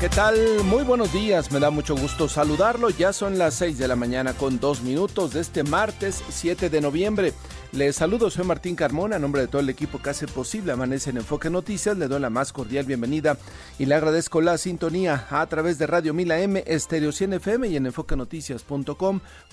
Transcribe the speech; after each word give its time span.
¿Qué 0.00 0.08
tal? 0.08 0.36
Muy 0.64 0.84
buenos 0.84 1.12
días, 1.12 1.50
me 1.50 1.58
da 1.58 1.70
mucho 1.70 1.96
gusto 1.96 2.28
saludarlo. 2.28 2.90
Ya 2.90 3.12
son 3.12 3.38
las 3.38 3.54
6 3.54 3.78
de 3.78 3.88
la 3.88 3.96
mañana 3.96 4.32
con 4.32 4.60
dos 4.60 4.82
minutos 4.82 5.32
de 5.32 5.40
este 5.40 5.64
martes 5.64 6.22
7 6.28 6.70
de 6.70 6.80
noviembre. 6.80 7.32
Les 7.72 7.96
saludo, 7.96 8.30
soy 8.30 8.44
Martín 8.44 8.76
Carmona, 8.76 9.16
a 9.16 9.18
nombre 9.18 9.42
de 9.42 9.48
todo 9.48 9.60
el 9.60 9.68
equipo 9.68 10.00
que 10.00 10.10
hace 10.10 10.26
posible 10.26 10.72
Amanece 10.72 11.10
en 11.10 11.18
Enfoque 11.18 11.50
Noticias, 11.50 11.98
le 11.98 12.08
doy 12.08 12.20
la 12.20 12.30
más 12.30 12.52
cordial 12.52 12.86
bienvenida 12.86 13.36
y 13.78 13.86
le 13.86 13.94
agradezco 13.94 14.40
la 14.40 14.56
sintonía 14.56 15.26
a 15.30 15.44
través 15.46 15.78
de 15.78 15.86
Radio 15.86 16.14
Mila 16.14 16.40
M, 16.40 16.64
Estéreo 16.66 17.12
100 17.12 17.34
FM 17.34 17.68
y 17.68 17.76
en 17.76 17.86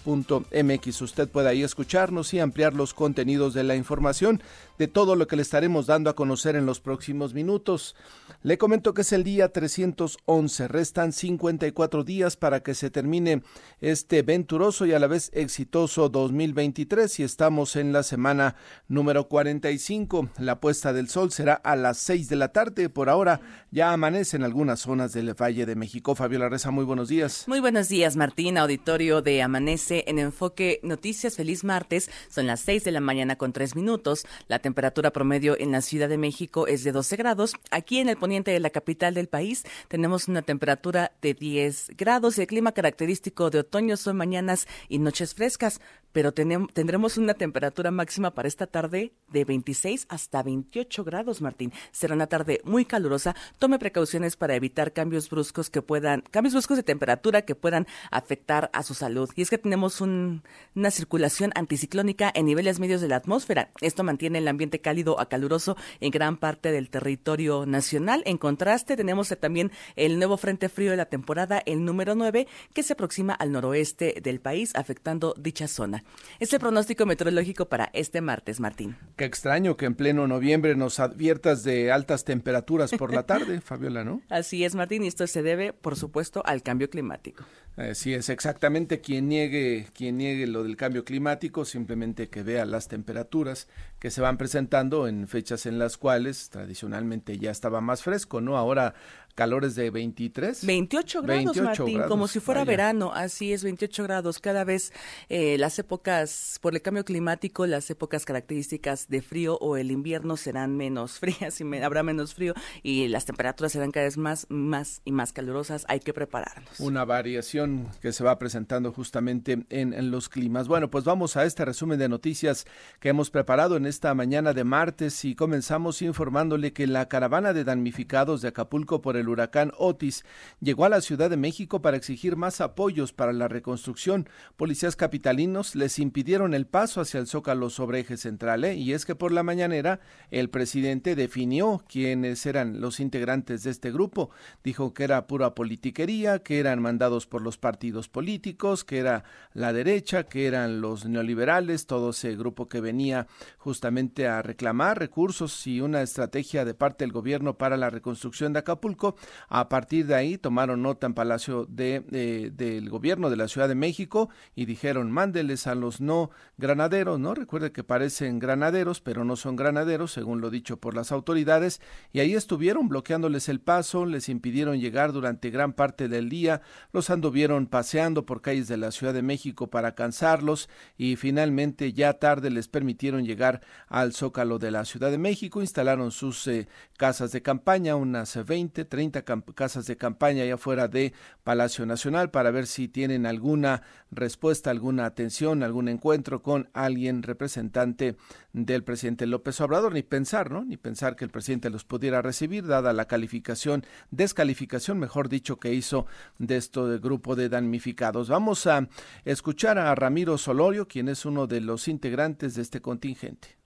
Usted 0.06 1.30
puede 1.30 1.50
ahí 1.50 1.64
escucharnos 1.64 2.34
y 2.34 2.40
ampliar 2.40 2.74
los 2.74 2.94
contenidos 2.94 3.54
de 3.54 3.64
la 3.64 3.76
información 3.76 4.42
de 4.78 4.88
todo 4.88 5.16
lo 5.16 5.28
que 5.28 5.36
le 5.36 5.42
estaremos 5.42 5.88
dando 5.88 6.10
a 6.10 6.16
conocer 6.16 6.56
en 6.56 6.66
los 6.66 6.80
próximos 6.80 7.34
minutos. 7.34 7.96
Le 8.44 8.58
comento 8.58 8.94
que 8.94 9.02
es 9.02 9.14
el 9.14 9.24
día 9.24 9.50
311, 9.50 10.68
restan 10.68 11.12
54 11.12 12.04
días 12.04 12.36
para 12.36 12.62
que 12.62 12.76
se 12.76 12.90
termine 12.90 13.42
este 13.82 14.22
venturoso 14.22 14.86
y 14.86 14.94
a 14.94 15.00
la 15.00 15.08
vez 15.08 15.32
exitoso 15.34 16.10
2023 16.10 17.20
y 17.20 17.24
estamos 17.24 17.76
en 17.76 17.94
la 17.94 18.04
semana 18.04 18.56
número 18.88 19.28
45. 19.28 20.30
La 20.40 20.60
puesta 20.60 20.94
del 20.94 21.10
sol 21.10 21.32
será 21.32 21.54
a 21.54 21.76
las 21.76 21.98
6 22.00 22.30
de 22.30 22.36
la 22.36 22.50
tarde. 22.50 22.90
Por 22.90 23.10
ahora 23.10 23.42
ya 23.72 23.94
amanece 23.94 24.38
en 24.38 24.44
algunas 24.44 24.82
zonas 24.82 25.14
del 25.14 25.34
Valle 25.34 25.66
de 25.66 25.76
México. 25.76 26.16
Fabiola 26.16 26.50
Reza, 26.50 26.72
muy 26.72 26.86
buenos 26.86 27.08
días. 27.08 27.46
Muy 27.48 27.60
buenos 27.60 27.90
días, 27.90 28.16
Martín. 28.16 28.58
Auditorio 28.58 29.22
de 29.22 29.42
Amanece 29.42 29.95
en 30.08 30.20
Enfoque 30.20 30.80
Noticias. 30.84 31.36
Feliz 31.36 31.64
martes. 31.64 32.10
Son 32.30 32.48
las 32.48 32.60
6 32.62 32.84
de 32.84 32.92
la 32.92 33.00
mañana 33.00 33.38
con 33.38 33.54
3 33.54 33.76
minutos. 33.76 34.26
La 34.48 34.60
temperatura 34.60 35.12
promedio 35.12 35.58
en 35.58 35.72
la 35.72 35.82
Ciudad 35.82 36.10
de 36.10 36.18
México 36.18 36.68
es 36.68 36.84
de 36.84 36.92
12 36.92 37.16
grados. 37.16 37.54
Aquí 37.72 38.00
en 38.00 38.10
el 38.10 38.18
poniente 38.18 38.52
de 38.52 38.60
la 38.60 38.70
capital 38.70 39.14
del 39.14 39.28
país 39.28 39.64
tenemos 39.88 40.28
una 40.28 40.42
temperatura 40.42 41.14
de 41.22 41.34
10 41.34 41.92
grados. 41.98 42.38
El 42.38 42.48
clima 42.48 42.72
característico 42.72 43.50
de 43.50 43.60
otoño 43.60 43.98
son 43.98 44.18
mañanas 44.18 44.68
y 44.90 45.00
noches 45.00 45.34
frescas 45.34 45.80
pero 46.16 46.32
tendremos 46.32 47.18
una 47.18 47.34
temperatura 47.34 47.92
máxima 47.92 48.32
para 48.32 48.48
esta 48.48 48.68
tarde 48.68 49.12
de 49.34 49.44
26 49.44 50.06
hasta 50.08 50.42
28 50.44 51.04
grados, 51.04 51.42
Martín. 51.42 51.74
Será 51.92 52.16
una 52.16 52.28
tarde 52.28 52.62
muy 52.64 52.86
calurosa. 52.86 53.36
Tome 53.60 53.80
precauciones 53.80 54.38
para 54.38 54.56
evitar 54.56 54.94
cambios 54.94 55.30
bruscos 55.30 55.70
que 55.70 55.82
puedan, 55.82 56.22
cambios 56.32 56.54
bruscos 56.54 56.78
de 56.78 56.84
temperatura 56.84 57.42
que 57.42 57.54
puedan 57.54 57.86
afectar 58.12 58.70
a 58.72 58.84
su 58.84 58.94
salud. 58.94 59.30
Y 59.36 59.42
es 59.42 59.50
que 59.50 59.58
tenemos 59.58 60.00
una 60.00 60.42
circulación 60.90 61.52
anticiclónica 61.54 62.32
en 62.34 62.46
niveles 62.46 62.80
medios 62.80 63.02
de 63.02 63.10
la 63.10 63.18
atmósfera. 63.18 63.72
Esto 63.82 64.06
mantiene 64.06 64.38
el 64.38 64.48
ambiente 64.48 64.80
cálido 64.80 65.20
a 65.20 65.28
caluroso 65.28 65.76
en 66.00 66.12
gran 66.12 66.38
parte 66.38 66.72
del 66.72 66.90
territorio 66.90 67.66
nacional. 67.66 68.24
En 68.26 68.38
contraste, 68.38 68.96
tenemos 68.96 69.36
también 69.42 69.70
el 69.98 70.18
nuevo 70.18 70.38
frente 70.38 70.70
frío 70.70 70.92
de 70.92 70.98
la 70.98 71.08
temporada, 71.08 71.62
el 71.66 71.84
número 71.84 72.16
9, 72.16 72.48
que 72.74 72.84
se 72.84 72.94
aproxima 72.94 73.34
al 73.34 73.52
noroeste 73.52 74.22
del 74.24 74.40
país, 74.40 74.74
afectando 74.76 75.36
dicha 75.38 75.68
zona. 75.68 76.05
Es 76.40 76.52
el 76.54 76.60
pronóstico 76.60 77.06
meteorológico 77.06 77.68
para 77.68 77.90
este 77.94 78.20
martes, 78.22 78.60
Martín. 78.60 78.98
Qué 79.16 79.26
extraño 79.26 79.78
que 79.78 79.86
en 79.86 79.96
pleno 79.96 80.28
noviembre 80.28 80.76
nos 80.76 81.00
adviertas 81.00 81.64
de 81.64 81.92
altas 81.92 82.26
temperaturas 82.26 82.92
por 82.92 83.14
la 83.14 83.24
tarde, 83.24 83.62
Fabiola, 83.66 84.04
¿no? 84.04 84.22
Así 84.30 84.66
es, 84.66 84.76
Martín, 84.76 85.04
y 85.04 85.08
esto 85.08 85.28
se 85.28 85.44
debe, 85.44 85.72
por 85.72 85.96
supuesto, 85.96 86.44
al 86.46 86.62
cambio 86.62 86.90
climático. 86.90 87.46
Así 87.78 88.14
es, 88.14 88.30
exactamente 88.30 89.02
quien 89.02 89.28
niegue, 89.28 89.88
quien 89.94 90.18
niegue 90.18 90.48
lo 90.48 90.64
del 90.64 90.78
cambio 90.78 91.04
climático, 91.04 91.66
simplemente 91.66 92.30
que 92.30 92.42
vea 92.42 92.66
las 92.66 92.88
temperaturas 92.88 93.68
que 94.00 94.12
se 94.12 94.22
van 94.22 94.38
presentando 94.38 95.08
en 95.08 95.28
fechas 95.28 95.66
en 95.66 95.78
las 95.78 95.98
cuales 95.98 96.50
tradicionalmente 96.50 97.38
ya 97.38 97.52
estaba 97.52 97.82
más 97.82 98.02
fresco, 98.02 98.40
¿no? 98.40 98.58
Ahora 98.58 98.96
calores 99.36 99.76
de 99.76 99.92
23. 99.92 100.66
28 100.66 101.22
grados, 101.22 101.58
Martín, 101.58 102.02
como 102.08 102.28
si 102.28 102.40
fuera 102.40 102.64
verano, 102.64 103.12
así 103.14 103.54
es, 103.54 103.64
28 103.64 104.04
grados. 104.04 104.40
Cada 104.40 104.64
vez 104.64 104.94
eh, 105.30 105.58
las 105.60 105.78
épocas, 105.78 106.58
por 106.62 106.74
el 106.74 106.82
cambio 106.82 107.04
climático, 107.04 107.68
las 107.68 107.90
épocas 107.90 108.26
características 108.26 109.08
de 109.10 109.22
frío 109.22 109.58
o 109.58 109.78
el 109.78 109.92
invierno 109.92 110.38
serán 110.38 110.76
menos 110.78 111.20
frías 111.20 111.60
y 111.60 111.76
habrá 111.84 112.02
menos 112.02 112.34
frío 112.34 112.54
y 112.82 113.08
las 113.10 113.26
temperaturas 113.26 113.74
serán 113.74 113.92
cada 113.92 114.06
vez 114.06 114.18
más, 114.18 114.48
más 114.50 115.02
y 115.04 115.12
más 115.12 115.34
calurosas. 115.34 115.86
Hay 115.90 116.00
que 116.00 116.14
prepararnos. 116.14 116.80
Una 116.80 117.04
variación 117.04 117.90
que 118.02 118.14
se 118.14 118.24
va 118.24 118.40
presentando 118.40 118.94
justamente 118.94 119.66
en, 119.70 119.94
en 119.94 120.12
los 120.12 120.30
climas. 120.30 120.68
Bueno, 120.68 120.90
pues 120.90 121.04
vamos 121.04 121.36
a 121.36 121.44
este 121.44 121.66
resumen 121.66 122.00
de 122.00 122.08
noticias 122.08 122.66
que 123.00 123.10
hemos 123.10 123.30
preparado 123.30 123.76
en 123.76 123.86
esta 123.86 124.14
mañana 124.14 124.54
de 124.54 124.64
martes 124.64 125.26
y 125.26 125.36
comenzamos 125.36 126.02
informándole 126.02 126.72
que 126.72 126.88
la 126.88 127.10
caravana 127.10 127.52
de 127.52 127.66
damnificados 127.66 128.42
de 128.42 128.48
Acapulco 128.48 129.02
por 129.02 129.18
el 129.18 129.25
el 129.26 129.30
huracán 129.30 129.72
Otis 129.78 130.24
llegó 130.62 130.86
a 130.86 130.90
la 130.90 131.02
Ciudad 131.02 131.30
de 131.30 131.38
México 131.38 131.82
para 131.82 131.98
exigir 131.98 132.36
más 132.36 132.62
apoyos 132.62 133.12
para 133.12 133.34
la 133.34 133.48
reconstrucción. 133.48 134.30
Policías 134.56 134.96
capitalinos 134.96 135.76
les 135.76 136.00
impidieron 136.00 136.54
el 136.54 136.68
paso 136.68 137.02
hacia 137.02 137.20
el 137.20 137.28
Zócalo 137.28 137.70
sobre 137.70 138.02
eje 138.02 138.18
central 138.18 138.64
¿eh? 138.64 138.76
y 138.76 138.94
es 138.94 139.06
que 139.06 139.16
por 139.16 139.32
la 139.32 139.44
mañanera 139.44 140.00
el 140.32 140.50
presidente 140.50 141.16
definió 141.16 141.84
quiénes 141.88 142.46
eran 142.46 142.80
los 142.80 143.00
integrantes 143.00 143.64
de 143.64 143.72
este 143.72 143.92
grupo. 143.92 144.30
Dijo 144.64 144.94
que 144.94 145.04
era 145.04 145.28
pura 145.28 145.56
politiquería, 145.56 146.40
que 146.40 146.60
eran 146.60 146.82
mandados 146.82 147.26
por 147.26 147.42
los 147.42 147.58
partidos 147.58 148.08
políticos, 148.08 148.84
que 148.84 149.00
era 149.00 149.24
la 149.54 149.74
derecha, 149.74 150.24
que 150.24 150.46
eran 150.46 150.82
los 150.82 151.06
neoliberales, 151.06 151.88
todo 151.88 152.12
ese 152.12 152.36
grupo 152.36 152.70
que 152.70 152.82
venía 152.82 153.28
justamente 153.58 154.28
a 154.28 154.42
reclamar 154.42 155.00
recursos 155.00 155.66
y 155.66 155.82
una 155.82 156.02
estrategia 156.02 156.66
de 156.66 156.74
parte 156.74 157.04
del 157.04 157.12
gobierno 157.12 157.58
para 157.58 157.78
la 157.78 157.90
reconstrucción 157.90 158.54
de 158.54 158.60
Acapulco 158.60 159.15
a 159.50 159.70
partir 159.70 160.08
de 160.08 160.16
ahí 160.16 160.38
tomaron 160.38 160.82
nota 160.82 161.08
en 161.08 161.14
Palacio 161.14 161.66
de, 161.70 162.52
del 162.54 162.90
Gobierno 162.90 163.30
de 163.30 163.38
la 163.38 163.48
Ciudad 163.48 163.68
de 163.68 163.76
México 163.76 164.30
y 164.56 164.66
dijeron 164.66 165.12
mándeles 165.12 165.68
a 165.68 165.76
los 165.76 166.02
no 166.02 166.32
granaderos, 166.58 167.20
¿no? 167.20 167.34
Recuerde 167.34 167.72
que 167.72 167.84
parecen 167.84 168.40
granaderos, 168.40 169.02
pero 169.02 169.24
no 169.26 169.36
son 169.36 169.56
granaderos, 169.56 170.12
según 170.12 170.42
lo 170.42 170.50
dicho 170.50 170.78
por 170.78 170.96
las 170.96 171.12
autoridades, 171.12 171.82
y 172.12 172.20
ahí 172.20 172.34
estuvieron 172.34 172.88
bloqueándoles 172.88 173.50
el 173.50 173.60
paso, 173.60 174.06
les 174.06 174.30
impidieron 174.30 174.80
llegar 174.80 175.12
durante 175.12 175.50
gran 175.50 175.74
parte 175.74 176.08
del 176.08 176.30
día, 176.30 176.62
los 176.92 177.10
anduvieron 177.10 177.68
paseando 177.68 178.26
por 178.26 178.42
calles 178.42 178.68
de 178.68 178.78
la 178.78 178.92
Ciudad 178.92 179.14
de 179.14 179.22
México 179.22 179.70
para 179.70 179.96
cansarlos 179.96 180.70
y 180.98 181.16
finalmente 181.16 181.94
ya 181.94 182.14
tarde 182.14 182.50
les 182.50 182.68
permitieron 182.68 183.26
llegar 183.26 183.62
al 183.88 184.14
Zócalo 184.14 184.60
de 184.60 184.72
la 184.72 184.86
Ciudad 184.86 185.12
de 185.12 185.18
México, 185.18 185.62
instalaron 185.62 186.12
sus 186.12 186.48
eh, 186.48 186.68
casas 186.98 187.32
de 187.32 187.42
campaña, 187.42 187.96
unas 187.96 188.46
20, 188.46 188.86
30 188.86 189.05
casas 189.12 189.86
de 189.86 189.98
campaña 189.98 190.44
allá 190.44 190.58
fuera 190.58 190.88
de 190.88 191.14
Palacio 191.44 191.86
Nacional 191.86 192.32
para 192.32 192.52
ver 192.52 192.68
si 192.68 192.88
tienen 192.88 193.26
alguna 193.26 193.84
respuesta, 194.12 194.70
alguna 194.72 195.06
atención, 195.06 195.64
algún 195.64 195.88
encuentro 195.88 196.42
con 196.42 196.70
alguien 196.74 197.24
representante 197.24 198.16
del 198.54 198.84
presidente 198.84 199.26
López 199.26 199.60
Obrador, 199.62 199.94
ni 199.94 200.04
pensar, 200.04 200.52
¿no? 200.52 200.64
Ni 200.64 200.78
pensar 200.78 201.16
que 201.16 201.26
el 201.26 201.32
presidente 201.32 201.70
los 201.70 201.84
pudiera 201.84 202.22
recibir, 202.22 202.66
dada 202.66 202.94
la 202.94 203.06
calificación, 203.06 203.86
descalificación, 204.12 205.00
mejor 205.00 205.30
dicho, 205.30 205.58
que 205.58 205.74
hizo 205.74 206.06
de 206.38 206.58
esto 206.58 206.88
de 206.88 207.00
grupo 207.00 207.36
de 207.36 207.50
damnificados. 207.50 208.30
Vamos 208.30 208.68
a 208.68 208.88
escuchar 209.26 209.78
a 209.78 209.94
Ramiro 209.96 210.38
Solorio, 210.38 210.88
quien 210.88 211.10
es 211.10 211.26
uno 211.26 211.48
de 211.48 211.62
los 211.62 211.88
integrantes 211.88 212.56
de 212.56 212.62
este 212.62 212.82
contingente. 212.82 213.65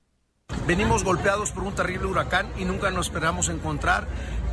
Venimos 0.70 1.04
golpeados 1.04 1.52
por 1.52 1.64
un 1.64 1.74
terrible 1.74 2.06
huracán 2.06 2.48
y 2.58 2.64
nunca 2.64 2.92
nos 2.92 3.08
esperamos 3.08 3.50
encontrar 3.50 4.08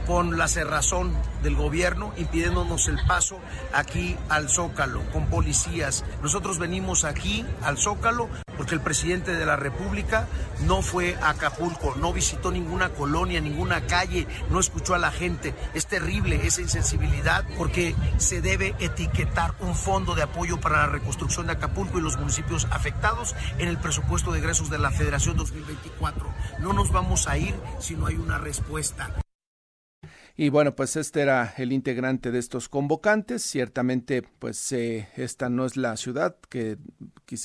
con 0.06 0.38
la 0.38 0.48
cerrazón 0.48 1.12
del 1.42 1.56
gobierno 1.56 2.12
impidiéndonos 2.16 2.88
el 2.88 2.98
paso 3.06 3.38
aquí 3.74 4.16
al 4.28 4.48
Zócalo, 4.48 5.02
con 5.12 5.26
policías. 5.26 6.04
Nosotros 6.22 6.58
venimos 6.58 7.04
aquí 7.04 7.44
al 7.62 7.76
Zócalo 7.76 8.28
porque 8.66 8.74
el 8.74 8.80
presidente 8.80 9.32
de 9.32 9.46
la 9.46 9.54
República 9.54 10.26
no 10.66 10.82
fue 10.82 11.14
a 11.22 11.30
Acapulco, 11.30 11.94
no 11.94 12.12
visitó 12.12 12.50
ninguna 12.50 12.88
colonia, 12.88 13.40
ninguna 13.40 13.86
calle, 13.86 14.26
no 14.50 14.58
escuchó 14.58 14.96
a 14.96 14.98
la 14.98 15.12
gente. 15.12 15.54
Es 15.72 15.86
terrible 15.86 16.44
esa 16.44 16.62
insensibilidad 16.62 17.44
porque 17.56 17.94
se 18.16 18.40
debe 18.40 18.74
etiquetar 18.80 19.54
un 19.60 19.76
fondo 19.76 20.16
de 20.16 20.22
apoyo 20.22 20.58
para 20.58 20.78
la 20.78 20.86
reconstrucción 20.88 21.46
de 21.46 21.52
Acapulco 21.52 22.00
y 22.00 22.02
los 22.02 22.18
municipios 22.18 22.66
afectados 22.72 23.36
en 23.58 23.68
el 23.68 23.78
presupuesto 23.78 24.32
de 24.32 24.40
egresos 24.40 24.68
de 24.68 24.78
la 24.78 24.90
Federación 24.90 25.36
2024. 25.36 26.28
No 26.58 26.72
nos 26.72 26.90
vamos 26.90 27.28
a 27.28 27.38
ir 27.38 27.54
si 27.78 27.94
no 27.94 28.06
hay 28.06 28.16
una 28.16 28.38
respuesta. 28.38 29.14
Y 30.38 30.50
bueno, 30.50 30.76
pues 30.76 30.96
este 30.96 31.22
era 31.22 31.54
el 31.56 31.72
integrante 31.72 32.30
de 32.30 32.38
estos 32.38 32.68
convocantes. 32.68 33.42
Ciertamente, 33.42 34.22
pues 34.22 34.70
eh, 34.72 35.08
esta 35.16 35.48
no 35.48 35.64
es 35.64 35.78
la 35.78 35.96
ciudad 35.96 36.36
que, 36.50 36.76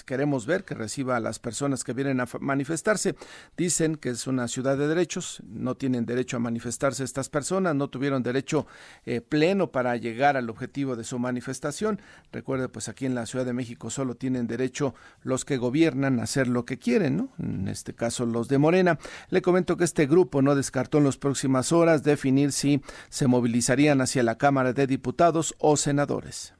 queremos 0.06 0.45
ver, 0.45 0.63
que 0.63 0.75
reciba 0.75 1.18
a 1.18 1.19
las 1.19 1.39
personas 1.39 1.83
que 1.83 1.94
vienen 1.94 2.19
a 2.19 2.28
manifestarse. 2.39 3.16
Dicen 3.57 3.95
que 3.95 4.10
es 4.10 4.28
una 4.28 4.48
ciudad 4.48 4.78
de 4.78 4.88
derechos, 4.88 5.42
no 5.48 5.75
tienen 5.75 6.06
derecho 6.06 6.38
a 6.38 6.39
manifestarse 6.39 7.04
estas 7.04 7.30
personas, 7.30 7.75
no 7.75 7.89
tuvieron 7.89 8.22
derecho 8.22 8.68
eh, 9.06 9.22
pleno 9.22 9.72
para 9.72 9.95
llegar 9.98 10.38
al 10.38 10.50
objetivo 10.50 10.95
de 10.95 11.04
su 11.04 11.18
manifestación. 11.18 12.00
Recuerde, 12.31 12.69
pues 12.69 12.89
aquí 12.89 13.06
en 13.06 13.16
la 13.16 13.25
Ciudad 13.25 13.45
de 13.45 13.54
México 13.54 13.89
solo 13.89 14.16
tienen 14.16 14.48
derecho 14.48 14.94
los 15.24 15.45
que 15.45 15.57
gobiernan 15.57 16.19
a 16.19 16.24
hacer 16.24 16.48
lo 16.48 16.66
que 16.66 16.77
quieren, 16.77 17.18
¿no? 17.18 17.30
En 17.39 17.68
este 17.68 17.95
caso 17.95 18.25
los 18.25 18.48
de 18.48 18.60
Morena. 18.60 19.00
Le 19.30 19.42
comento 19.42 19.77
que 19.77 19.84
este 19.84 20.06
grupo 20.06 20.42
no 20.42 20.56
descartó 20.56 21.00
en 21.00 21.06
las 21.06 21.18
próximas 21.18 21.72
horas 21.72 22.04
definir 22.04 22.51
si 22.51 22.81
se 23.10 23.27
movilizarían 23.27 24.01
hacia 24.01 24.24
la 24.24 24.38
Cámara 24.38 24.74
de 24.74 24.86
Diputados 24.86 25.56
o 25.57 25.75
senadores. 25.75 26.54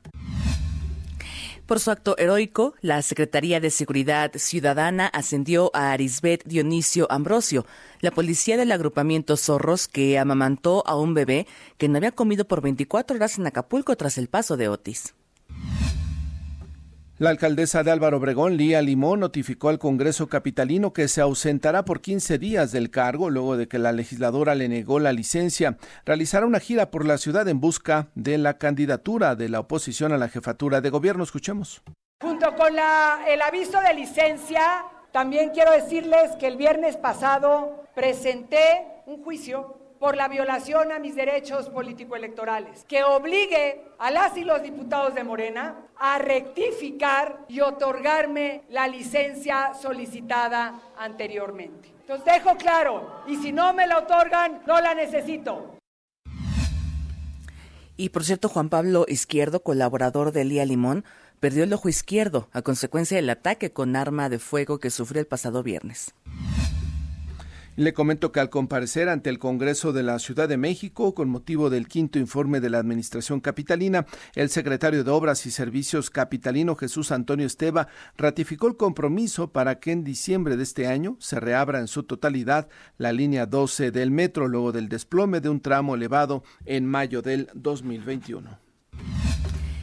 Por 1.71 1.79
su 1.79 1.89
acto 1.89 2.18
heroico, 2.18 2.73
la 2.81 3.01
Secretaría 3.01 3.62
de 3.62 3.69
Seguridad 3.69 4.33
Ciudadana 4.35 5.07
ascendió 5.07 5.71
a 5.73 5.94
Arisbet 5.94 6.44
Dionisio 6.44 7.07
Ambrosio, 7.09 7.65
la 8.01 8.12
policía 8.12 8.57
del 8.57 8.73
agrupamiento 8.73 9.38
Zorros 9.38 9.88
que 9.88 10.19
amamantó 10.19 10.83
a 10.85 10.97
un 10.97 11.13
bebé 11.13 11.47
que 11.77 11.88
no 11.88 11.95
había 11.95 12.12
comido 12.12 12.44
por 12.44 12.59
24 12.59 13.15
horas 13.15 13.38
en 13.39 13.47
Acapulco 13.47 13.95
tras 13.95 14.18
el 14.18 14.27
paso 14.27 14.57
de 14.57 14.68
Otis. 14.68 15.15
La 17.21 17.29
alcaldesa 17.29 17.83
de 17.83 17.91
Álvaro 17.91 18.18
Obregón, 18.18 18.57
Lía 18.57 18.81
Limón, 18.81 19.19
notificó 19.19 19.69
al 19.69 19.77
Congreso 19.77 20.27
capitalino 20.27 20.91
que 20.91 21.07
se 21.07 21.21
ausentará 21.21 21.85
por 21.85 22.01
15 22.01 22.39
días 22.39 22.71
del 22.71 22.89
cargo 22.89 23.29
luego 23.29 23.57
de 23.57 23.68
que 23.68 23.77
la 23.77 23.91
legisladora 23.91 24.56
le 24.56 24.68
negó 24.68 25.00
la 25.00 25.13
licencia. 25.13 25.77
Realizará 26.03 26.47
una 26.47 26.59
gira 26.59 26.89
por 26.89 27.06
la 27.06 27.19
ciudad 27.19 27.47
en 27.47 27.59
busca 27.59 28.07
de 28.15 28.39
la 28.39 28.57
candidatura 28.57 29.35
de 29.35 29.50
la 29.50 29.59
oposición 29.59 30.13
a 30.13 30.18
la 30.18 30.29
jefatura 30.29 30.81
de 30.81 30.89
gobierno. 30.89 31.23
Escuchemos. 31.23 31.83
Junto 32.23 32.56
con 32.56 32.73
el 32.73 33.41
aviso 33.44 33.79
de 33.81 33.94
licencia, 33.94 34.85
también 35.12 35.51
quiero 35.51 35.74
decirles 35.74 36.31
que 36.39 36.47
el 36.47 36.57
viernes 36.57 36.97
pasado 36.97 37.83
presenté 37.94 38.88
un 39.06 39.24
juicio 39.24 39.81
por 40.01 40.18
la 40.18 40.27
violación 40.27 40.92
a 40.92 40.98
mis 40.98 41.15
derechos 41.15 41.69
político-electorales, 41.69 42.86
que 42.86 43.03
obligue 43.03 43.83
a 44.00 44.09
las 44.09 44.36
y 44.36 44.44
los 44.44 44.63
diputados 44.63 45.13
de 45.13 45.24
Morena 45.24 45.75
a 45.95 46.18
rectificar 46.18 47.45
y 47.48 47.59
otorgarme 47.59 48.63
la 48.69 48.88
licencia 48.88 49.75
solicitada 49.80 50.81
anteriormente. 50.98 51.94
Entonces 52.00 52.25
dejo 52.25 52.57
claro, 52.57 53.21
y 53.27 53.36
si 53.36 53.51
no 53.51 53.75
me 53.75 53.86
la 53.86 54.00
otorgan, 54.00 54.63
no 54.65 54.81
la 54.81 54.95
necesito. 54.95 55.77
Y 57.95 58.09
por 58.09 58.25
cierto, 58.25 58.50
Juan 58.50 58.69
Pablo 58.69 59.06
Izquierdo, 59.07 59.62
colaborador 59.62 60.31
de 60.31 60.42
Elía 60.42 60.65
Limón, 60.65 61.06
perdió 61.39 61.63
el 61.63 61.74
ojo 61.74 61.89
izquierdo 61.89 62.50
a 62.53 62.63
consecuencia 62.63 63.18
del 63.18 63.30
ataque 63.30 63.71
con 63.71 63.95
arma 63.95 64.30
de 64.30 64.39
fuego 64.39 64.80
que 64.80 64.89
sufrió 64.89 65.19
el 65.19 65.27
pasado 65.27 65.62
viernes. 65.62 66.15
Le 67.81 67.94
comento 67.95 68.31
que 68.31 68.39
al 68.39 68.51
comparecer 68.51 69.10
ante 69.10 69.31
el 69.31 69.39
Congreso 69.39 69.92
de 69.92 70.04
la 70.04 70.19
Ciudad 70.19 70.48
de 70.48 70.56
México 70.56 71.16
con 71.16 71.30
motivo 71.30 71.72
del 71.72 71.88
quinto 71.88 72.19
informe 72.19 72.60
de 72.60 72.69
la 72.69 72.78
Administración 72.78 73.39
Capitalina, 73.39 74.06
el 74.36 74.51
secretario 74.51 75.04
de 75.04 75.10
Obras 75.10 75.48
y 75.48 75.51
Servicios 75.51 76.12
capitalino 76.12 76.75
Jesús 76.75 77.12
Antonio 77.12 77.48
Esteba 77.48 77.88
ratificó 78.18 78.68
el 78.68 78.78
compromiso 78.78 79.51
para 79.51 79.80
que 79.80 79.94
en 79.94 80.04
diciembre 80.04 80.57
de 80.57 80.63
este 80.63 80.86
año 80.86 81.18
se 81.19 81.39
reabra 81.39 81.80
en 81.80 81.88
su 81.88 82.04
totalidad 82.04 82.69
la 83.00 83.13
línea 83.13 83.48
12 83.48 83.89
del 83.89 84.12
metro 84.12 84.48
luego 84.48 84.72
del 84.72 84.88
desplome 84.88 85.42
de 85.42 85.50
un 85.50 85.60
tramo 85.60 85.95
elevado 85.95 86.44
en 86.66 86.86
mayo 86.86 87.24
del 87.24 87.50
2021. 87.56 88.60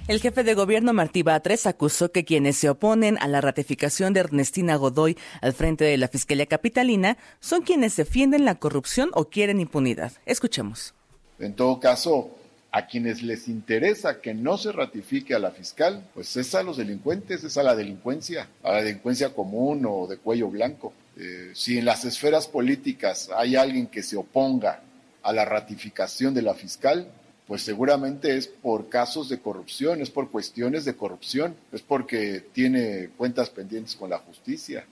El 0.09 0.23
jefe 0.23 0.43
de 0.43 0.55
gobierno 0.55 0.95
Martí 0.95 1.23
Batres 1.23 1.67
acusó 1.67 2.11
que 2.11 2.25
quienes 2.25 2.57
se 2.57 2.71
oponen 2.71 3.19
a 3.19 3.29
la 3.29 3.43
ratificación 3.43 4.15
de 4.15 4.21
Ernestina 4.21 4.75
Godoy 4.77 5.19
al 5.43 5.53
frente 5.53 5.85
de 5.85 5.99
la 5.99 6.09
Fiscalía 6.09 6.47
Capitalina 6.47 7.19
son 7.41 7.61
quienes 7.61 7.95
defienden 7.95 8.47
la 8.47 8.55
corrupción 8.55 9.11
o 9.13 9.27
quieren 9.27 9.61
impunidad. 9.61 10.13
Escuchemos. 10.25 10.95
En 11.39 11.53
todo 11.53 11.79
caso, 11.79 12.31
a 12.73 12.87
quienes 12.87 13.23
les 13.23 13.49
interesa 13.49 14.23
que 14.23 14.33
no 14.33 14.57
se 14.57 14.73
ratifique 14.73 15.35
a 15.35 15.39
la 15.39 15.51
fiscal, 15.51 16.09
pues 16.15 16.35
es 16.39 16.55
a 16.55 16.63
los 16.63 16.79
delincuentes, 16.79 17.45
es 17.45 17.59
a 17.59 17.63
la 17.63 17.77
delincuencia, 17.77 18.49
a 18.63 18.73
la 18.73 18.83
delincuencia 18.83 19.35
común 19.35 19.85
o 19.87 20.07
de 20.07 20.17
cuello 20.17 20.49
blanco. 20.49 20.95
Eh, 21.19 21.51
si 21.53 21.77
en 21.77 21.85
las 21.85 22.07
esferas 22.07 22.47
políticas 22.49 23.29
hay 23.37 23.57
alguien 23.57 23.89
que 23.89 24.03
se 24.03 24.17
oponga 24.17 24.81
a 25.23 25.35
la 25.35 25.45
ratificación 25.45 26.33
de 26.33 26.41
la 26.41 26.55
fiscal, 26.55 27.13
pues 27.49 27.63
seguramente 27.63 28.37
es 28.37 28.47
por 28.47 28.91
casos 28.91 29.31
de 29.31 29.41
corrupción, 29.41 30.03
es 30.03 30.11
por 30.11 30.31
cuestiones 30.31 30.85
de 30.85 30.95
corrupción, 30.95 31.57
es 31.73 31.81
porque 31.81 32.45
tiene 32.53 33.09
cuentas 33.17 33.49
pendientes 33.49 33.97
con 33.97 34.11
la 34.11 34.19
justicia. 34.19 34.87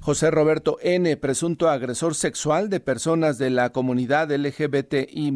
José 0.00 0.30
Roberto 0.30 0.78
N., 0.80 1.16
presunto 1.16 1.68
agresor 1.68 2.14
sexual 2.14 2.70
de 2.70 2.78
personas 2.78 3.38
de 3.38 3.50
la 3.50 3.70
comunidad 3.70 4.30
LGBTI, 4.30 5.34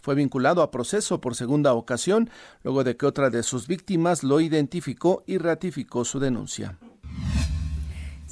fue 0.00 0.14
vinculado 0.14 0.62
a 0.62 0.70
proceso 0.70 1.20
por 1.20 1.34
segunda 1.34 1.74
ocasión, 1.74 2.30
luego 2.62 2.84
de 2.84 2.96
que 2.96 3.06
otra 3.06 3.30
de 3.30 3.42
sus 3.42 3.66
víctimas 3.66 4.22
lo 4.22 4.40
identificó 4.40 5.24
y 5.26 5.38
ratificó 5.38 6.04
su 6.04 6.20
denuncia. 6.20 6.78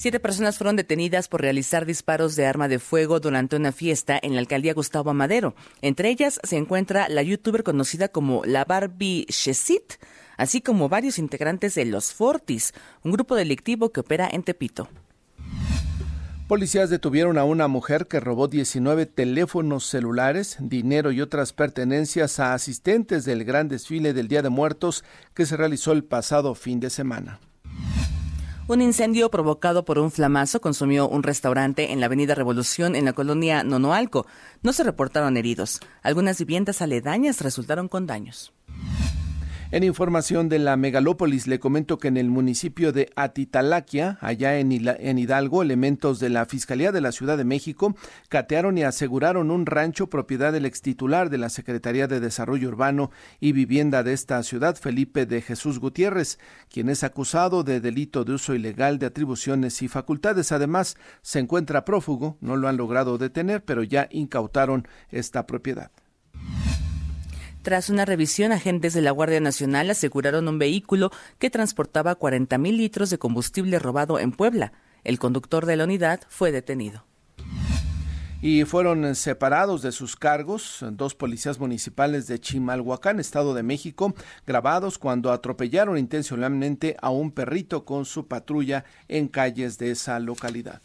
Siete 0.02 0.18
personas 0.18 0.58
fueron 0.58 0.74
detenidas 0.74 1.28
por 1.28 1.42
realizar 1.42 1.86
disparos 1.86 2.34
de 2.34 2.44
arma 2.44 2.66
de 2.66 2.80
fuego 2.80 3.20
durante 3.20 3.54
una 3.54 3.70
fiesta 3.70 4.18
en 4.20 4.34
la 4.34 4.40
alcaldía 4.40 4.74
Gustavo 4.74 5.10
Amadero. 5.10 5.54
Entre 5.80 6.08
ellas 6.08 6.40
se 6.42 6.56
encuentra 6.56 7.08
la 7.08 7.22
youtuber 7.22 7.62
conocida 7.62 8.08
como 8.08 8.44
la 8.44 8.64
Barbie 8.64 9.26
Shesit, 9.28 9.92
así 10.36 10.60
como 10.60 10.88
varios 10.88 11.20
integrantes 11.20 11.76
de 11.76 11.84
Los 11.84 12.12
Fortis, 12.14 12.74
un 13.04 13.12
grupo 13.12 13.36
delictivo 13.36 13.92
que 13.92 14.00
opera 14.00 14.28
en 14.28 14.42
Tepito. 14.42 14.88
Policías 16.48 16.90
detuvieron 16.90 17.38
a 17.38 17.44
una 17.44 17.68
mujer 17.68 18.08
que 18.08 18.18
robó 18.18 18.48
19 18.48 19.06
teléfonos 19.06 19.86
celulares, 19.86 20.56
dinero 20.58 21.12
y 21.12 21.20
otras 21.20 21.52
pertenencias 21.52 22.40
a 22.40 22.54
asistentes 22.54 23.24
del 23.24 23.44
gran 23.44 23.68
desfile 23.68 24.14
del 24.14 24.26
Día 24.26 24.42
de 24.42 24.48
Muertos 24.48 25.04
que 25.32 25.46
se 25.46 25.56
realizó 25.56 25.92
el 25.92 26.02
pasado 26.02 26.56
fin 26.56 26.80
de 26.80 26.90
semana. 26.90 27.38
Un 28.68 28.80
incendio 28.80 29.28
provocado 29.28 29.84
por 29.84 29.98
un 29.98 30.12
flamazo 30.12 30.60
consumió 30.60 31.08
un 31.08 31.24
restaurante 31.24 31.92
en 31.92 31.98
la 31.98 32.06
Avenida 32.06 32.36
Revolución 32.36 32.94
en 32.94 33.04
la 33.04 33.12
colonia 33.12 33.64
Nonoalco. 33.64 34.26
No 34.62 34.72
se 34.72 34.84
reportaron 34.84 35.36
heridos. 35.36 35.80
Algunas 36.02 36.38
viviendas 36.38 36.80
aledañas 36.80 37.40
resultaron 37.40 37.88
con 37.88 38.06
daños. 38.06 38.52
En 39.72 39.84
información 39.84 40.50
de 40.50 40.58
la 40.58 40.76
megalópolis, 40.76 41.46
le 41.46 41.58
comento 41.58 41.98
que 41.98 42.08
en 42.08 42.18
el 42.18 42.28
municipio 42.28 42.92
de 42.92 43.10
Atitalaquia, 43.16 44.18
allá 44.20 44.58
en, 44.58 44.70
Hidalgo, 44.70 45.62
elementos 45.62 46.20
de 46.20 46.28
la 46.28 46.44
Fiscalía 46.44 46.92
de 46.92 47.00
la 47.00 47.10
Ciudad 47.10 47.38
de 47.38 47.46
México 47.46 47.96
catearon 48.28 48.76
y 48.76 48.82
aseguraron 48.82 49.50
un 49.50 49.64
rancho 49.64 50.08
propiedad 50.10 50.52
del 50.52 50.66
extitular 50.66 51.30
de 51.30 51.38
la 51.38 51.48
Secretaría 51.48 52.06
de 52.06 52.20
Desarrollo 52.20 52.68
Urbano 52.68 53.12
y 53.40 53.52
Vivienda 53.52 54.02
de 54.02 54.12
esta 54.12 54.42
ciudad, 54.42 54.76
Felipe 54.76 55.24
de 55.24 55.40
Jesús 55.40 55.78
Gutiérrez, 55.78 56.38
quien 56.68 56.90
es 56.90 57.02
acusado 57.02 57.64
de 57.64 57.80
delito 57.80 58.26
de 58.26 58.34
uso 58.34 58.54
ilegal 58.54 58.98
de 58.98 59.06
atribuciones 59.06 59.80
y 59.80 59.88
facultades. 59.88 60.52
Además, 60.52 60.98
se 61.22 61.38
encuentra 61.38 61.86
prófugo, 61.86 62.36
no 62.42 62.56
lo 62.56 62.68
han 62.68 62.76
logrado 62.76 63.16
detener, 63.16 63.64
pero 63.64 63.82
ya 63.82 64.06
incautaron 64.10 64.86
esta 65.10 65.46
propiedad. 65.46 65.90
Tras 67.62 67.90
una 67.90 68.04
revisión, 68.04 68.50
agentes 68.50 68.92
de 68.92 69.02
la 69.02 69.12
Guardia 69.12 69.38
Nacional 69.38 69.88
aseguraron 69.88 70.48
un 70.48 70.58
vehículo 70.58 71.12
que 71.38 71.48
transportaba 71.48 72.16
40 72.16 72.58
mil 72.58 72.76
litros 72.76 73.08
de 73.08 73.18
combustible 73.18 73.78
robado 73.78 74.18
en 74.18 74.32
Puebla. 74.32 74.72
El 75.04 75.20
conductor 75.20 75.64
de 75.64 75.76
la 75.76 75.84
unidad 75.84 76.20
fue 76.28 76.50
detenido. 76.50 77.06
Y 78.40 78.64
fueron 78.64 79.14
separados 79.14 79.82
de 79.82 79.92
sus 79.92 80.16
cargos 80.16 80.84
dos 80.90 81.14
policías 81.14 81.60
municipales 81.60 82.26
de 82.26 82.40
Chimalhuacán, 82.40 83.20
Estado 83.20 83.54
de 83.54 83.62
México, 83.62 84.12
grabados 84.44 84.98
cuando 84.98 85.30
atropellaron 85.30 85.96
intencionalmente 85.96 86.96
a 87.00 87.10
un 87.10 87.30
perrito 87.30 87.84
con 87.84 88.04
su 88.04 88.26
patrulla 88.26 88.84
en 89.06 89.28
calles 89.28 89.78
de 89.78 89.92
esa 89.92 90.18
localidad. 90.18 90.82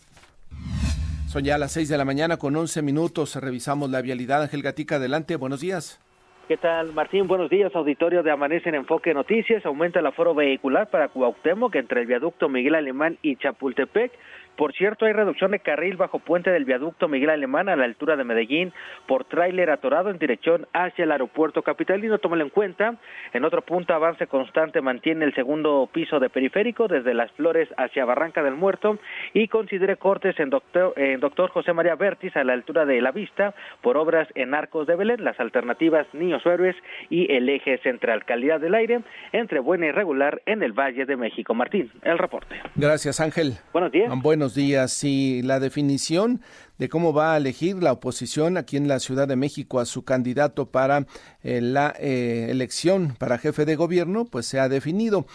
Son 1.28 1.44
ya 1.44 1.58
las 1.58 1.72
6 1.72 1.90
de 1.90 1.98
la 1.98 2.06
mañana 2.06 2.38
con 2.38 2.56
11 2.56 2.84
minutos. 2.84 3.36
Revisamos 3.36 3.90
la 3.90 4.04
vialidad. 4.04 4.44
Ángel 4.44 4.62
Gatica, 4.62 4.98
adelante. 4.98 5.36
Buenos 5.36 5.62
días. 5.62 6.00
¿Qué 6.48 6.56
tal, 6.56 6.94
Martín? 6.94 7.27
Buenos 7.27 7.50
días, 7.50 7.75
auditorio 7.75 8.24
de 8.24 8.32
Amanece 8.32 8.70
en 8.70 8.75
Enfoque 8.75 9.13
Noticias. 9.13 9.66
Aumenta 9.66 10.00
el 10.00 10.06
aforo 10.06 10.34
vehicular 10.34 10.89
para 10.89 11.10
Cuauhtémoc 11.10 11.75
entre 11.75 12.00
el 12.00 12.08
viaducto 12.08 12.48
Miguel 12.48 12.75
Alemán 12.75 13.18
y 13.22 13.36
Chapultepec 13.36 14.13
Por 14.58 14.74
cierto, 14.74 15.06
hay 15.06 15.14
reducción 15.14 15.52
de 15.52 15.60
carril 15.60 15.98
bajo 15.98 16.18
puente 16.18 16.50
del 16.50 16.66
viaducto 16.66 17.08
Miguel 17.08 17.30
Alemán 17.30 17.70
a 17.70 17.76
la 17.76 17.86
altura 17.86 18.16
de 18.16 18.24
Medellín 18.24 18.74
por 19.06 19.24
tráiler 19.26 19.70
atorado 19.70 20.10
en 20.10 20.18
dirección 20.18 20.68
hacia 20.74 21.04
el 21.04 21.12
aeropuerto 21.12 21.62
capitalino. 21.62 22.18
Tómalo 22.18 22.44
en 22.44 22.50
cuenta. 22.50 22.96
En 23.34 23.46
otro 23.46 23.62
punto, 23.62 23.94
avance 23.94 24.26
constante 24.26 24.82
mantiene 24.82 25.26
el 25.26 25.36
segundo 25.36 25.88
piso 25.92 26.20
de 26.20 26.30
periférico 26.30 26.88
desde 26.88 27.14
Las 27.14 27.32
Flores 27.34 27.70
hacia 27.78 28.06
Barranca 28.06 28.42
del 28.42 28.56
Muerto 28.56 28.98
y 29.34 29.48
considere 29.48 29.98
cortes 29.98 30.40
en 30.40 30.50
doctor, 30.50 30.94
en 30.96 31.20
doctor 31.20 31.52
José 31.52 31.74
María 31.74 31.94
Vértiz 31.94 32.36
a 32.36 32.44
la 32.44 32.54
altura 32.54 32.86
de 32.86 33.00
La 33.00 33.12
Vista 33.12 33.54
por 33.82 33.96
obras 33.96 34.28
en 34.34 34.56
Arcos 34.56 34.88
de 34.88 34.96
Belén, 34.96 35.24
las 35.24 35.40
alternativas 35.40 36.08
Niños 36.14 36.44
Héroes 36.46 36.76
y 37.12 37.32
el 37.32 37.48
eje 37.48 37.78
central. 37.80 38.26
Calidad 38.26 38.60
del 38.60 38.74
aire 38.74 39.02
entre 39.34 39.60
buena 39.60 39.86
y 39.86 39.92
regular 39.92 40.42
en 40.48 40.64
el 40.64 40.74
Valle 40.74 41.06
de 41.06 41.16
México. 41.16 41.54
Martín, 41.54 41.92
el 42.02 42.18
reporte. 42.18 42.56
Gracias, 42.76 43.20
Ángel. 43.20 43.54
Buenos 43.72 43.92
días. 43.92 44.12
Buenos 44.22 44.47
días. 44.54 45.04
Y 45.04 45.42
la 45.42 45.60
definición 45.60 46.42
de 46.78 46.90
cómo 46.90 47.14
va 47.14 47.34
a 47.34 47.38
elegir 47.38 47.82
la 47.82 47.92
oposición 47.92 48.58
aquí 48.58 48.78
en 48.78 48.88
la 48.88 49.00
Ciudad 49.00 49.28
de 49.28 49.36
México 49.36 49.80
a 49.80 49.86
su 49.86 50.04
candidato 50.04 50.70
para 50.70 51.08
eh, 51.44 51.62
la 51.62 51.96
eh, 52.00 52.48
elección 52.50 53.16
para 53.18 53.38
jefe 53.38 53.66
de 53.66 53.76
gobierno, 53.76 54.26
pues 54.26 54.46
se 54.46 54.60
ha 54.60 54.70
definido. 54.70 55.26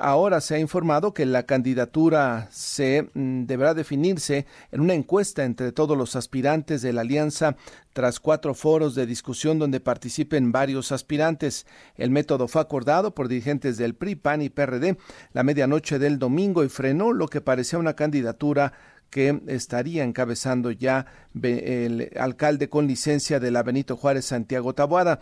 Ahora 0.00 0.40
se 0.40 0.54
ha 0.56 0.58
informado 0.58 1.14
que 1.14 1.26
la 1.26 1.44
candidatura 1.44 2.48
se 2.50 3.08
mm, 3.14 3.44
deberá 3.44 3.74
definirse 3.74 4.46
en 4.72 4.80
una 4.80 4.94
encuesta 4.94 5.44
entre 5.44 5.72
todos 5.72 5.96
los 5.96 6.16
aspirantes 6.16 6.82
de 6.82 6.92
la 6.92 7.02
alianza 7.02 7.56
tras 7.92 8.20
cuatro 8.20 8.54
foros 8.54 8.94
de 8.94 9.06
discusión 9.06 9.58
donde 9.58 9.80
participen 9.80 10.52
varios 10.52 10.92
aspirantes. 10.92 11.66
El 11.96 12.10
método 12.10 12.46
fue 12.48 12.62
acordado 12.62 13.14
por 13.14 13.28
dirigentes 13.28 13.76
del 13.76 13.94
PRI, 13.94 14.14
PAN 14.16 14.42
y 14.42 14.48
PRD 14.48 14.96
la 15.32 15.42
medianoche 15.42 15.98
del 15.98 16.18
domingo 16.18 16.64
y 16.64 16.68
frenó 16.68 17.12
lo 17.12 17.28
que 17.28 17.40
parecía 17.40 17.78
una 17.78 17.94
candidatura 17.94 18.72
que 19.10 19.42
estaría 19.48 20.04
encabezando 20.04 20.70
ya 20.70 21.06
el 21.42 22.10
alcalde 22.18 22.68
con 22.68 22.86
licencia 22.86 23.40
de 23.40 23.50
la 23.50 23.62
Benito 23.62 23.96
Juárez 23.96 24.26
Santiago 24.26 24.74
Taboada. 24.74 25.20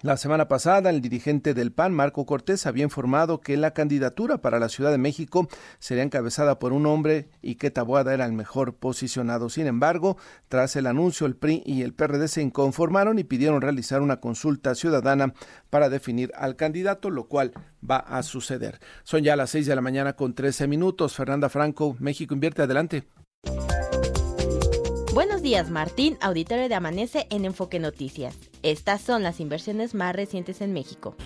La 0.00 0.16
semana 0.16 0.46
pasada, 0.46 0.90
el 0.90 1.00
dirigente 1.00 1.54
del 1.54 1.72
PAN, 1.72 1.92
Marco 1.92 2.24
Cortés, 2.24 2.66
había 2.66 2.84
informado 2.84 3.40
que 3.40 3.56
la 3.56 3.72
candidatura 3.72 4.38
para 4.38 4.60
la 4.60 4.68
Ciudad 4.68 4.92
de 4.92 4.98
México 4.98 5.48
sería 5.80 6.04
encabezada 6.04 6.60
por 6.60 6.72
un 6.72 6.86
hombre 6.86 7.30
y 7.42 7.56
que 7.56 7.72
Taboada 7.72 8.14
era 8.14 8.24
el 8.24 8.32
mejor 8.32 8.76
posicionado. 8.76 9.48
Sin 9.48 9.66
embargo, 9.66 10.16
tras 10.46 10.76
el 10.76 10.86
anuncio, 10.86 11.26
el 11.26 11.34
PRI 11.34 11.64
y 11.66 11.82
el 11.82 11.94
PRD 11.94 12.28
se 12.28 12.42
inconformaron 12.42 13.18
y 13.18 13.24
pidieron 13.24 13.60
realizar 13.60 14.00
una 14.00 14.20
consulta 14.20 14.76
ciudadana 14.76 15.34
para 15.68 15.88
definir 15.88 16.30
al 16.36 16.54
candidato, 16.54 17.10
lo 17.10 17.26
cual 17.26 17.52
va 17.88 17.96
a 17.96 18.22
suceder. 18.22 18.78
Son 19.02 19.24
ya 19.24 19.34
las 19.34 19.50
seis 19.50 19.66
de 19.66 19.74
la 19.74 19.80
mañana 19.80 20.12
con 20.12 20.32
trece 20.32 20.68
minutos. 20.68 21.16
Fernanda 21.16 21.48
Franco, 21.48 21.96
México 21.98 22.34
Invierte, 22.34 22.62
adelante. 22.62 23.08
Buenos 25.18 25.42
días, 25.42 25.68
Martín, 25.68 26.16
auditorio 26.20 26.68
de 26.68 26.76
Amanece 26.76 27.26
en 27.30 27.44
Enfoque 27.44 27.80
Noticias. 27.80 28.36
Estas 28.62 29.00
son 29.00 29.24
las 29.24 29.40
inversiones 29.40 29.92
más 29.92 30.14
recientes 30.14 30.60
en 30.60 30.72
México. 30.72 31.16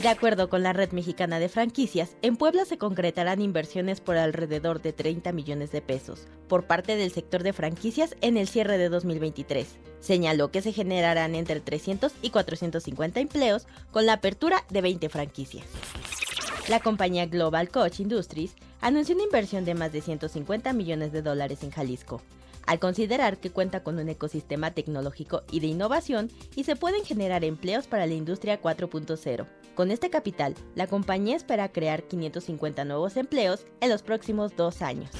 De 0.00 0.06
acuerdo 0.06 0.48
con 0.48 0.62
la 0.62 0.72
Red 0.72 0.92
Mexicana 0.92 1.40
de 1.40 1.48
Franquicias, 1.48 2.16
en 2.22 2.36
Puebla 2.36 2.64
se 2.66 2.78
concretarán 2.78 3.42
inversiones 3.42 4.00
por 4.00 4.16
alrededor 4.16 4.80
de 4.80 4.92
30 4.92 5.32
millones 5.32 5.72
de 5.72 5.82
pesos 5.82 6.28
por 6.46 6.68
parte 6.68 6.94
del 6.94 7.10
sector 7.10 7.42
de 7.42 7.52
franquicias 7.52 8.14
en 8.20 8.36
el 8.36 8.46
cierre 8.46 8.78
de 8.78 8.88
2023. 8.88 9.66
Señaló 9.98 10.52
que 10.52 10.62
se 10.62 10.72
generarán 10.72 11.34
entre 11.34 11.58
300 11.58 12.12
y 12.22 12.30
450 12.30 13.18
empleos 13.18 13.66
con 13.90 14.06
la 14.06 14.12
apertura 14.12 14.64
de 14.70 14.82
20 14.82 15.08
franquicias. 15.08 15.66
La 16.68 16.78
compañía 16.78 17.26
Global 17.26 17.70
Coach 17.70 17.98
Industries 17.98 18.54
anunció 18.80 19.16
una 19.16 19.24
inversión 19.24 19.64
de 19.64 19.74
más 19.74 19.90
de 19.90 20.00
150 20.00 20.72
millones 20.74 21.10
de 21.10 21.22
dólares 21.22 21.64
en 21.64 21.72
Jalisco 21.72 22.22
al 22.66 22.78
considerar 22.78 23.38
que 23.38 23.50
cuenta 23.50 23.82
con 23.82 23.98
un 23.98 24.08
ecosistema 24.08 24.72
tecnológico 24.72 25.42
y 25.50 25.60
de 25.60 25.68
innovación 25.68 26.30
y 26.54 26.64
se 26.64 26.76
pueden 26.76 27.04
generar 27.04 27.44
empleos 27.44 27.86
para 27.86 28.06
la 28.06 28.14
industria 28.14 28.60
4.0. 28.60 29.46
Con 29.74 29.90
este 29.90 30.10
capital, 30.10 30.54
la 30.74 30.86
compañía 30.86 31.36
espera 31.36 31.72
crear 31.72 32.02
550 32.04 32.84
nuevos 32.84 33.16
empleos 33.16 33.66
en 33.80 33.88
los 33.88 34.02
próximos 34.02 34.56
dos 34.56 34.82
años. 34.82 35.10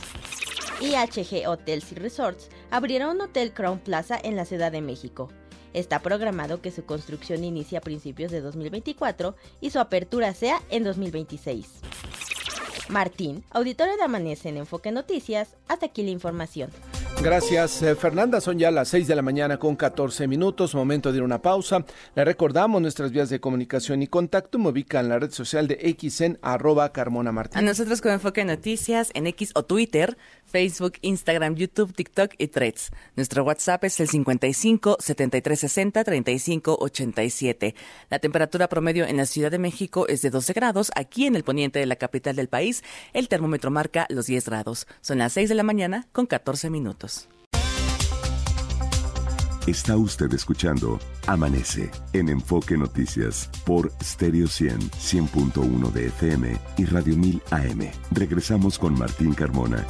IHG 0.80 1.46
Hotels 1.46 1.92
y 1.92 1.94
Resorts 1.94 2.48
abrirá 2.70 3.08
un 3.08 3.20
hotel 3.20 3.52
Crown 3.52 3.78
Plaza 3.78 4.18
en 4.22 4.36
la 4.36 4.44
Ciudad 4.44 4.72
de 4.72 4.80
México. 4.80 5.28
Está 5.72 6.00
programado 6.00 6.60
que 6.60 6.72
su 6.72 6.84
construcción 6.84 7.44
inicie 7.44 7.78
a 7.78 7.82
principios 7.82 8.32
de 8.32 8.40
2024 8.40 9.36
y 9.60 9.70
su 9.70 9.78
apertura 9.78 10.34
sea 10.34 10.60
en 10.70 10.84
2026. 10.84 11.80
Martín, 12.90 13.44
auditorio 13.50 13.96
de 13.96 14.02
Amanece 14.02 14.48
en 14.48 14.58
Enfoque 14.58 14.92
Noticias, 14.92 15.56
hasta 15.68 15.86
aquí 15.86 16.02
la 16.02 16.10
información. 16.10 16.70
Gracias, 17.22 17.82
eh, 17.82 17.94
Fernanda. 17.96 18.40
Son 18.40 18.58
ya 18.58 18.70
las 18.70 18.88
6 18.88 19.06
de 19.06 19.14
la 19.14 19.20
mañana 19.20 19.58
con 19.58 19.76
14 19.76 20.26
minutos. 20.26 20.74
Momento 20.74 21.12
de 21.12 21.18
ir 21.18 21.22
a 21.22 21.26
una 21.26 21.42
pausa. 21.42 21.84
Le 22.14 22.24
recordamos 22.24 22.80
nuestras 22.80 23.12
vías 23.12 23.28
de 23.28 23.40
comunicación 23.40 24.02
y 24.02 24.06
contacto. 24.06 24.58
Me 24.58 24.70
ubica 24.70 25.00
en 25.00 25.10
la 25.10 25.18
red 25.18 25.30
social 25.30 25.68
de 25.68 25.78
X 25.82 26.22
en 26.22 26.38
arroba 26.40 26.92
Carmona 26.92 27.30
Martín. 27.30 27.58
A 27.58 27.62
nosotros 27.62 28.00
con 28.00 28.12
Enfoque 28.12 28.42
Noticias 28.46 29.10
en 29.12 29.26
X 29.26 29.50
o 29.54 29.64
Twitter, 29.66 30.16
Facebook, 30.46 30.94
Instagram, 31.02 31.56
YouTube, 31.56 31.94
TikTok 31.94 32.32
y 32.38 32.48
Threads. 32.48 32.90
Nuestro 33.16 33.44
WhatsApp 33.44 33.84
es 33.84 34.00
el 34.00 34.08
55 34.08 34.96
73 34.98 35.60
60 35.60 36.04
35 36.04 36.78
87. 36.80 37.74
La 38.08 38.18
temperatura 38.18 38.70
promedio 38.70 39.04
en 39.04 39.18
la 39.18 39.26
Ciudad 39.26 39.50
de 39.50 39.58
México 39.58 40.08
es 40.08 40.22
de 40.22 40.30
12 40.30 40.54
grados. 40.54 40.90
Aquí 40.96 41.26
en 41.26 41.36
el 41.36 41.44
poniente 41.44 41.80
de 41.80 41.86
la 41.86 41.96
capital 41.96 42.34
del 42.34 42.48
país, 42.48 42.79
el 43.12 43.28
termómetro 43.28 43.70
marca 43.70 44.06
los 44.08 44.26
10 44.26 44.44
grados. 44.46 44.86
Son 45.00 45.18
las 45.18 45.32
6 45.32 45.48
de 45.48 45.54
la 45.54 45.62
mañana 45.62 46.06
con 46.12 46.26
14 46.26 46.70
minutos. 46.70 47.28
Está 49.66 49.96
usted 49.96 50.32
escuchando 50.32 50.98
Amanece 51.26 51.90
en 52.12 52.28
Enfoque 52.30 52.76
Noticias 52.76 53.50
por 53.64 53.92
Stereo 54.02 54.48
100, 54.48 54.90
100.1 54.90 55.92
de 55.92 56.06
FM 56.06 56.56
y 56.78 56.84
Radio 56.86 57.16
1000 57.16 57.42
AM. 57.50 57.90
Regresamos 58.10 58.78
con 58.78 58.98
Martín 58.98 59.34
Carmona. 59.34 59.86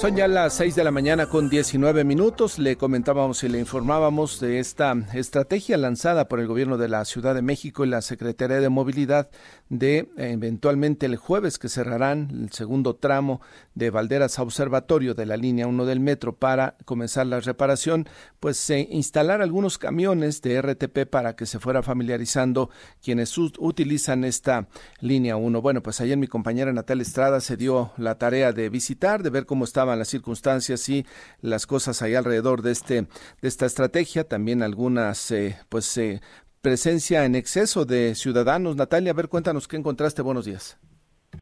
Son 0.00 0.16
ya 0.16 0.28
las 0.28 0.54
6 0.54 0.76
de 0.76 0.84
la 0.84 0.92
mañana 0.92 1.26
con 1.26 1.50
19 1.50 2.04
minutos. 2.04 2.58
Le 2.58 2.76
comentábamos 2.76 3.44
y 3.44 3.50
le 3.50 3.58
informábamos 3.58 4.40
de 4.40 4.58
esta 4.58 4.94
estrategia 5.12 5.76
lanzada 5.76 6.26
por 6.26 6.40
el 6.40 6.46
gobierno 6.46 6.78
de 6.78 6.88
la 6.88 7.04
Ciudad 7.04 7.34
de 7.34 7.42
México 7.42 7.84
y 7.84 7.88
la 7.90 8.00
Secretaría 8.00 8.60
de 8.60 8.70
Movilidad 8.70 9.28
de 9.70 10.10
eventualmente 10.16 11.06
el 11.06 11.16
jueves 11.16 11.58
que 11.58 11.68
cerrarán 11.68 12.28
el 12.32 12.52
segundo 12.52 12.96
tramo 12.96 13.40
de 13.74 13.90
Valderas 13.90 14.38
a 14.38 14.42
Observatorio 14.42 15.14
de 15.14 15.26
la 15.26 15.36
línea 15.36 15.68
1 15.68 15.86
del 15.86 16.00
metro 16.00 16.34
para 16.36 16.76
comenzar 16.84 17.26
la 17.26 17.40
reparación, 17.40 18.08
pues 18.40 18.56
se 18.56 18.80
instalar 18.90 19.40
algunos 19.40 19.78
camiones 19.78 20.42
de 20.42 20.60
RTP 20.60 21.08
para 21.08 21.36
que 21.36 21.46
se 21.46 21.60
fuera 21.60 21.82
familiarizando 21.82 22.68
quienes 23.00 23.38
utilizan 23.38 24.24
esta 24.24 24.68
línea 25.00 25.36
1. 25.36 25.62
Bueno, 25.62 25.82
pues 25.82 26.00
ayer 26.00 26.18
mi 26.18 26.26
compañera 26.26 26.72
Natalia 26.72 27.02
Estrada 27.02 27.40
se 27.40 27.56
dio 27.56 27.92
la 27.96 28.18
tarea 28.18 28.52
de 28.52 28.68
visitar, 28.68 29.22
de 29.22 29.30
ver 29.30 29.46
cómo 29.46 29.64
estaba 29.64 29.94
las 29.94 30.08
circunstancias 30.08 30.88
y 30.88 31.06
las 31.40 31.66
cosas 31.68 32.02
ahí 32.02 32.16
alrededor 32.16 32.62
de 32.62 32.72
este 32.72 33.02
de 33.40 33.48
esta 33.48 33.66
estrategia, 33.66 34.24
también 34.24 34.62
algunas 34.62 35.30
eh, 35.30 35.56
pues 35.68 35.96
eh, 35.96 36.20
presencia 36.60 37.24
en 37.24 37.34
exceso 37.34 37.84
de 37.84 38.14
ciudadanos. 38.14 38.76
Natalia, 38.76 39.12
a 39.12 39.14
ver, 39.14 39.28
cuéntanos 39.28 39.66
qué 39.66 39.76
encontraste. 39.76 40.22
Buenos 40.22 40.44
días. 40.44 40.78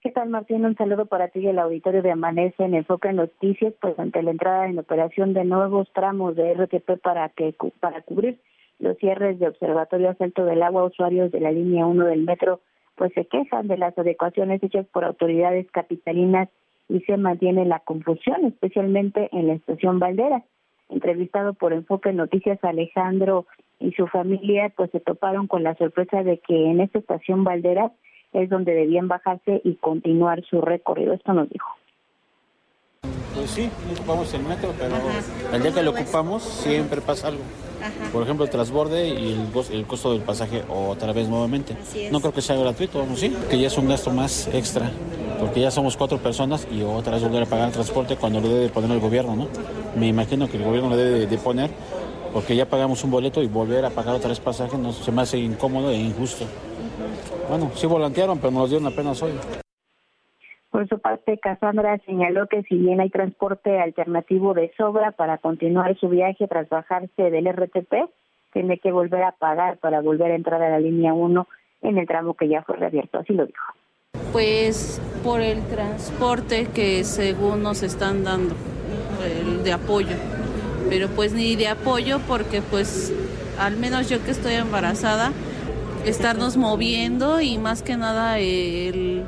¿Qué 0.03 0.11
tal, 0.11 0.29
Martín? 0.29 0.65
Un 0.65 0.77
saludo 0.77 1.07
para 1.07 1.29
ti 1.29 1.41
y 1.41 1.49
el 1.49 1.59
auditorio 1.59 2.03
de 2.03 2.13
Amanece 2.13 2.63
en 2.63 2.75
Enfoque 2.75 3.09
en 3.09 3.17
Noticias, 3.17 3.75
pues 3.81 3.99
ante 3.99 4.23
la 4.23 4.31
entrada 4.31 4.67
en 4.67 4.79
operación 4.79 5.33
de 5.33 5.45
nuevos 5.45 5.89
tramos 5.93 6.37
de 6.37 6.55
RTP 6.55 7.01
para 7.03 7.31
que 7.31 7.55
para 7.81 8.03
cubrir 8.03 8.39
los 8.79 8.97
cierres 8.99 9.39
de 9.39 9.49
Observatorio 9.49 10.15
Alto 10.19 10.45
del 10.45 10.63
Agua, 10.63 10.85
usuarios 10.85 11.33
de 11.33 11.41
la 11.41 11.51
línea 11.51 11.87
1 11.87 12.05
del 12.05 12.23
metro, 12.23 12.61
pues 12.97 13.13
se 13.15 13.25
quejan 13.25 13.67
de 13.67 13.79
las 13.79 13.97
adecuaciones 13.99 14.63
hechas 14.63 14.87
por 14.93 15.05
autoridades 15.05 15.67
capitalinas 15.73 16.49
y 16.89 17.01
se 17.01 17.17
mantiene 17.17 17.65
la 17.65 17.81
confusión, 17.81 18.45
especialmente 18.45 19.29
en 19.33 19.49
la 19.49 19.55
estación 19.55 19.99
Valdera. 19.99 20.45
Entrevistado 20.91 21.55
por 21.55 21.73
Enfoque 21.73 22.13
Noticias, 22.13 22.63
Alejandro 22.63 23.47
y 23.81 23.93
su 23.93 24.07
familia 24.07 24.73
pues 24.77 24.91
se 24.91 25.01
toparon 25.01 25.47
con 25.47 25.63
la 25.63 25.75
sorpresa 25.77 26.23
de 26.23 26.39
que 26.39 26.71
en 26.71 26.81
esta 26.81 26.99
estación 26.99 27.45
Valdera 27.45 27.93
es 28.33 28.51
donde 28.51 28.75
debían 28.75 29.09
bajarse 29.09 29.61
y 29.65 29.75
continuar 29.77 30.45
su 30.45 30.61
recorrido. 30.61 31.15
Esto 31.15 31.33
nos 31.33 31.49
dijo. 31.49 31.69
Pues 33.35 33.51
sí, 33.51 33.71
ocupamos 33.95 34.35
el 34.35 34.43
metro, 34.43 34.73
pero 34.79 34.97
el 35.53 35.63
día 35.63 35.73
que 35.73 35.83
lo 35.83 35.93
ocupamos 35.93 36.43
siempre 36.43 37.01
pasa 37.01 37.29
algo. 37.29 37.43
Por 38.13 38.25
ejemplo, 38.25 38.45
el 38.45 38.51
transborde 38.51 39.09
y 39.09 39.33
el, 39.33 39.49
el, 39.73 39.87
costo 39.87 40.13
del 40.13 40.23
pasaje 40.23 40.63
otra 40.69 41.13
vez 41.13 41.29
nuevamente. 41.29 41.77
No 42.11 42.21
creo 42.21 42.33
que 42.35 42.43
sea 42.43 42.57
gratuito, 42.57 42.99
vamos, 42.99 43.21
sí, 43.21 43.33
que 43.49 43.59
ya 43.59 43.69
es 43.69 43.79
un 43.79 43.89
gasto 43.89 44.11
más 44.11 44.53
extra 44.53 44.91
porque 45.39 45.61
ya 45.61 45.71
somos 45.71 45.97
cuatro 45.97 46.19
personas 46.19 46.67
y 46.71 46.83
otra 46.83 47.15
vez 47.15 47.23
volver 47.23 47.45
a 47.45 47.47
pagar 47.47 47.69
el 47.69 47.73
transporte 47.73 48.17
cuando 48.17 48.41
lo 48.41 48.49
debe 48.49 48.69
poner 48.69 48.91
el 48.91 49.01
gobierno, 49.01 49.37
¿no? 49.37 49.49
Me 49.97 50.09
imagino 50.09 50.49
que 50.49 50.57
el 50.57 50.65
gobierno 50.65 50.91
lo 50.91 50.97
debe 50.97 51.27
de 51.27 51.39
poner 51.39 51.71
porque 52.39 52.55
ya 52.55 52.67
pagamos 52.67 53.03
un 53.03 53.11
boleto 53.11 53.43
y 53.43 53.49
volver 53.49 53.85
a 53.85 53.91
pagar 53.91 54.15
otra 54.15 54.29
vez 54.29 54.39
pasaje 54.39 54.79
no, 54.79 54.93
se 54.93 55.11
me 55.11 55.23
hace 55.23 55.39
incómodo 55.39 55.91
e 55.91 55.97
injusto. 55.97 56.45
Bueno, 57.49 57.69
sí 57.75 57.85
volantearon, 57.85 58.39
pero 58.39 58.53
nos 58.53 58.71
dieron 58.71 58.87
apenas 58.87 59.21
hoy. 59.21 59.33
Por 60.71 60.89
su 60.89 61.01
parte, 61.01 61.37
Cassandra 61.39 61.99
señaló 62.07 62.47
que 62.47 62.63
si 62.63 62.77
bien 62.77 63.01
hay 63.01 63.11
transporte 63.11 63.81
alternativo 63.81 64.55
de 64.55 64.71
sobra 64.77 65.11
para 65.11 65.39
continuar 65.39 65.99
su 65.99 66.09
viaje 66.09 66.47
tras 66.47 66.69
bajarse 66.69 67.29
del 67.29 67.53
RTP, 67.53 68.09
tiene 68.53 68.79
que 68.79 68.93
volver 68.93 69.25
a 69.25 69.33
pagar 69.33 69.79
para 69.79 70.01
volver 70.01 70.31
a 70.31 70.37
entrar 70.37 70.63
a 70.63 70.71
la 70.71 70.79
línea 70.79 71.15
1 71.15 71.49
en 71.83 71.99
el 71.99 72.07
tramo 72.07 72.35
que 72.35 72.47
ya 72.47 72.63
fue 72.63 72.77
reabierto. 72.77 73.19
Así 73.19 73.33
lo 73.33 73.47
dijo. 73.47 73.65
Pues 74.31 75.03
por 75.25 75.41
el 75.41 75.61
transporte 75.67 76.69
que 76.73 77.03
según 77.03 77.65
nos 77.65 77.83
están 77.83 78.23
dando, 78.23 78.55
el 79.25 79.65
de 79.65 79.73
apoyo. 79.73 80.15
Pero 80.89 81.09
pues 81.09 81.33
ni 81.33 81.57
de 81.57 81.69
apoyo 81.69 82.21
porque 82.27 82.63
pues 82.63 83.13
al 83.59 83.77
menos 83.77 84.09
yo 84.09 84.25
que 84.25 84.31
estoy 84.31 84.55
embarazada, 84.55 85.33
estarnos 86.05 86.57
moviendo 86.57 87.41
y 87.41 87.59
más 87.59 87.83
que 87.83 87.97
nada 87.97 88.39
el 88.39 89.25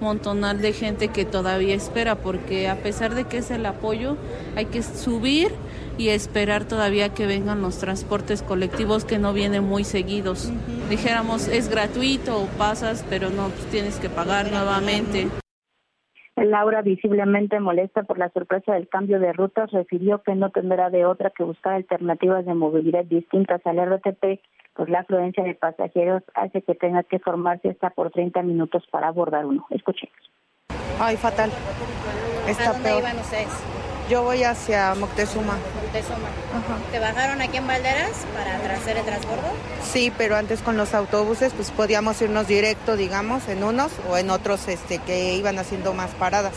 montonal 0.00 0.60
de 0.60 0.72
gente 0.72 1.08
que 1.08 1.24
todavía 1.24 1.74
espera, 1.74 2.16
porque 2.16 2.68
a 2.68 2.76
pesar 2.76 3.14
de 3.14 3.24
que 3.24 3.38
es 3.38 3.50
el 3.50 3.64
apoyo, 3.66 4.16
hay 4.56 4.66
que 4.66 4.82
subir 4.82 5.52
y 5.98 6.08
esperar 6.08 6.64
todavía 6.64 7.10
que 7.10 7.26
vengan 7.26 7.62
los 7.62 7.78
transportes 7.78 8.42
colectivos 8.42 9.04
que 9.04 9.18
no 9.18 9.32
vienen 9.32 9.64
muy 9.64 9.84
seguidos. 9.84 10.50
Dijéramos, 10.90 11.48
es 11.48 11.68
gratuito, 11.68 12.48
pasas, 12.58 13.04
pero 13.08 13.30
no, 13.30 13.48
pues 13.48 13.66
tienes 13.70 13.96
que 13.96 14.08
pagar 14.08 14.50
nuevamente. 14.50 15.28
Laura, 16.36 16.82
visiblemente 16.82 17.60
molesta 17.60 18.02
por 18.04 18.18
la 18.18 18.30
sorpresa 18.30 18.74
del 18.74 18.88
cambio 18.88 19.20
de 19.20 19.32
rutas, 19.32 19.70
refirió 19.70 20.22
que 20.22 20.34
no 20.34 20.50
tendrá 20.50 20.90
de 20.90 21.04
otra 21.04 21.30
que 21.30 21.44
buscar 21.44 21.74
alternativas 21.74 22.46
de 22.46 22.54
movilidad 22.54 23.04
distintas 23.04 23.60
al 23.66 23.78
RTP 23.78 24.40
pues 24.74 24.88
la 24.88 25.00
afluencia 25.00 25.44
de 25.44 25.54
pasajeros 25.54 26.22
hace 26.34 26.62
que 26.62 26.74
tenga 26.74 27.02
que 27.02 27.18
formarse 27.18 27.70
hasta 27.70 27.90
por 27.90 28.10
30 28.10 28.42
minutos 28.42 28.84
para 28.90 29.08
abordar 29.08 29.44
uno. 29.44 29.66
Escuchemos. 29.70 30.16
Ay, 30.98 31.16
fatal. 31.16 31.50
Está 32.48 32.70
¿A 32.70 32.72
dónde 32.72 32.98
iban 32.98 33.18
ustedes? 33.18 33.91
Yo 34.08 34.22
voy 34.22 34.44
hacia 34.44 34.94
Moctezuma. 34.94 35.56
Moctezuma. 35.82 36.28
¿Te 36.90 36.98
bajaron 36.98 37.40
aquí 37.40 37.56
en 37.56 37.66
Valderas 37.66 38.10
para 38.34 38.74
hacer 38.74 38.96
el 38.96 39.04
transbordo? 39.04 39.48
Sí, 39.90 40.12
pero 40.16 40.36
antes 40.36 40.60
con 40.60 40.76
los 40.76 40.94
autobuses 40.94 41.52
pues 41.54 41.70
podíamos 41.70 42.20
irnos 42.20 42.46
directo, 42.46 42.96
digamos, 42.96 43.48
en 43.48 43.64
unos 43.64 43.92
o 44.08 44.18
en 44.18 44.30
otros 44.30 44.68
este, 44.68 44.98
que 44.98 45.34
iban 45.34 45.58
haciendo 45.58 45.94
más 45.94 46.10
paradas. 46.10 46.54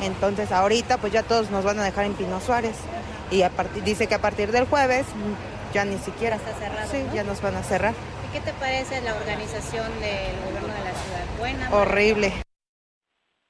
Entonces 0.00 0.50
ahorita 0.50 0.98
pues 0.98 1.12
ya 1.12 1.22
todos 1.22 1.50
nos 1.50 1.64
van 1.64 1.78
a 1.78 1.84
dejar 1.84 2.06
en 2.06 2.14
Pino 2.14 2.40
Suárez. 2.40 2.76
Y 3.30 3.42
a 3.42 3.50
dice 3.84 4.06
que 4.06 4.14
a 4.14 4.20
partir 4.20 4.52
del 4.52 4.66
jueves 4.66 5.06
ya 5.72 5.84
ni 5.84 5.98
siquiera. 5.98 6.36
Está 6.36 6.52
cerrado. 6.58 6.90
Sí, 6.90 7.04
ya 7.14 7.24
nos 7.24 7.40
van 7.40 7.56
a 7.56 7.62
cerrar. 7.62 7.94
¿Y 8.28 8.32
qué 8.32 8.40
te 8.40 8.52
parece 8.52 9.00
la 9.00 9.14
organización 9.14 9.88
del 10.00 10.36
gobierno 10.44 10.74
de 10.74 10.84
la 10.84 10.92
ciudad? 10.92 11.24
¿Buena? 11.38 11.74
Horrible. 11.74 12.32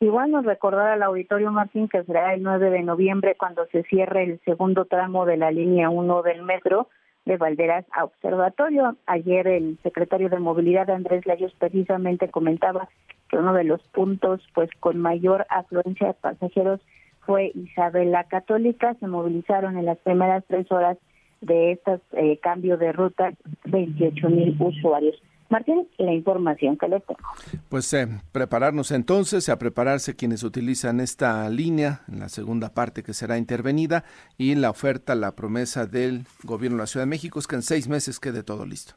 Igual 0.02 0.32
nos 0.32 0.44
recordará 0.44 0.94
al 0.94 1.02
auditorio 1.04 1.52
Martín 1.52 1.86
que 1.86 2.02
será 2.02 2.34
el 2.34 2.42
9 2.42 2.70
de 2.70 2.82
noviembre 2.82 3.36
cuando 3.38 3.66
se 3.66 3.84
cierre 3.84 4.24
el 4.24 4.40
segundo 4.40 4.84
tramo 4.84 5.26
de 5.26 5.36
la 5.36 5.52
línea 5.52 5.90
1 5.90 6.22
del 6.22 6.42
metro 6.42 6.88
de 7.24 7.36
Valderas 7.36 7.84
a 7.92 8.02
Observatorio. 8.02 8.96
Ayer 9.06 9.46
el 9.46 9.78
secretario 9.84 10.28
de 10.28 10.40
Movilidad 10.40 10.90
Andrés 10.90 11.24
Layos 11.24 11.54
precisamente 11.56 12.28
comentaba 12.30 12.88
que 13.28 13.36
uno 13.36 13.52
de 13.52 13.62
los 13.62 13.80
puntos 13.92 14.40
pues 14.54 14.70
con 14.80 14.98
mayor 14.98 15.46
afluencia 15.48 16.08
de 16.08 16.14
pasajeros 16.14 16.80
fue 17.20 17.52
Isabel 17.54 18.10
la 18.10 18.24
Católica. 18.24 18.94
Se 18.98 19.06
movilizaron 19.06 19.78
en 19.78 19.84
las 19.84 19.98
primeras 19.98 20.42
tres 20.48 20.66
horas 20.72 20.98
de 21.42 21.70
estos 21.70 22.00
eh, 22.14 22.38
cambios 22.38 22.80
de 22.80 22.90
ruta 22.90 23.34
28 23.66 24.30
mil 24.30 24.56
usuarios. 24.58 25.14
Martín, 25.52 25.86
la 25.98 26.14
información 26.14 26.78
que 26.78 26.88
le 26.88 26.98
tengo. 27.00 27.20
Pues 27.68 27.92
eh, 27.92 28.08
prepararnos 28.32 28.90
entonces, 28.90 29.50
a 29.50 29.58
prepararse 29.58 30.16
quienes 30.16 30.44
utilizan 30.44 30.98
esta 30.98 31.48
línea, 31.50 32.00
en 32.08 32.20
la 32.20 32.30
segunda 32.30 32.72
parte 32.72 33.02
que 33.02 33.12
será 33.12 33.36
intervenida, 33.36 34.02
y 34.38 34.54
la 34.54 34.70
oferta, 34.70 35.14
la 35.14 35.36
promesa 35.36 35.84
del 35.86 36.24
gobierno 36.42 36.78
de 36.78 36.82
la 36.84 36.86
Ciudad 36.86 37.04
de 37.04 37.10
México 37.10 37.38
es 37.38 37.46
que 37.46 37.56
en 37.56 37.62
seis 37.62 37.86
meses 37.86 38.18
quede 38.18 38.42
todo 38.42 38.64
listo. 38.64 38.94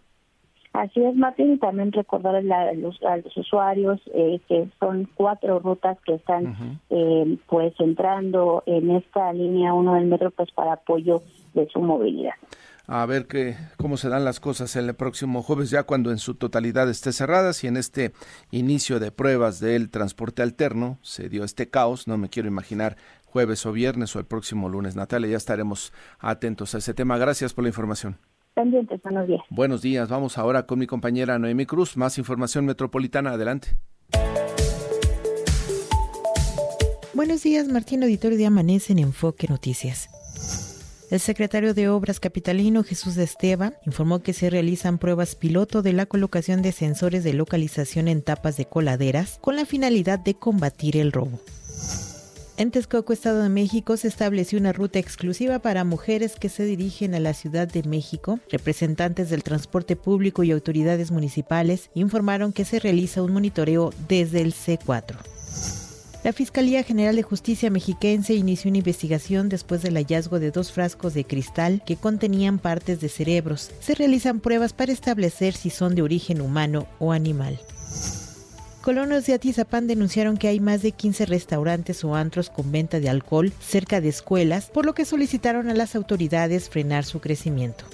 Así 0.71 1.03
es, 1.03 1.15
Martín, 1.15 1.53
y 1.53 1.57
también 1.57 1.91
recordar 1.91 2.35
a 2.35 2.73
los, 2.73 2.99
usuarios 3.35 4.01
eh, 4.13 4.39
que 4.47 4.69
son 4.79 5.09
cuatro 5.15 5.59
rutas 5.59 5.97
que 6.05 6.15
están 6.15 6.79
eh, 6.89 7.37
pues 7.47 7.73
entrando 7.79 8.63
en 8.65 8.91
esta 8.91 9.31
línea 9.33 9.73
1 9.73 9.93
del 9.93 10.05
metro 10.05 10.31
pues 10.31 10.51
para 10.51 10.73
apoyo 10.73 11.21
de 11.53 11.67
su 11.69 11.79
movilidad. 11.79 12.33
A 12.87 13.05
ver 13.05 13.25
qué, 13.27 13.55
cómo 13.77 13.97
se 13.97 14.09
dan 14.09 14.25
las 14.25 14.39
cosas 14.39 14.75
el 14.75 14.93
próximo 14.93 15.41
jueves, 15.41 15.69
ya 15.69 15.83
cuando 15.83 16.11
en 16.11 16.17
su 16.17 16.35
totalidad 16.35 16.89
esté 16.89 17.11
cerrada. 17.11 17.53
Si 17.53 17.67
en 17.67 17.77
este 17.77 18.13
inicio 18.51 18.99
de 18.99 19.11
pruebas 19.11 19.59
del 19.59 19.89
transporte 19.89 20.41
alterno 20.41 20.99
se 21.01 21.29
dio 21.29 21.43
este 21.43 21.69
caos, 21.69 22.07
no 22.07 22.17
me 22.17 22.29
quiero 22.29 22.47
imaginar 22.47 22.97
jueves 23.25 23.65
o 23.65 23.71
viernes 23.71 24.15
o 24.15 24.19
el 24.19 24.25
próximo 24.25 24.69
lunes. 24.69 24.95
Natalia, 24.95 25.31
ya 25.31 25.37
estaremos 25.37 25.93
atentos 26.19 26.75
a 26.75 26.77
ese 26.77 26.93
tema. 26.93 27.17
Gracias 27.17 27.53
por 27.53 27.63
la 27.63 27.69
información. 27.69 28.17
Pendientes, 28.53 29.01
buenos 29.03 29.27
días. 29.27 29.41
Buenos 29.49 29.81
días. 29.81 30.07
Vamos 30.07 30.37
ahora 30.37 30.65
con 30.65 30.79
mi 30.79 30.87
compañera 30.87 31.37
Noemi 31.37 31.65
Cruz. 31.65 31.97
Más 31.97 32.17
información 32.17 32.65
metropolitana. 32.65 33.31
Adelante. 33.31 33.75
Buenos 37.13 37.43
días, 37.43 37.67
Martín 37.67 38.03
Auditorio 38.03 38.37
de 38.37 38.45
Amanece 38.45 38.93
en 38.93 38.99
Enfoque 38.99 39.47
Noticias. 39.49 40.09
El 41.15 41.21
secretario 41.21 41.73
de 41.73 41.87
Obras 41.87 42.19
capitalino 42.19 42.83
Jesús 42.83 43.15
Esteban 43.15 43.73
informó 43.85 44.19
que 44.19 44.33
se 44.33 44.49
realizan 44.49 44.97
pruebas 44.97 45.35
piloto 45.35 45.81
de 45.81 45.93
la 45.93 46.07
colocación 46.07 46.61
de 46.61 46.73
sensores 46.73 47.23
de 47.23 47.31
localización 47.31 48.09
en 48.09 48.21
tapas 48.21 48.57
de 48.57 48.65
coladeras 48.65 49.37
con 49.39 49.55
la 49.55 49.65
finalidad 49.65 50.19
de 50.19 50.33
combatir 50.33 50.97
el 50.97 51.13
robo. 51.13 51.39
En 52.57 52.69
Texcoco, 52.69 53.13
Estado 53.13 53.43
de 53.43 53.47
México, 53.47 53.95
se 53.95 54.09
estableció 54.09 54.59
una 54.59 54.73
ruta 54.73 54.99
exclusiva 54.99 55.59
para 55.59 55.85
mujeres 55.85 56.35
que 56.35 56.49
se 56.49 56.65
dirigen 56.65 57.15
a 57.15 57.21
la 57.21 57.33
Ciudad 57.33 57.69
de 57.69 57.83
México. 57.83 58.41
Representantes 58.51 59.29
del 59.29 59.41
transporte 59.41 59.95
público 59.95 60.43
y 60.43 60.51
autoridades 60.51 61.11
municipales 61.11 61.91
informaron 61.93 62.51
que 62.51 62.65
se 62.65 62.77
realiza 62.77 63.23
un 63.23 63.31
monitoreo 63.31 63.93
desde 64.09 64.41
el 64.41 64.53
C4. 64.53 65.15
La 66.25 66.33
Fiscalía 66.33 66.81
General 66.81 67.15
de 67.15 67.21
Justicia 67.21 67.69
mexiquense 67.69 68.33
inició 68.33 68.69
una 68.69 68.79
investigación 68.79 69.47
después 69.47 69.83
del 69.83 69.93
hallazgo 69.93 70.39
de 70.39 70.49
dos 70.49 70.71
frascos 70.71 71.13
de 71.13 71.23
cristal 71.23 71.83
que 71.85 71.97
contenían 71.97 72.57
partes 72.57 72.99
de 72.99 73.09
cerebros. 73.09 73.69
Se 73.79 73.93
realizan 73.93 74.39
pruebas 74.39 74.73
para 74.73 74.91
establecer 74.91 75.53
si 75.53 75.69
son 75.69 75.93
de 75.93 76.01
origen 76.01 76.41
humano 76.41 76.87
o 76.97 77.11
animal. 77.11 77.59
Colonos 78.81 79.27
de 79.27 79.35
Atizapán 79.35 79.85
denunciaron 79.85 80.37
que 80.37 80.47
hay 80.47 80.59
más 80.59 80.81
de 80.81 80.93
15 80.93 81.27
restaurantes 81.27 82.03
o 82.03 82.15
antros 82.15 82.49
con 82.49 82.71
venta 82.71 82.99
de 82.99 83.07
alcohol 83.07 83.53
cerca 83.59 84.01
de 84.01 84.09
escuelas, 84.09 84.71
por 84.71 84.87
lo 84.87 84.95
que 84.95 85.05
solicitaron 85.05 85.69
a 85.69 85.75
las 85.75 85.95
autoridades 85.95 86.71
frenar 86.71 87.05
su 87.05 87.19
crecimiento. 87.19 87.85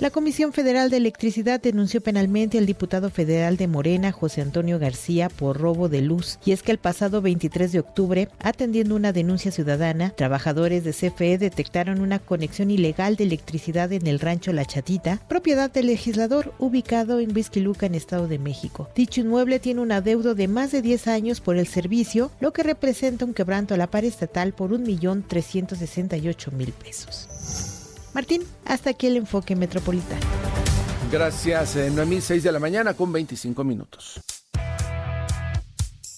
La 0.00 0.08
Comisión 0.08 0.54
Federal 0.54 0.88
de 0.88 0.96
Electricidad 0.96 1.60
denunció 1.60 2.00
penalmente 2.00 2.56
al 2.56 2.64
diputado 2.64 3.10
federal 3.10 3.58
de 3.58 3.68
Morena, 3.68 4.12
José 4.12 4.40
Antonio 4.40 4.78
García, 4.78 5.28
por 5.28 5.58
robo 5.58 5.90
de 5.90 6.00
luz. 6.00 6.38
Y 6.42 6.52
es 6.52 6.62
que 6.62 6.72
el 6.72 6.78
pasado 6.78 7.20
23 7.20 7.70
de 7.70 7.80
octubre, 7.80 8.30
atendiendo 8.38 8.96
una 8.96 9.12
denuncia 9.12 9.52
ciudadana, 9.52 10.14
trabajadores 10.16 10.84
de 10.84 10.92
CFE 10.92 11.36
detectaron 11.36 12.00
una 12.00 12.18
conexión 12.18 12.70
ilegal 12.70 13.16
de 13.16 13.24
electricidad 13.24 13.92
en 13.92 14.06
el 14.06 14.20
rancho 14.20 14.54
La 14.54 14.64
Chatita, 14.64 15.20
propiedad 15.28 15.70
del 15.70 15.88
legislador 15.88 16.54
ubicado 16.58 17.20
en 17.20 17.36
Huizquiluca, 17.36 17.84
en 17.84 17.94
Estado 17.94 18.26
de 18.26 18.38
México. 18.38 18.88
Dicho 18.94 19.20
inmueble 19.20 19.58
tiene 19.58 19.82
un 19.82 19.92
adeudo 19.92 20.34
de 20.34 20.48
más 20.48 20.72
de 20.72 20.80
10 20.80 21.08
años 21.08 21.42
por 21.42 21.58
el 21.58 21.66
servicio, 21.66 22.30
lo 22.40 22.54
que 22.54 22.62
representa 22.62 23.26
un 23.26 23.34
quebranto 23.34 23.74
a 23.74 23.76
la 23.76 23.90
par 23.90 24.06
estatal 24.06 24.54
por 24.54 24.70
1.368.000 24.70 26.72
pesos. 26.72 27.79
Martín, 28.14 28.42
hasta 28.64 28.90
aquí 28.90 29.06
el 29.06 29.16
enfoque 29.16 29.56
metropolitano. 29.56 30.20
Gracias, 31.10 31.76
eh, 31.76 31.90
Noemí, 31.90 32.20
6 32.20 32.42
de 32.42 32.52
la 32.52 32.58
mañana 32.58 32.94
con 32.94 33.12
25 33.12 33.64
minutos. 33.64 34.20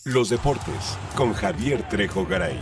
Los 0.05 0.31
deportes 0.31 0.99
con 1.15 1.33
Javier 1.33 1.89
Trejo 1.89 2.27
Garay. 2.27 2.59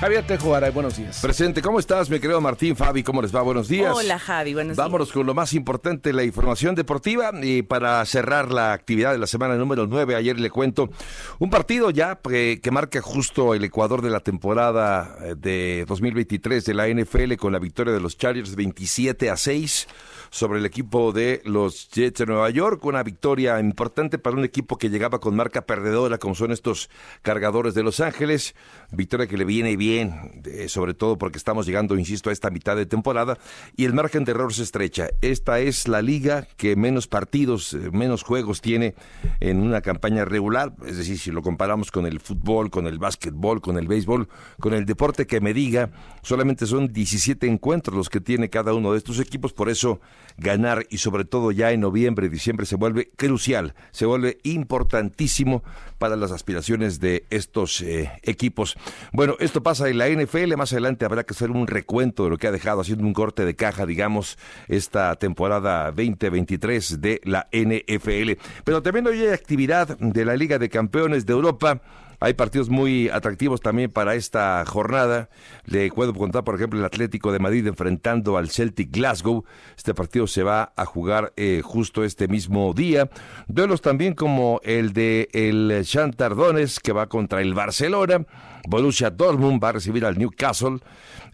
Javier 0.00 0.26
Tejogaray, 0.26 0.72
buenos 0.72 0.98
días. 0.98 1.20
Presente, 1.22 1.62
¿cómo 1.62 1.78
estás, 1.78 2.10
mi 2.10 2.20
querido 2.20 2.38
Martín 2.38 2.76
Fabi? 2.76 3.02
¿Cómo 3.02 3.22
les 3.22 3.34
va? 3.34 3.40
Buenos 3.40 3.66
días. 3.66 3.96
Hola, 3.96 4.18
Javi, 4.18 4.52
buenos 4.52 4.76
días. 4.76 4.84
Vámonos 4.84 5.10
con 5.10 5.24
lo 5.24 5.32
más 5.32 5.54
importante, 5.54 6.12
la 6.12 6.22
información 6.22 6.74
deportiva. 6.74 7.30
Y 7.42 7.62
para 7.62 8.04
cerrar 8.04 8.52
la 8.52 8.74
actividad 8.74 9.12
de 9.12 9.18
la 9.18 9.26
semana 9.26 9.56
número 9.56 9.86
9, 9.86 10.14
ayer 10.14 10.38
le 10.38 10.50
cuento 10.50 10.90
un 11.38 11.48
partido 11.48 11.88
ya 11.88 12.16
que, 12.16 12.60
que 12.62 12.70
marca 12.70 13.00
justo 13.00 13.54
el 13.54 13.64
Ecuador 13.64 14.02
de 14.02 14.10
la 14.10 14.20
temporada 14.20 15.16
eh, 15.22 15.34
de 15.34 15.86
2023 15.88 16.62
de 16.66 16.74
la 16.74 16.88
NFL 16.88 17.36
con 17.36 17.54
la 17.54 17.58
victoria 17.58 17.94
de 17.94 18.00
los 18.00 18.18
Chargers 18.18 18.54
27 18.54 19.30
a 19.30 19.36
6 19.38 19.88
sobre 20.30 20.58
el 20.58 20.66
equipo 20.66 21.12
de 21.12 21.40
los 21.44 21.88
Jets 21.88 22.18
de 22.18 22.26
Nueva 22.26 22.50
York. 22.50 22.84
Una 22.84 23.02
victoria 23.02 23.58
importante 23.60 24.18
para 24.18 24.36
un 24.36 24.44
equipo 24.44 24.76
que 24.76 24.90
llegaba 24.90 25.20
con 25.20 25.34
marca 25.34 25.62
perdedora, 25.62 26.18
como 26.18 26.34
son 26.34 26.52
estos 26.52 26.90
cargadores 27.22 27.72
de 27.72 27.82
Los 27.82 28.00
Ángeles. 28.00 28.54
Victoria 28.92 29.26
que 29.26 29.36
le 29.36 29.44
viene 29.44 29.76
bien, 29.76 30.42
sobre 30.68 30.94
todo 30.94 31.18
porque 31.18 31.38
estamos 31.38 31.66
llegando, 31.66 31.96
insisto, 31.96 32.30
a 32.30 32.32
esta 32.32 32.50
mitad 32.50 32.76
de 32.76 32.86
temporada 32.86 33.38
y 33.76 33.84
el 33.84 33.94
margen 33.94 34.24
de 34.24 34.32
error 34.32 34.52
se 34.52 34.62
estrecha. 34.62 35.08
Esta 35.20 35.60
es 35.60 35.88
la 35.88 36.02
liga 36.02 36.46
que 36.56 36.76
menos 36.76 37.06
partidos, 37.06 37.74
eh, 37.74 37.90
menos 37.92 38.22
juegos 38.22 38.60
tiene 38.60 38.94
en 39.40 39.60
una 39.60 39.80
campaña 39.80 40.24
regular, 40.24 40.72
es 40.86 40.96
decir, 40.96 41.18
si 41.18 41.30
lo 41.30 41.42
comparamos 41.42 41.90
con 41.90 42.06
el 42.06 42.20
fútbol, 42.20 42.70
con 42.70 42.86
el 42.86 42.98
básquetbol, 42.98 43.60
con 43.60 43.78
el 43.78 43.88
béisbol, 43.88 44.28
con 44.60 44.74
el 44.74 44.86
deporte 44.86 45.26
que 45.26 45.40
me 45.40 45.52
diga, 45.52 45.90
solamente 46.22 46.66
son 46.66 46.92
17 46.92 47.46
encuentros 47.46 47.96
los 47.96 48.08
que 48.08 48.20
tiene 48.20 48.50
cada 48.50 48.74
uno 48.74 48.92
de 48.92 48.98
estos 48.98 49.18
equipos, 49.20 49.52
por 49.52 49.68
eso 49.68 50.00
ganar 50.36 50.86
y 50.90 50.98
sobre 50.98 51.24
todo 51.24 51.50
ya 51.50 51.72
en 51.72 51.80
noviembre, 51.80 52.28
diciembre 52.28 52.66
se 52.66 52.76
vuelve 52.76 53.10
crucial, 53.16 53.74
se 53.90 54.06
vuelve 54.06 54.38
importantísimo 54.42 55.62
para 55.98 56.16
las 56.16 56.30
aspiraciones 56.30 57.00
de 57.00 57.24
estos 57.30 57.80
eh, 57.80 58.10
equipos. 58.22 58.75
Bueno, 59.12 59.36
esto 59.38 59.62
pasa 59.62 59.88
en 59.88 59.98
la 59.98 60.08
NFL, 60.08 60.56
más 60.56 60.72
adelante 60.72 61.04
habrá 61.04 61.24
que 61.24 61.34
hacer 61.34 61.50
un 61.50 61.66
recuento 61.66 62.24
de 62.24 62.30
lo 62.30 62.38
que 62.38 62.46
ha 62.46 62.52
dejado, 62.52 62.80
haciendo 62.80 63.04
un 63.04 63.12
corte 63.12 63.44
de 63.44 63.54
caja, 63.54 63.86
digamos, 63.86 64.38
esta 64.68 65.14
temporada 65.16 65.86
2023 65.86 67.00
de 67.00 67.20
la 67.24 67.48
NFL. 67.52 68.32
Pero 68.64 68.82
también 68.82 69.06
hoy 69.06 69.20
hay 69.20 69.28
actividad 69.28 69.96
de 69.98 70.24
la 70.24 70.36
Liga 70.36 70.58
de 70.58 70.68
Campeones 70.68 71.26
de 71.26 71.32
Europa. 71.32 71.80
Hay 72.18 72.32
partidos 72.32 72.70
muy 72.70 73.10
atractivos 73.10 73.60
también 73.60 73.90
para 73.90 74.14
esta 74.14 74.64
jornada. 74.66 75.28
Le 75.66 75.90
puedo 75.90 76.14
contar, 76.14 76.44
por 76.44 76.54
ejemplo, 76.54 76.78
el 76.78 76.84
Atlético 76.84 77.30
de 77.30 77.38
Madrid 77.38 77.66
enfrentando 77.66 78.38
al 78.38 78.48
Celtic 78.48 78.90
Glasgow. 78.90 79.44
Este 79.76 79.92
partido 79.92 80.26
se 80.26 80.42
va 80.42 80.72
a 80.76 80.86
jugar 80.86 81.34
eh, 81.36 81.60
justo 81.62 82.04
este 82.04 82.26
mismo 82.26 82.72
día. 82.72 83.10
Duelos 83.48 83.82
también 83.82 84.14
como 84.14 84.60
el 84.64 84.92
de 84.94 85.28
el 85.32 85.82
Shakhtar 85.84 86.34
Donetsk 86.34 86.82
que 86.82 86.92
va 86.92 87.06
contra 87.06 87.42
el 87.42 87.52
Barcelona. 87.52 88.24
Borussia 88.66 89.10
Dortmund 89.10 89.62
va 89.62 89.70
a 89.70 89.72
recibir 89.72 90.04
al 90.04 90.18
Newcastle. 90.18 90.78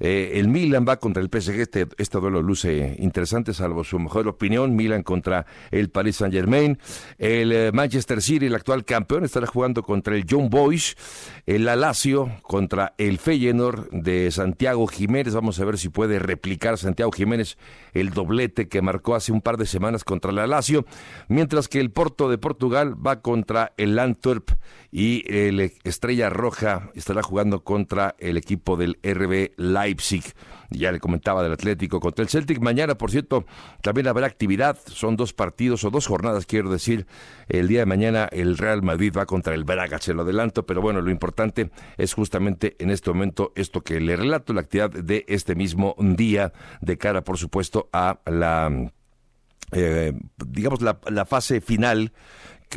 Eh, 0.01 0.33
el 0.35 0.49
Milan 0.49 0.85
va 0.89 0.99
contra 0.99 1.23
el 1.23 1.29
PSG. 1.29 1.61
Este, 1.61 1.87
este, 1.99 2.19
duelo 2.19 2.43
luce 2.43 2.97
interesante, 2.99 3.55
salvo 3.55 3.85
su 3.85 3.99
mejor 3.99 4.29
opinión. 4.29 4.77
Milan 4.77 5.03
contra 5.03 5.47
el 5.71 5.91
Paris 5.91 6.17
Saint 6.17 6.35
Germain. 6.35 6.79
El 7.19 7.53
eh, 7.53 7.71
Manchester 7.73 8.21
City, 8.21 8.47
el 8.47 8.55
actual 8.55 8.85
campeón, 8.85 9.25
estará 9.25 9.47
jugando 9.47 9.83
contra 9.83 10.15
el 10.15 10.27
John 10.29 10.51
Boys. 10.51 10.97
El 11.47 11.69
Alacio 11.69 12.31
contra 12.43 12.95
el 12.99 13.19
Feyenoord 13.19 13.91
de 13.91 14.31
Santiago 14.31 14.87
Jiménez. 14.87 15.35
Vamos 15.35 15.59
a 15.61 15.65
ver 15.65 15.79
si 15.79 15.89
puede 15.89 16.19
replicar 16.19 16.79
Santiago 16.79 17.13
Jiménez 17.13 17.57
el 17.95 18.11
doblete 18.11 18.69
que 18.69 18.83
marcó 18.83 19.15
hace 19.15 19.33
un 19.33 19.41
par 19.41 19.57
de 19.57 19.67
semanas 19.67 20.05
contra 20.05 20.31
el 20.31 20.39
Alacio. 20.39 20.85
Mientras 21.29 21.69
que 21.69 21.81
el 21.81 21.91
Porto 21.91 22.29
de 22.29 22.39
Portugal 22.39 22.95
va 23.05 23.21
contra 23.21 23.73
el 23.77 23.99
Antwerp 23.99 24.51
y 24.91 25.25
el 25.33 25.73
Estrella 25.85 26.29
Roja 26.29 26.91
estará 26.95 27.22
jugando 27.23 27.65
contra 27.65 28.15
el 28.19 28.37
equipo 28.37 28.77
del 28.77 28.99
RB 29.03 29.53
Leipzig. 29.57 30.25
Ya 30.71 30.93
le 30.93 31.01
comentaba 31.01 31.43
del 31.43 31.53
Atlético 31.53 32.01
contra 32.01 32.23
el 32.23 32.29
Celtic. 32.29 32.61
Mañana, 32.61 32.97
por 32.97 33.11
cierto, 33.11 33.45
también 33.83 34.09
habrá 34.09 34.27
actividad. 34.27 34.79
Son 34.87 35.17
dos 35.17 35.33
partidos 35.33 35.85
o 35.85 35.91
dos 35.91 36.07
jornadas, 36.07 36.47
quiero 36.47 36.71
decir. 36.71 37.07
El 37.49 37.69
día 37.69 37.81
de 37.81 37.87
mañana 37.87 38.29
el 38.33 38.59
Real 38.59 38.83
Madrid 38.83 39.13
va 39.17 39.27
contra 39.27 39.55
el 39.55 39.65
Braga, 39.65 39.99
se 39.99 40.15
lo 40.15 40.23
adelanto. 40.23 40.65
Pero 40.67 40.81
bueno, 40.81 41.01
lo 41.01 41.11
importante 41.11 41.71
es 41.97 42.15
justamente 42.15 42.77
en 42.79 42.91
este 42.91 43.11
momento 43.11 43.53
esto 43.55 43.83
que 43.83 44.01
le 44.01 44.17
relato, 44.17 44.53
la 44.53 44.63
actividad 44.63 44.91
de 44.91 45.25
este 45.29 45.55
mismo 45.55 45.95
día, 45.99 46.53
de 46.81 46.99
cara, 46.99 47.23
por 47.23 47.39
supuesto, 47.39 47.89
a 47.93 48.21
la, 48.27 48.91
eh, 49.73 50.13
digamos, 50.47 50.81
la, 50.83 50.99
la 51.11 51.25
fase 51.25 51.61
final 51.61 52.13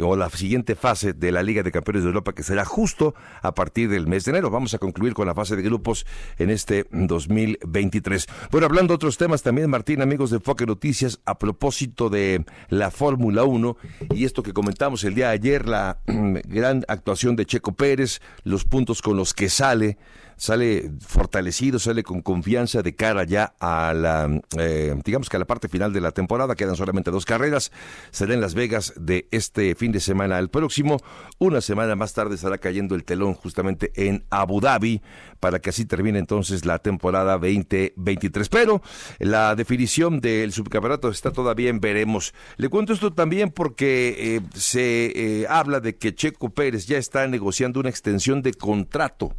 o 0.02 0.16
la 0.16 0.30
siguiente 0.30 0.76
fase 0.76 1.14
de 1.14 1.32
la 1.32 1.44
Liga 1.44 1.64
de 1.64 1.72
Campeones 1.72 2.04
de 2.04 2.08
Europa 2.08 2.34
que 2.34 2.44
será 2.44 2.66
justo 2.66 3.16
a 3.42 3.54
partir 3.54 3.90
del 3.90 4.08
mes 4.08 4.26
de 4.26 4.32
enero. 4.32 4.50
Vamos 4.50 4.74
a 4.74 4.78
concluir 4.78 5.14
con 5.14 5.28
la 5.28 5.34
fase 5.34 5.56
de 5.56 5.62
grupos 5.62 6.06
en 6.38 6.50
este 6.50 6.88
2023. 6.92 8.28
Bueno, 8.52 8.66
hablando 8.68 8.94
de 8.94 8.96
otros 8.96 9.18
temas 9.18 9.44
también, 9.44 9.70
Martín, 9.70 10.02
amigos 10.02 10.30
de 10.30 10.40
Foque 10.40 10.66
Noticias, 10.66 11.20
a 11.26 11.38
propósito 11.38 12.10
de 12.10 12.46
la 12.70 12.92
Fórmula 12.92 13.44
1 13.44 13.78
y 14.14 14.26
esto 14.26 14.44
que 14.44 14.54
comentamos 14.54 15.04
el 15.04 15.16
día 15.16 15.28
de 15.28 15.34
ayer, 15.34 15.68
la 15.68 16.00
gran 16.08 16.84
actuación 16.88 17.36
de 17.36 17.46
Checo 17.46 17.74
Pérez, 17.74 18.22
los 18.44 18.66
puntos 18.66 19.02
con 19.02 19.18
los 19.18 19.34
que 19.34 19.50
sale 19.50 19.98
sale 20.38 20.92
fortalecido, 21.00 21.80
sale 21.80 22.04
con 22.04 22.22
confianza 22.22 22.82
de 22.82 22.96
cara 22.96 23.24
ya 23.24 23.54
a 23.60 23.94
la, 23.94 24.42
eh, 24.58 24.96
digamos 25.04 25.30
que 25.30 25.38
a 25.38 25.40
la 25.40 25.46
parte 25.46 25.68
final 25.68 25.94
de 25.94 26.02
la 26.02 26.12
temporada. 26.12 26.56
Quedan 26.56 26.76
solamente 26.76 27.12
dos 27.12 27.26
carreras. 27.26 27.72
Será 28.12 28.34
en 28.34 28.42
Las 28.42 28.54
Vegas 28.54 28.94
de 28.98 29.28
este 29.32 29.76
fin 29.76 29.92
de 29.92 30.00
semana 30.00 30.38
al 30.38 30.50
próximo. 30.50 30.98
Una 31.40 31.62
semana 31.62 31.96
más 31.96 32.14
tarde 32.14 32.36
estará 32.36 32.58
cayendo 32.58 32.96
el 32.96 33.04
telón 33.04 33.34
justamente 33.34 33.92
en 33.96 34.26
Abu 34.30 34.62
Dhabi 34.62 35.02
para 35.40 35.60
que 35.60 35.70
así 35.70 35.86
termine 35.86 36.20
entonces 36.20 36.66
la 36.66 36.80
temporada 36.80 37.34
2023. 37.34 38.50
Pero 38.50 38.82
la 39.20 39.56
definición 39.56 40.20
del 40.20 40.52
subcampeonato 40.52 41.10
está 41.10 41.32
todavía 41.32 41.70
en 41.70 41.80
veremos. 41.80 42.34
Le 42.58 42.70
cuento 42.70 42.94
esto 42.94 43.14
también 43.14 43.52
porque 43.52 44.16
eh, 44.18 44.42
se 44.54 45.12
eh, 45.16 45.48
habla 45.48 45.80
de 45.80 45.98
que 45.98 46.16
Checo 46.16 46.50
Pérez 46.50 46.88
ya 46.88 46.98
está 46.98 47.28
negociando 47.28 47.80
una 47.80 47.90
extensión 47.90 48.42
de 48.42 48.54
contrato 48.54 49.36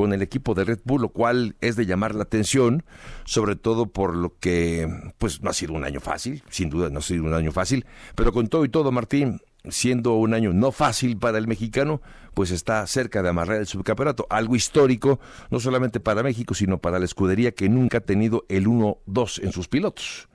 con 0.00 0.14
el 0.14 0.22
equipo 0.22 0.54
de 0.54 0.64
Red 0.64 0.78
Bull, 0.84 1.02
lo 1.02 1.10
cual 1.10 1.56
es 1.60 1.76
de 1.76 1.84
llamar 1.84 2.14
la 2.14 2.22
atención, 2.22 2.84
sobre 3.26 3.54
todo 3.54 3.84
por 3.84 4.16
lo 4.16 4.34
que 4.40 4.88
pues 5.18 5.42
no 5.42 5.50
ha 5.50 5.52
sido 5.52 5.74
un 5.74 5.84
año 5.84 6.00
fácil, 6.00 6.42
sin 6.48 6.70
duda 6.70 6.88
no 6.88 7.00
ha 7.00 7.02
sido 7.02 7.24
un 7.24 7.34
año 7.34 7.52
fácil, 7.52 7.84
pero 8.14 8.32
con 8.32 8.48
todo 8.48 8.64
y 8.64 8.70
todo, 8.70 8.92
Martín, 8.92 9.42
siendo 9.68 10.14
un 10.14 10.32
año 10.32 10.54
no 10.54 10.72
fácil 10.72 11.18
para 11.18 11.36
el 11.36 11.46
mexicano, 11.46 12.00
pues 12.32 12.50
está 12.50 12.86
cerca 12.86 13.22
de 13.22 13.28
amarrar 13.28 13.58
el 13.58 13.66
subcampeonato, 13.66 14.26
algo 14.30 14.56
histórico, 14.56 15.20
no 15.50 15.60
solamente 15.60 16.00
para 16.00 16.22
México, 16.22 16.54
sino 16.54 16.78
para 16.78 16.98
la 16.98 17.04
escudería 17.04 17.52
que 17.52 17.68
nunca 17.68 17.98
ha 17.98 18.00
tenido 18.00 18.46
el 18.48 18.68
1-2 18.68 19.44
en 19.44 19.52
sus 19.52 19.68
pilotos. 19.68 20.30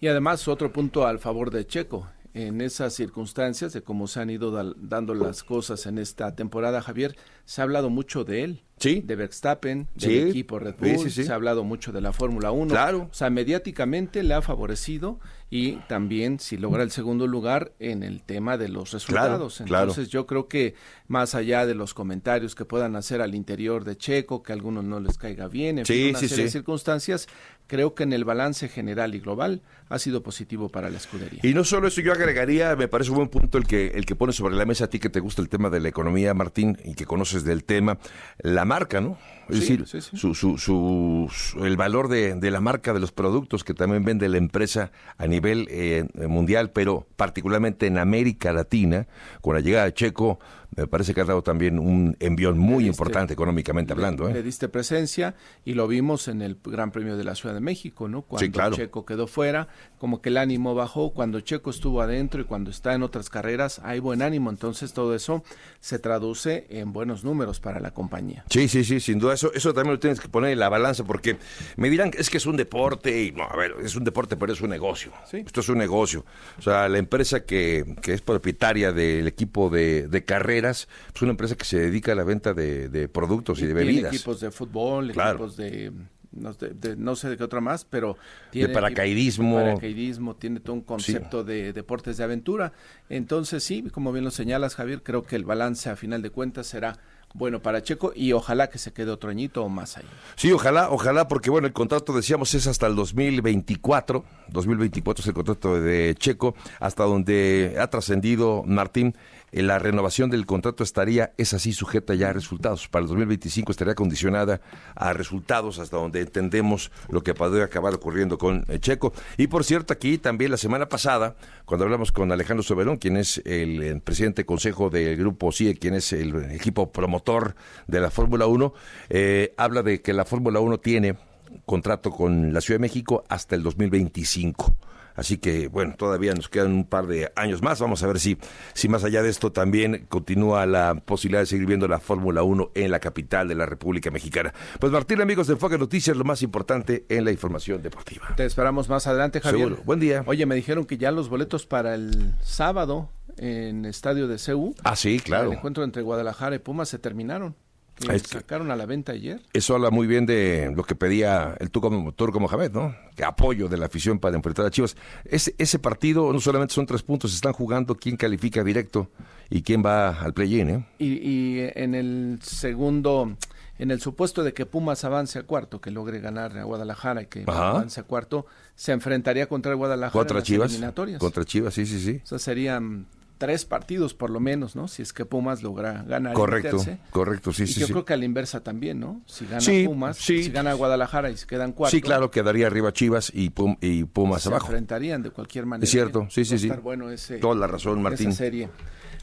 Y 0.00 0.08
además 0.08 0.48
otro 0.48 0.72
punto 0.72 1.06
al 1.06 1.20
favor 1.20 1.52
de 1.52 1.64
Checo, 1.64 2.08
en 2.34 2.60
esas 2.60 2.94
circunstancias 2.94 3.72
de 3.72 3.82
cómo 3.82 4.08
se 4.08 4.18
han 4.18 4.30
ido 4.30 4.74
dando 4.76 5.14
las 5.14 5.44
cosas 5.44 5.86
en 5.86 5.98
esta 5.98 6.34
temporada, 6.34 6.82
Javier, 6.82 7.16
se 7.44 7.60
ha 7.60 7.64
hablado 7.64 7.90
mucho 7.90 8.24
de 8.24 8.42
él, 8.42 8.64
sí. 8.78 9.02
de 9.04 9.16
Verstappen, 9.16 9.88
del 9.94 10.28
equipo 10.28 10.58
Red 10.58 10.74
Bull, 10.78 11.10
se 11.10 11.30
ha 11.30 11.34
hablado 11.34 11.64
mucho 11.64 11.92
de 11.92 12.00
la 12.00 12.12
Fórmula 12.12 12.50
1. 12.50 12.70
Claro. 12.70 13.08
O 13.10 13.14
sea, 13.14 13.30
mediáticamente 13.30 14.22
le 14.22 14.34
ha 14.34 14.42
favorecido 14.42 15.18
y 15.50 15.76
también 15.88 16.40
si 16.40 16.58
logra 16.58 16.82
el 16.82 16.90
segundo 16.90 17.26
lugar 17.26 17.72
en 17.78 18.02
el 18.02 18.22
tema 18.22 18.58
de 18.58 18.68
los 18.68 18.92
resultados. 18.92 19.60
Entonces 19.60 20.08
yo 20.08 20.26
creo 20.26 20.46
que 20.46 20.74
más 21.06 21.34
allá 21.34 21.64
de 21.64 21.74
los 21.74 21.94
comentarios 21.94 22.54
que 22.54 22.66
puedan 22.66 22.96
hacer 22.96 23.22
al 23.22 23.34
interior 23.34 23.84
de 23.84 23.96
Checo, 23.96 24.42
que 24.42 24.52
a 24.52 24.54
algunos 24.54 24.84
no 24.84 25.00
les 25.00 25.16
caiga 25.16 25.48
bien, 25.48 25.78
en 25.78 25.86
fin, 25.86 26.10
una 26.10 26.18
serie 26.18 26.44
de 26.44 26.50
circunstancias, 26.50 27.28
creo 27.66 27.94
que 27.94 28.02
en 28.02 28.12
el 28.12 28.24
balance 28.24 28.68
general 28.68 29.14
y 29.14 29.20
global 29.20 29.62
ha 29.88 29.98
sido 29.98 30.22
positivo 30.22 30.68
para 30.68 30.90
la 30.90 30.98
escudería. 30.98 31.40
Y 31.42 31.54
no 31.54 31.64
solo 31.64 31.88
eso, 31.88 32.02
yo 32.02 32.12
agregaría, 32.12 32.76
me 32.76 32.88
parece 32.88 33.10
un 33.10 33.16
buen 33.16 33.28
punto 33.28 33.56
el 33.56 33.66
que 33.66 33.88
el 33.88 34.04
que 34.04 34.16
pone 34.16 34.34
sobre 34.34 34.54
la 34.54 34.66
mesa 34.66 34.84
a 34.84 34.88
ti 34.88 34.98
que 34.98 35.08
te 35.08 35.20
gusta 35.20 35.40
el 35.40 35.48
tema 35.48 35.70
de 35.70 35.80
la 35.80 35.88
economía, 35.88 36.34
Martín, 36.34 36.76
y 36.84 36.94
que 36.94 37.06
conoces 37.06 37.44
del 37.44 37.64
tema, 37.64 37.98
la 38.38 38.66
marca, 38.68 39.00
¿no? 39.00 39.18
Es 39.48 39.60
decir, 39.60 39.86
Su, 39.86 40.34
su, 40.34 40.58
su, 40.58 41.30
el 41.64 41.76
valor 41.78 42.08
de, 42.08 42.34
de, 42.34 42.50
la 42.50 42.60
marca 42.60 42.92
de 42.92 43.00
los 43.00 43.12
productos 43.12 43.64
que 43.64 43.72
también 43.72 44.04
vende 44.04 44.28
la 44.28 44.36
empresa 44.36 44.92
a 45.16 45.26
nivel 45.26 45.66
eh, 45.70 46.04
mundial, 46.28 46.70
pero 46.70 47.06
particularmente 47.16 47.86
en 47.86 47.96
América 47.96 48.52
Latina, 48.52 49.06
con 49.40 49.54
la 49.54 49.60
llegada 49.60 49.86
de 49.86 49.94
Checo, 49.94 50.38
me 50.78 50.86
parece 50.86 51.14
que 51.14 51.20
ha 51.20 51.24
dado 51.24 51.42
también 51.42 51.78
un 51.78 52.16
envión 52.20 52.58
muy 52.58 52.86
importante 52.86 53.32
económicamente 53.32 53.92
hablando. 53.92 54.28
¿eh? 54.28 54.34
Le 54.34 54.42
diste 54.42 54.68
presencia 54.68 55.34
y 55.64 55.74
lo 55.74 55.88
vimos 55.88 56.28
en 56.28 56.42
el 56.42 56.58
Gran 56.64 56.90
Premio 56.90 57.16
de 57.16 57.24
la 57.24 57.34
Ciudad 57.34 57.54
de 57.54 57.60
México, 57.60 58.08
¿no? 58.08 58.22
Cuando 58.22 58.70
Checo 58.70 59.04
quedó 59.04 59.26
fuera, 59.26 59.68
como 59.98 60.20
que 60.20 60.28
el 60.28 60.36
ánimo 60.36 60.74
bajó, 60.74 61.10
cuando 61.10 61.40
Checo 61.40 61.70
estuvo 61.70 62.00
adentro 62.00 62.40
y 62.40 62.44
cuando 62.44 62.70
está 62.70 62.94
en 62.94 63.02
otras 63.02 63.28
carreras 63.28 63.80
hay 63.84 64.00
buen 64.00 64.22
ánimo, 64.22 64.50
entonces 64.50 64.92
todo 64.92 65.14
eso 65.14 65.42
se 65.80 65.98
traduce 65.98 66.66
en 66.70 66.92
buenos 66.92 67.24
números 67.24 67.60
para 67.60 67.80
la 67.80 67.92
compañía. 67.92 68.44
Sí, 68.50 68.68
sí, 68.68 68.84
sí, 68.84 69.00
sin 69.00 69.18
duda, 69.18 69.34
eso, 69.34 69.52
eso 69.54 69.74
también 69.74 69.94
lo 69.94 70.00
tienes 70.00 70.20
que 70.20 70.28
poner 70.28 70.52
en 70.52 70.58
la 70.58 70.68
balanza 70.68 71.04
porque 71.04 71.38
me 71.76 71.90
dirán 71.90 72.10
es 72.16 72.30
que 72.30 72.36
es 72.36 72.46
un 72.46 72.56
deporte 72.56 73.22
y 73.22 73.32
no, 73.32 73.44
a 73.44 73.56
ver, 73.56 73.74
es 73.82 73.96
un 73.96 74.04
deporte 74.04 74.36
pero 74.36 74.52
es 74.52 74.60
un 74.60 74.70
negocio. 74.70 75.12
Esto 75.32 75.60
es 75.60 75.68
un 75.68 75.78
negocio. 75.78 76.24
O 76.58 76.62
sea, 76.62 76.88
la 76.88 76.98
empresa 76.98 77.44
que, 77.44 77.96
que 78.02 78.12
es 78.12 78.22
propietaria 78.22 78.92
del 78.92 79.26
equipo 79.26 79.70
de, 79.70 80.08
de 80.08 80.24
carrera 80.24 80.67
es 80.70 80.88
pues 81.12 81.22
una 81.22 81.32
empresa 81.32 81.54
que 81.56 81.64
se 81.64 81.78
dedica 81.78 82.12
a 82.12 82.14
la 82.14 82.24
venta 82.24 82.54
de, 82.54 83.08
productos 83.12 83.60
y, 83.60 83.66
de 83.66 83.74
bebidas. 83.74 84.14
equipos 84.14 84.40
de 84.40 84.50
fútbol, 84.50 85.10
equipos 85.10 85.56
de 85.56 85.92
no, 86.32 87.16
sé 87.16 87.28
de 87.28 87.36
qué 87.36 87.44
otra 87.44 87.60
más, 87.60 87.84
pero 87.84 88.16
tiene 88.50 88.68
de 88.68 88.74
paracaidismo. 88.74 89.56
paracaidismo, 89.56 90.36
tiene 90.36 90.60
todo 90.60 90.74
un 90.74 90.82
concepto 90.82 91.44
de 91.44 91.72
deportes 91.72 92.16
de 92.16 92.24
aventura. 92.24 92.72
Entonces, 93.08 93.64
sí, 93.64 93.82
como 93.90 94.12
bien 94.12 94.24
lo 94.24 94.30
señalas, 94.30 94.74
Javier, 94.74 95.02
creo 95.02 95.24
que 95.24 95.36
el 95.36 95.44
balance 95.44 95.88
a 95.88 95.96
final 95.96 96.22
de 96.22 96.30
cuentas 96.30 96.66
será 96.66 96.98
bueno 97.34 97.60
para 97.60 97.82
Checo 97.82 98.12
y 98.14 98.32
ojalá 98.32 98.70
que 98.70 98.78
se 98.78 98.92
quede 98.92 99.10
otro 99.10 99.30
añito 99.30 99.62
o 99.62 99.68
más 99.68 99.96
ahí. 99.98 100.04
Sí, 100.36 100.50
ojalá, 100.50 100.90
ojalá, 100.90 101.28
porque 101.28 101.50
bueno, 101.50 101.66
el 101.66 101.72
contrato 101.72 102.14
decíamos 102.14 102.54
es 102.54 102.66
hasta 102.66 102.86
el 102.86 102.96
2024, 102.96 104.24
2024 104.48 105.22
es 105.22 105.26
el 105.26 105.34
contrato 105.34 105.80
de 105.80 106.14
Checo, 106.18 106.54
hasta 106.80 107.04
donde 107.04 107.76
ha 107.78 107.86
trascendido 107.88 108.62
Martín 108.64 109.14
la 109.52 109.78
renovación 109.78 110.30
del 110.30 110.46
contrato 110.46 110.84
estaría, 110.84 111.32
es 111.36 111.54
así, 111.54 111.72
sujeta 111.72 112.14
ya 112.14 112.30
a 112.30 112.32
resultados. 112.32 112.88
Para 112.88 113.02
el 113.04 113.08
2025 113.08 113.72
estaría 113.72 113.94
condicionada 113.94 114.60
a 114.94 115.12
resultados 115.12 115.78
hasta 115.78 115.96
donde 115.96 116.20
entendemos 116.20 116.90
lo 117.08 117.22
que 117.22 117.34
podría 117.34 117.64
acabar 117.64 117.94
ocurriendo 117.94 118.38
con 118.38 118.64
eh, 118.68 118.78
Checo. 118.78 119.12
Y 119.36 119.46
por 119.46 119.64
cierto, 119.64 119.92
aquí 119.92 120.18
también 120.18 120.50
la 120.50 120.56
semana 120.56 120.88
pasada, 120.88 121.36
cuando 121.64 121.84
hablamos 121.84 122.12
con 122.12 122.30
Alejandro 122.32 122.62
Soberón, 122.62 122.96
quien 122.96 123.16
es 123.16 123.42
el, 123.44 124.00
presidente 124.02 124.44
consejo 124.44 124.90
del 124.90 125.16
grupo 125.16 125.52
CIE, 125.52 125.76
quien 125.76 125.94
es 125.94 126.12
el 126.12 126.50
equipo 126.52 126.92
promotor 126.92 127.54
de 127.86 128.00
la 128.00 128.10
Fórmula 128.10 128.46
1, 128.46 128.74
eh, 129.10 129.54
habla 129.56 129.82
de 129.82 130.02
que 130.02 130.12
la 130.12 130.24
Fórmula 130.24 130.60
1 130.60 130.78
tiene 130.78 131.16
contrato 131.64 132.10
con 132.10 132.52
la 132.52 132.60
Ciudad 132.60 132.78
de 132.78 132.82
México 132.82 133.24
hasta 133.28 133.54
el 133.54 133.62
2025. 133.62 134.76
Así 135.18 135.38
que, 135.38 135.66
bueno, 135.66 135.96
todavía 135.96 136.32
nos 136.32 136.48
quedan 136.48 136.72
un 136.72 136.84
par 136.84 137.08
de 137.08 137.32
años 137.34 137.60
más. 137.60 137.80
Vamos 137.80 138.04
a 138.04 138.06
ver 138.06 138.20
si, 138.20 138.38
si 138.72 138.88
más 138.88 139.02
allá 139.02 139.20
de 139.20 139.28
esto 139.28 139.50
también 139.50 140.06
continúa 140.08 140.64
la 140.64 140.94
posibilidad 140.94 141.40
de 141.40 141.46
seguir 141.46 141.66
viendo 141.66 141.88
la 141.88 141.98
Fórmula 141.98 142.44
1 142.44 142.70
en 142.76 142.92
la 142.92 143.00
capital 143.00 143.48
de 143.48 143.56
la 143.56 143.66
República 143.66 144.12
Mexicana. 144.12 144.54
Pues 144.78 144.92
Martín, 144.92 145.20
amigos 145.20 145.48
de 145.48 145.54
Enfoque 145.54 145.76
Noticias, 145.76 146.16
lo 146.16 146.22
más 146.22 146.40
importante 146.42 147.04
en 147.08 147.24
la 147.24 147.32
información 147.32 147.82
deportiva. 147.82 148.28
Te 148.36 148.44
esperamos 148.44 148.88
más 148.88 149.08
adelante, 149.08 149.40
Javier. 149.40 149.66
Seguro. 149.66 149.82
Buen 149.84 149.98
día. 149.98 150.22
Oye, 150.24 150.46
me 150.46 150.54
dijeron 150.54 150.84
que 150.84 150.98
ya 150.98 151.10
los 151.10 151.28
boletos 151.28 151.66
para 151.66 151.96
el 151.96 152.34
sábado 152.40 153.10
en 153.38 153.86
Estadio 153.86 154.28
de 154.28 154.38
CEU. 154.38 154.76
Ah, 154.84 154.94
sí, 154.94 155.18
claro. 155.18 155.50
El 155.50 155.58
encuentro 155.58 155.82
entre 155.82 156.02
Guadalajara 156.02 156.54
y 156.54 156.60
Pumas 156.60 156.88
se 156.88 157.00
terminaron. 157.00 157.56
Que 157.98 158.18
sacaron 158.20 158.70
a 158.70 158.76
la 158.76 158.86
venta 158.86 159.12
ayer. 159.12 159.40
Eso 159.52 159.74
habla 159.74 159.90
muy 159.90 160.06
bien 160.06 160.24
de 160.24 160.72
lo 160.74 160.84
que 160.84 160.94
pedía 160.94 161.56
el 161.58 161.70
Turco, 161.70 162.12
Turco 162.14 162.38
Mohamed, 162.38 162.70
¿no? 162.70 162.94
Que 163.16 163.24
apoyo 163.24 163.68
de 163.68 163.76
la 163.76 163.86
afición 163.86 164.18
para 164.18 164.36
enfrentar 164.36 164.66
a 164.66 164.70
Chivas. 164.70 164.96
Ese, 165.24 165.54
ese 165.58 165.78
partido 165.78 166.32
no 166.32 166.40
solamente 166.40 166.74
son 166.74 166.86
tres 166.86 167.02
puntos, 167.02 167.34
están 167.34 167.52
jugando 167.52 167.96
quién 167.96 168.16
califica 168.16 168.62
directo 168.62 169.10
y 169.50 169.62
quién 169.62 169.82
va 169.84 170.20
al 170.20 170.32
play-in, 170.32 170.70
¿eh? 170.70 170.86
Y, 170.98 171.06
y 171.06 171.70
en 171.74 171.94
el 171.94 172.38
segundo, 172.42 173.36
en 173.78 173.90
el 173.90 174.00
supuesto 174.00 174.44
de 174.44 174.54
que 174.54 174.64
Pumas 174.64 175.04
avance 175.04 175.38
a 175.38 175.42
cuarto, 175.42 175.80
que 175.80 175.90
logre 175.90 176.20
ganar 176.20 176.56
a 176.56 176.64
Guadalajara 176.64 177.22
y 177.22 177.26
que 177.26 177.44
avance 177.46 178.00
a 178.00 178.04
cuarto, 178.04 178.46
se 178.76 178.92
enfrentaría 178.92 179.48
contra 179.48 179.72
el 179.72 179.76
Guadalajara 179.76 180.12
contra 180.12 180.38
en 180.38 180.44
Chivas, 180.44 180.70
eliminatorias. 180.70 181.18
Contra 181.18 181.44
Chivas, 181.44 181.74
sí, 181.74 181.84
sí, 181.84 181.98
sí. 181.98 182.20
O 182.22 182.26
sea, 182.26 182.38
serían 182.38 183.06
tres 183.38 183.64
partidos 183.64 184.12
por 184.14 184.30
lo 184.30 184.40
menos, 184.40 184.76
¿no? 184.76 184.88
Si 184.88 185.00
es 185.02 185.12
que 185.12 185.24
Pumas 185.24 185.62
logra 185.62 186.02
ganar. 186.06 186.34
Correcto, 186.34 186.76
correcto, 187.10 187.52
sí, 187.52 187.62
y 187.62 187.66
sí. 187.68 187.80
Yo 187.80 187.86
sí. 187.86 187.92
creo 187.92 188.04
que 188.04 188.12
a 188.12 188.16
la 188.16 188.24
inversa 188.24 188.62
también, 188.62 189.00
¿no? 189.00 189.22
Si 189.26 189.46
gana 189.46 189.60
Sí, 189.60 189.84
Pumas, 189.86 190.16
sí. 190.18 190.42
si 190.44 190.50
gana 190.50 190.72
Guadalajara 190.74 191.30
y 191.30 191.36
se 191.36 191.46
quedan 191.46 191.72
cuatro. 191.72 191.96
Sí, 191.96 192.02
claro, 192.02 192.30
quedaría 192.30 192.66
arriba 192.66 192.92
Chivas 192.92 193.30
y, 193.34 193.50
Pum- 193.50 193.78
y 193.80 194.04
Pumas 194.04 194.42
se 194.42 194.48
abajo. 194.48 194.66
enfrentarían 194.66 195.22
de 195.22 195.30
cualquier 195.30 195.64
manera. 195.66 195.84
Es 195.84 195.90
cierto, 195.90 196.26
sí, 196.30 196.44
sí, 196.44 196.58
sí. 196.58 196.68
bueno 196.82 197.10
ese, 197.10 197.38
Toda 197.38 197.54
la 197.54 197.66
razón, 197.66 198.02
Martín. 198.02 198.28
esa 198.30 198.38
serie. 198.38 198.68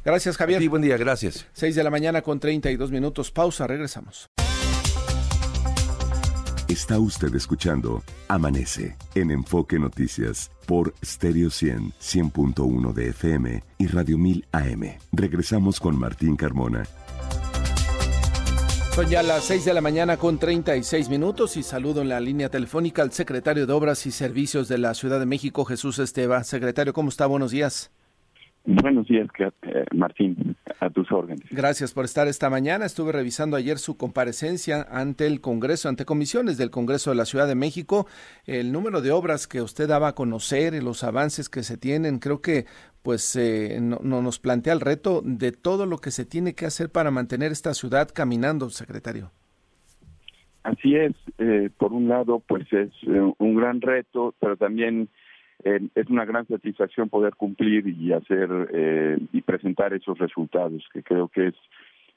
Gracias, 0.04 0.38
Javier. 0.38 0.62
Sí, 0.62 0.68
buen 0.68 0.82
día, 0.84 0.98
gracias. 0.98 1.48
Seis 1.54 1.76
de 1.76 1.84
la 1.84 1.90
mañana 1.90 2.22
con 2.22 2.40
32 2.40 2.92
minutos. 2.92 3.32
Pausa, 3.32 3.66
regresamos. 3.68 4.30
Está 6.68 6.98
usted 6.98 7.34
escuchando 7.36 8.02
Amanece 8.28 8.98
en 9.14 9.30
Enfoque 9.30 9.78
Noticias 9.78 10.50
por 10.66 10.96
Stereo 11.06 11.52
100, 11.52 11.94
100.1 12.02 12.92
de 12.92 13.10
FM 13.10 13.64
y 13.78 13.86
Radio 13.86 14.18
1000 14.18 14.48
AM. 14.52 14.98
Regresamos 15.12 15.80
con 15.80 15.96
Martín 15.96 16.36
Carmona. 16.36 16.84
Son 18.96 19.08
ya 19.08 19.22
las 19.22 19.44
6 19.44 19.66
de 19.66 19.74
la 19.76 19.82
mañana 19.82 20.18
con 20.18 20.40
36 20.40 21.08
minutos 21.10 21.56
y 21.56 21.62
saludo 21.62 22.02
en 22.02 22.10
la 22.10 22.20
línea 22.20 22.50
telefónica 22.50 23.04
al 23.04 23.12
secretario 23.12 23.68
de 23.68 23.74
Obras 23.74 24.08
y 24.08 24.12
Servicios 24.12 24.68
de 24.68 24.80
la 24.80 24.96
Ciudad 24.96 25.20
de 25.20 25.28
México, 25.28 25.66
Jesús 25.66 26.00
Esteva. 26.00 26.44
Secretario, 26.44 26.94
¿cómo 26.94 27.10
está? 27.10 27.28
Buenos 27.28 27.52
días. 27.52 27.92
Buenos 28.68 29.08
días, 29.08 29.28
eh, 29.40 29.86
Martín, 29.94 30.56
a 30.80 30.90
tus 30.90 31.12
órdenes. 31.12 31.46
Gracias 31.52 31.94
por 31.94 32.04
estar 32.04 32.28
esta 32.28 32.50
mañana. 32.50 32.86
Estuve 32.86 33.12
revisando 33.12 33.58
ayer 33.58 33.78
su 33.78 33.96
comparecencia 33.96 34.88
ante 34.90 35.28
el 35.28 35.40
Congreso, 35.40 35.88
ante 35.88 36.06
comisiones 36.06 36.58
del 36.58 36.72
Congreso 36.72 37.12
de 37.12 37.16
la 37.16 37.26
Ciudad 37.26 37.48
de 37.48 37.54
México. 37.54 38.08
El 38.48 38.72
número 38.72 39.02
de 39.02 39.12
obras 39.12 39.48
que 39.48 39.62
usted 39.62 39.88
daba 39.88 40.10
a 40.10 40.16
conocer 40.16 40.74
y 40.74 40.82
los 40.82 41.04
avances 41.04 41.48
que 41.48 41.62
se 41.62 41.78
tienen, 41.78 42.18
creo 42.18 42.42
que 42.42 42.66
pues 43.04 43.36
eh, 43.36 43.78
no, 43.80 44.00
no 44.02 44.24
nos 44.24 44.40
plantea 44.40 44.74
el 44.74 44.82
reto 44.82 45.22
de 45.24 45.52
todo 45.52 45.86
lo 45.86 46.00
que 46.00 46.10
se 46.10 46.26
tiene 46.26 46.56
que 46.56 46.66
hacer 46.66 46.90
para 46.90 47.12
mantener 47.12 47.52
esta 47.52 47.76
ciudad 47.76 48.10
caminando, 48.12 48.72
secretario. 48.72 49.32
Así 50.66 50.96
es, 50.96 51.14
eh, 51.38 51.70
por 51.78 51.94
un 51.94 52.08
lado, 52.08 52.40
pues 52.40 52.66
es 52.74 52.90
eh, 53.04 53.34
un 53.38 53.56
gran 53.56 53.82
reto, 53.82 54.34
pero 54.40 54.58
también 54.58 55.10
eh, 55.64 55.80
es 55.96 56.08
una 56.10 56.26
gran 56.26 56.48
satisfacción 56.48 57.10
poder 57.10 57.36
cumplir 57.36 57.88
y 57.88 58.14
hacer 58.14 58.50
eh, 58.74 59.18
y 59.32 59.42
presentar 59.42 59.94
esos 59.94 60.18
resultados, 60.18 60.84
que 60.94 61.04
creo 61.04 61.28
que 61.28 61.48
es 61.48 61.56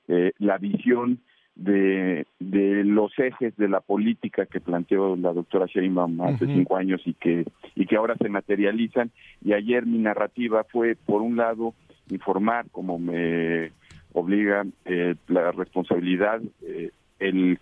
eh, 0.09 0.33
la 0.39 0.59
visión 0.59 1.21
de, 1.55 2.27
de 2.39 2.85
los 2.85 3.13
ejes 3.19 3.57
de 3.57 3.69
la 3.69 3.81
política 3.81 4.47
que 4.47 4.61
planteó 4.61 5.17
la 5.17 5.33
doctora 5.33 5.67
Sheinbaum 5.67 6.21
hace 6.23 6.47
cinco 6.47 6.77
años 6.77 7.03
y 7.05 7.15
que 7.15 7.45
y 7.75 7.87
que 7.87 7.97
ahora 7.97 8.15
se 8.17 8.29
materializan. 8.29 9.11
Y 9.45 9.53
ayer 9.53 9.85
mi 9.85 9.99
narrativa 9.99 10.65
fue, 10.65 10.95
por 10.95 11.21
un 11.21 11.37
lado, 11.37 11.75
informar, 12.11 12.67
como 12.71 12.99
me 12.99 13.73
obliga 14.13 14.65
eh, 14.85 15.17
la 15.27 15.53
responsabilidad, 15.53 16.41
eh, 16.63 16.91
el 17.19 17.59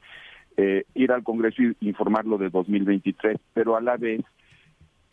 eh, 0.58 0.84
ir 0.94 1.12
al 1.12 1.22
Congreso 1.22 1.62
y 1.62 1.76
informarlo 1.80 2.38
de 2.38 2.50
2023, 2.50 3.38
pero 3.52 3.76
a 3.76 3.80
la 3.80 3.96
vez 3.96 4.22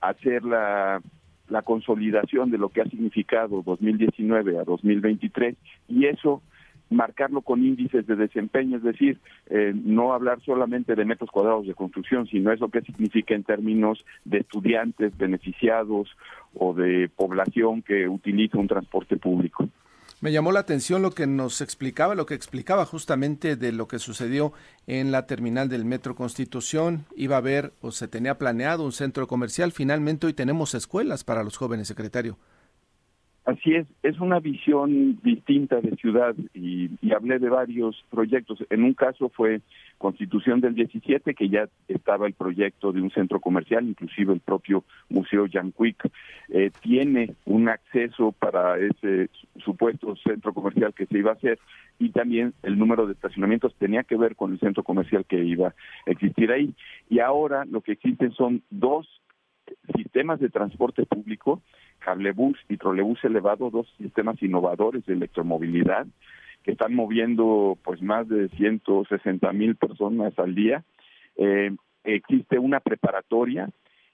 hacer 0.09 0.43
la, 0.43 1.01
la 1.49 1.61
consolidación 1.61 2.51
de 2.51 2.57
lo 2.57 2.69
que 2.69 2.81
ha 2.81 2.85
significado 2.85 3.61
2019 3.63 4.59
a 4.59 4.63
2023 4.63 5.55
y 5.87 6.05
eso 6.05 6.41
marcarlo 6.89 7.41
con 7.41 7.65
índices 7.65 8.05
de 8.05 8.15
desempeño, 8.15 8.77
es 8.77 8.83
decir, 8.83 9.19
eh, 9.49 9.73
no 9.73 10.13
hablar 10.13 10.39
solamente 10.41 10.95
de 10.95 11.05
metros 11.05 11.31
cuadrados 11.31 11.65
de 11.65 11.73
construcción, 11.73 12.27
sino 12.27 12.51
eso 12.51 12.69
que 12.69 12.81
significa 12.81 13.33
en 13.33 13.43
términos 13.43 14.05
de 14.25 14.39
estudiantes 14.39 15.17
beneficiados 15.17 16.09
o 16.53 16.73
de 16.73 17.09
población 17.15 17.81
que 17.81 18.07
utiliza 18.07 18.57
un 18.57 18.67
transporte 18.67 19.17
público. 19.17 19.67
Me 20.23 20.31
llamó 20.31 20.53
la 20.53 20.61
atención 20.61 21.01
lo 21.01 21.11
que 21.11 21.27
nos 21.27 21.59
explicaba, 21.59 22.15
lo 22.15 22.25
que 22.25 22.33
explicaba 22.33 22.85
justamente 22.85 23.57
de 23.57 23.73
lo 23.73 23.89
que 23.89 23.99
sucedió 23.99 24.53
en 24.87 25.11
la 25.11 25.27
terminal 25.27 25.67
del 25.67 25.83
Metro 25.83 26.15
Constitución. 26.15 27.05
Iba 27.17 27.35
a 27.35 27.39
haber 27.39 27.73
o 27.81 27.91
se 27.91 28.07
tenía 28.07 28.37
planeado 28.37 28.85
un 28.85 28.93
centro 28.93 29.27
comercial. 29.27 29.73
Finalmente 29.73 30.25
hoy 30.25 30.33
tenemos 30.33 30.75
escuelas 30.75 31.25
para 31.25 31.43
los 31.43 31.57
jóvenes, 31.57 31.89
secretario. 31.89 32.37
Así 33.45 33.75
es, 33.75 33.85
es 34.03 34.19
una 34.21 34.39
visión 34.39 35.19
distinta 35.21 35.81
de 35.81 35.95
ciudad 35.97 36.33
y, 36.53 36.89
y 37.01 37.11
hablé 37.11 37.39
de 37.39 37.49
varios 37.49 38.01
proyectos. 38.09 38.59
En 38.69 38.83
un 38.83 38.93
caso 38.93 39.27
fue 39.27 39.59
Constitución 39.97 40.61
del 40.61 40.75
17, 40.75 41.33
que 41.33 41.49
ya 41.49 41.67
estaba 41.87 42.27
el 42.27 42.33
proyecto 42.33 42.93
de 42.93 43.01
un 43.01 43.11
centro 43.11 43.41
comercial, 43.41 43.87
inclusive 43.87 44.33
el 44.33 44.39
propio 44.39 44.85
Museo 45.09 45.45
Yanquic 45.45 46.09
eh, 46.49 46.71
tiene 46.81 47.35
un 47.45 47.67
acceso 47.67 48.31
para 48.31 48.77
ese 48.77 49.29
supuesto 49.63 50.15
centro 50.17 50.53
comercial 50.53 50.93
que 50.93 51.05
se 51.05 51.17
iba 51.17 51.31
a 51.31 51.35
hacer 51.35 51.59
y 51.99 52.09
también 52.09 52.53
el 52.63 52.77
número 52.77 53.07
de 53.07 53.13
estacionamientos 53.13 53.75
tenía 53.75 54.03
que 54.03 54.17
ver 54.17 54.35
con 54.35 54.53
el 54.53 54.59
centro 54.59 54.83
comercial 54.83 55.25
que 55.25 55.43
iba 55.43 55.69
a 55.69 56.11
existir 56.11 56.51
ahí. 56.51 56.73
Y 57.09 57.19
ahora 57.19 57.65
lo 57.65 57.81
que 57.81 57.93
existen 57.93 58.31
son 58.33 58.61
dos 58.69 59.07
sistemas 59.95 60.39
de 60.39 60.49
transporte 60.49 61.05
público, 61.05 61.61
cablebús 61.99 62.57
y 62.69 62.77
trolebús 62.77 63.23
elevado, 63.23 63.69
dos 63.69 63.87
sistemas 63.97 64.41
innovadores 64.41 65.05
de 65.05 65.13
electromovilidad 65.13 66.05
que 66.63 66.71
están 66.71 66.95
moviendo 66.95 67.77
pues 67.83 68.01
más 68.01 68.27
de 68.29 68.49
160 68.49 69.51
mil 69.53 69.75
personas 69.75 70.37
al 70.39 70.55
día. 70.55 70.83
Eh, 71.35 71.75
existe 72.03 72.57
una 72.57 72.79
preparatoria 72.79 73.69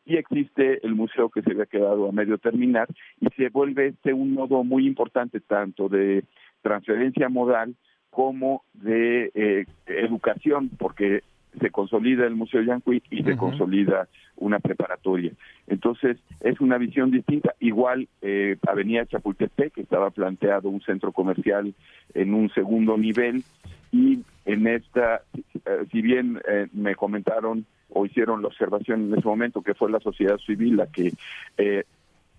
y 0.06 0.18
existe 0.18 0.86
el 0.86 0.96
museo 0.96 1.30
que 1.30 1.42
se 1.44 1.52
había 1.52 1.68
quedado 1.68 2.10
a 2.10 2.12
medio 2.12 2.38
terminar 2.40 2.88
y 3.22 3.28
se 3.38 3.50
vuelve 3.50 3.88
este 3.90 4.14
un 4.14 4.34
nodo 4.34 4.64
muy 4.64 4.88
importante 4.88 5.40
tanto 5.40 5.88
de 5.88 6.24
transferencia 6.62 7.30
modal 7.30 7.76
como 8.10 8.64
de 8.74 9.32
eh, 9.36 9.66
educación, 9.86 10.70
porque 10.80 11.22
se 11.60 11.70
consolida 11.72 12.26
el 12.26 12.36
Museo 12.36 12.62
Yanqui 12.62 13.02
y 13.10 13.24
se 13.24 13.38
consolida 13.38 14.08
una 14.38 14.60
preparatoria. 14.60 15.32
Entonces, 15.68 16.18
es 16.42 16.60
una 16.62 16.78
visión 16.78 17.12
distinta. 17.12 17.56
Igual, 17.60 18.08
eh, 18.22 18.58
Avenida 18.68 19.06
Chapultepec, 19.06 19.74
que 19.74 19.82
estaba 19.82 20.10
planteado 20.12 20.70
un 20.70 20.82
centro 20.82 21.12
comercial 21.12 21.74
en 22.14 22.34
un 22.34 22.50
segundo 22.52 22.98
nivel, 22.98 23.44
y 23.92 24.20
en 24.46 24.68
esta, 24.68 25.22
eh, 25.34 25.86
si 25.92 26.02
bien 26.02 26.42
eh, 26.48 26.68
me 26.74 26.96
comentaron 26.96 27.66
o 27.90 28.06
hicieron 28.06 28.42
la 28.42 28.48
observación 28.50 29.06
en 29.06 29.18
ese 29.18 29.28
momento 29.28 29.62
que 29.62 29.74
fue 29.74 29.92
la 29.92 30.00
sociedad 30.00 30.38
civil 30.38 30.78
la 30.78 30.88
que 30.88 31.14
eh, 31.58 31.84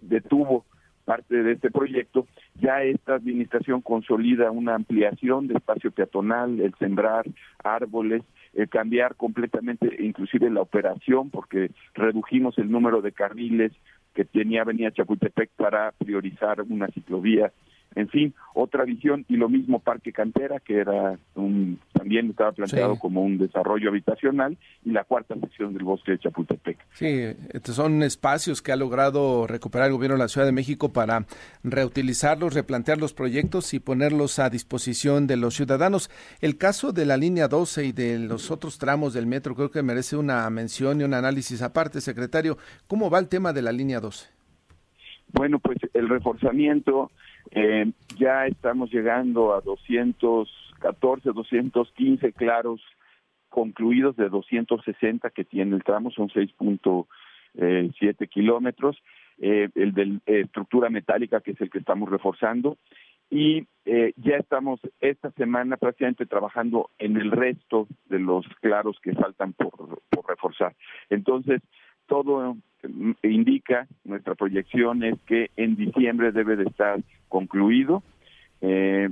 detuvo 0.01 0.65
parte 1.11 1.43
de 1.43 1.55
este 1.55 1.73
proyecto, 1.73 2.29
ya 2.61 2.85
esta 2.85 3.17
administración 3.17 3.81
consolida 3.81 4.53
una 4.53 4.77
ampliación 4.77 5.49
de 5.49 5.55
espacio 5.55 5.91
peatonal, 5.91 6.61
el 6.61 6.73
sembrar 6.79 7.27
árboles, 7.65 8.23
el 8.55 8.69
cambiar 8.69 9.17
completamente 9.17 9.89
inclusive 10.05 10.49
la 10.51 10.61
operación, 10.61 11.31
porque 11.31 11.73
redujimos 11.95 12.57
el 12.59 12.71
número 12.71 13.03
de 13.03 13.11
carriles 13.11 13.73
que 14.15 14.25
tenía 14.25 14.63
Avenida 14.63 14.93
Chapultepec 14.93 15.51
para 15.57 15.91
priorizar 15.99 16.63
una 16.63 16.87
ciclovía 16.87 17.51
en 17.95 18.09
fin, 18.09 18.35
otra 18.55 18.85
visión 18.85 19.25
y 19.29 19.37
lo 19.37 19.49
mismo 19.49 19.81
Parque 19.81 20.13
Cantera, 20.13 20.61
que 20.61 20.79
era 20.79 21.19
un, 21.35 21.79
también 21.93 22.31
estaba 22.31 22.53
planteado 22.53 22.97
como 22.99 23.23
un 23.23 23.39
desarrollo 23.39 23.91
habitacional, 23.91 24.57
y 24.85 24.93
la 24.93 25.05
cuarta 25.05 25.35
sección 25.37 25.75
del 25.75 25.85
bosque 25.85 26.13
de 26.13 26.19
Chapultepec. 26.19 26.79
Sí, 26.93 27.07
estos 27.53 27.75
son 27.75 28.03
espacios 28.03 28.63
que 28.63 28.73
ha 28.73 28.77
logrado 28.77 29.47
recuperar 29.47 29.89
el 29.89 29.95
gobierno 29.95 30.17
de 30.17 30.23
la 30.25 30.29
Ciudad 30.29 30.47
de 30.47 30.53
México 30.53 30.93
para 30.93 31.27
reutilizarlos, 31.65 32.55
replantear 32.55 32.99
los 32.99 33.13
proyectos 33.13 33.75
y 33.75 33.81
ponerlos 33.81 34.39
a 34.39 34.51
disposición 34.51 35.27
de 35.27 35.37
los 35.37 35.55
ciudadanos. 35.55 36.11
El 36.41 36.59
caso 36.59 36.93
de 36.93 37.07
la 37.07 37.17
línea 37.17 37.49
12 37.49 37.87
y 37.87 37.93
de 37.93 38.19
los 38.19 38.51
otros 38.51 38.79
tramos 38.79 39.15
del 39.15 39.27
metro 39.27 39.55
creo 39.55 39.71
que 39.71 39.83
merece 39.83 40.17
una 40.17 40.49
mención 40.51 41.01
y 41.01 41.05
un 41.05 41.15
análisis 41.15 41.63
aparte, 41.63 42.01
secretario. 42.01 42.57
¿Cómo 42.87 43.11
va 43.11 43.19
el 43.19 43.29
tema 43.29 43.53
de 43.53 43.63
la 43.63 43.73
línea 43.73 44.01
12? 44.01 44.41
Bueno, 45.33 45.59
pues 45.61 45.79
el 45.95 46.09
reforzamiento 46.09 47.11
eh, 47.51 47.91
ya 48.17 48.47
estamos 48.47 48.93
llegando 48.93 49.55
a 49.55 49.61
214, 49.61 51.33
215 51.33 52.33
claros 52.33 52.81
concluidos 53.49 54.17
de 54.17 54.29
260 54.29 55.31
que 55.31 55.45
tiene 55.45 55.75
el 55.75 55.83
tramo, 55.83 56.11
son 56.11 56.29
6.7 56.29 57.07
eh, 57.57 58.29
kilómetros. 58.29 59.03
Eh, 59.43 59.71
el 59.75 59.95
de 59.95 60.21
estructura 60.27 60.91
metálica, 60.91 61.41
que 61.41 61.53
es 61.53 61.61
el 61.61 61.71
que 61.71 61.79
estamos 61.79 62.11
reforzando. 62.11 62.77
Y 63.31 63.67
ya 64.17 64.37
estamos 64.37 64.81
esta 65.01 65.31
semana 65.33 65.77
prácticamente 65.77 66.27
trabajando 66.27 66.91
en 66.99 67.17
el 67.17 67.31
resto 67.31 67.87
de 68.07 68.19
los 68.19 68.45
claros 68.61 68.99
que 69.01 69.13
faltan 69.15 69.53
por, 69.53 70.03
por 70.11 70.29
reforzar. 70.29 70.75
Entonces, 71.11 71.63
todo 72.11 72.57
indica, 73.23 73.87
nuestra 74.05 74.35
proyección 74.35 75.05
es 75.05 75.17
que 75.27 75.51
en 75.57 75.77
diciembre 75.77 76.33
debe 76.33 76.57
de 76.57 76.65
estar 76.65 76.99
concluido. 77.29 78.03
Eh, 78.61 79.11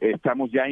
estamos 0.00 0.50
ya 0.50 0.64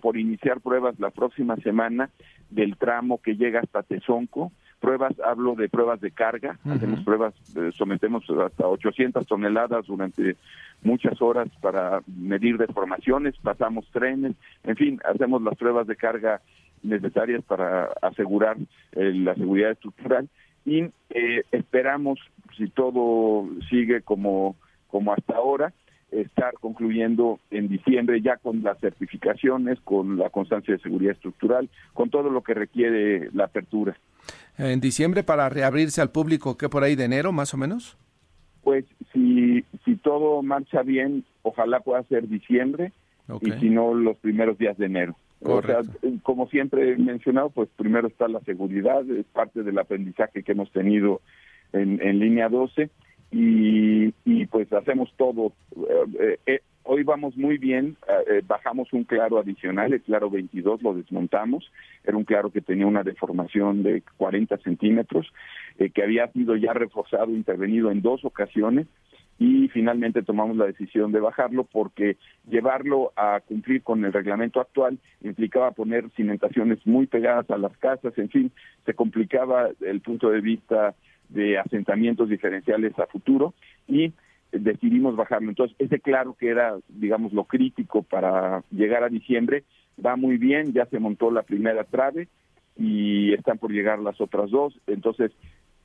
por 0.00 0.16
iniciar 0.16 0.60
pruebas 0.60 0.98
la 0.98 1.10
próxima 1.10 1.54
semana 1.58 2.10
del 2.50 2.76
tramo 2.76 3.22
que 3.22 3.36
llega 3.36 3.60
hasta 3.60 3.84
Tezonco. 3.84 4.50
Pruebas, 4.80 5.12
hablo 5.20 5.54
de 5.54 5.68
pruebas 5.68 6.00
de 6.00 6.10
carga, 6.10 6.58
hacemos 6.64 7.04
pruebas, 7.04 7.34
eh, 7.54 7.70
sometemos 7.72 8.28
hasta 8.44 8.66
800 8.66 9.24
toneladas 9.24 9.86
durante 9.86 10.34
muchas 10.82 11.22
horas 11.22 11.48
para 11.60 12.02
medir 12.08 12.58
deformaciones, 12.58 13.36
pasamos 13.40 13.88
trenes, 13.92 14.34
en 14.64 14.74
fin, 14.74 15.00
hacemos 15.04 15.40
las 15.40 15.54
pruebas 15.54 15.86
de 15.86 15.94
carga 15.94 16.40
necesarias 16.82 17.44
para 17.44 17.90
asegurar 18.02 18.56
eh, 18.96 19.12
la 19.14 19.36
seguridad 19.36 19.70
estructural 19.70 20.28
y 20.64 20.82
eh, 21.10 21.42
esperamos, 21.52 22.18
si 22.56 22.68
todo 22.68 23.48
sigue 23.68 24.02
como, 24.02 24.56
como 24.88 25.12
hasta 25.12 25.36
ahora, 25.36 25.72
estar 26.10 26.54
concluyendo 26.54 27.40
en 27.50 27.68
diciembre 27.68 28.20
ya 28.20 28.36
con 28.36 28.62
las 28.62 28.78
certificaciones, 28.78 29.80
con 29.80 30.18
la 30.18 30.30
constancia 30.30 30.74
de 30.74 30.80
seguridad 30.80 31.12
estructural, 31.12 31.68
con 31.94 32.10
todo 32.10 32.30
lo 32.30 32.42
que 32.42 32.54
requiere 32.54 33.30
la 33.32 33.44
apertura. 33.44 33.96
En 34.58 34.80
diciembre 34.80 35.22
para 35.22 35.48
reabrirse 35.48 36.00
al 36.00 36.10
público, 36.10 36.56
¿qué 36.56 36.68
por 36.68 36.84
ahí 36.84 36.94
de 36.94 37.04
enero 37.04 37.32
más 37.32 37.54
o 37.54 37.56
menos? 37.56 37.96
Pues 38.62 38.84
si, 39.12 39.64
si 39.84 39.96
todo 39.96 40.42
marcha 40.42 40.82
bien, 40.82 41.24
ojalá 41.42 41.80
pueda 41.80 42.02
ser 42.04 42.28
diciembre 42.28 42.92
y 43.40 43.50
si 43.52 43.70
no 43.70 43.94
los 43.94 44.16
primeros 44.18 44.58
días 44.58 44.76
de 44.76 44.86
enero. 44.86 45.16
O 45.44 45.62
sea, 45.62 45.80
como 46.22 46.46
siempre 46.48 46.92
he 46.92 46.96
mencionado, 46.96 47.50
pues 47.50 47.68
primero 47.76 48.08
está 48.08 48.28
la 48.28 48.40
seguridad, 48.40 49.08
es 49.10 49.26
parte 49.26 49.62
del 49.62 49.78
aprendizaje 49.78 50.42
que 50.42 50.52
hemos 50.52 50.70
tenido 50.70 51.20
en, 51.72 52.00
en 52.00 52.18
línea 52.18 52.48
12 52.48 52.90
y, 53.32 54.14
y 54.24 54.46
pues 54.46 54.72
hacemos 54.72 55.12
todo. 55.16 55.52
Eh, 56.20 56.38
eh, 56.46 56.60
hoy 56.84 57.02
vamos 57.02 57.36
muy 57.36 57.58
bien, 57.58 57.96
eh, 58.28 58.42
bajamos 58.46 58.92
un 58.92 59.04
claro 59.04 59.38
adicional, 59.38 59.92
el 59.92 60.02
claro 60.02 60.30
22 60.30 60.82
lo 60.82 60.94
desmontamos, 60.94 61.70
era 62.04 62.16
un 62.16 62.24
claro 62.24 62.50
que 62.50 62.60
tenía 62.60 62.86
una 62.86 63.02
deformación 63.02 63.82
de 63.82 64.02
40 64.18 64.58
centímetros, 64.58 65.32
que 65.76 66.02
había 66.02 66.28
sido 66.28 66.54
ya 66.56 66.72
reforzado, 66.72 67.30
intervenido 67.30 67.90
en 67.90 68.02
dos 68.02 68.24
ocasiones 68.24 68.86
y 69.38 69.68
finalmente 69.68 70.22
tomamos 70.22 70.56
la 70.56 70.66
decisión 70.66 71.10
de 71.12 71.20
bajarlo 71.20 71.64
porque 71.64 72.16
llevarlo 72.48 73.12
a 73.16 73.40
cumplir 73.40 73.82
con 73.82 74.04
el 74.04 74.12
reglamento 74.12 74.60
actual 74.60 74.98
implicaba 75.22 75.72
poner 75.72 76.10
cimentaciones 76.10 76.86
muy 76.86 77.06
pegadas 77.06 77.50
a 77.50 77.58
las 77.58 77.76
casas, 77.78 78.16
en 78.18 78.28
fin, 78.28 78.52
se 78.86 78.94
complicaba 78.94 79.70
el 79.80 80.00
punto 80.00 80.30
de 80.30 80.40
vista 80.40 80.94
de 81.28 81.58
asentamientos 81.58 82.28
diferenciales 82.28 82.96
a 82.98 83.06
futuro 83.06 83.54
y 83.88 84.12
decidimos 84.52 85.16
bajarlo. 85.16 85.48
Entonces, 85.48 85.76
ese 85.78 85.98
claro 85.98 86.36
que 86.38 86.48
era, 86.48 86.76
digamos, 86.88 87.32
lo 87.32 87.44
crítico 87.44 88.02
para 88.02 88.62
llegar 88.70 89.02
a 89.02 89.08
diciembre, 89.08 89.64
va 90.04 90.16
muy 90.16 90.36
bien, 90.36 90.72
ya 90.72 90.86
se 90.86 90.98
montó 90.98 91.30
la 91.30 91.42
primera 91.42 91.84
trave 91.84 92.28
y 92.76 93.32
están 93.32 93.58
por 93.58 93.72
llegar 93.72 93.98
las 93.98 94.20
otras 94.20 94.50
dos. 94.50 94.78
Entonces, 94.86 95.32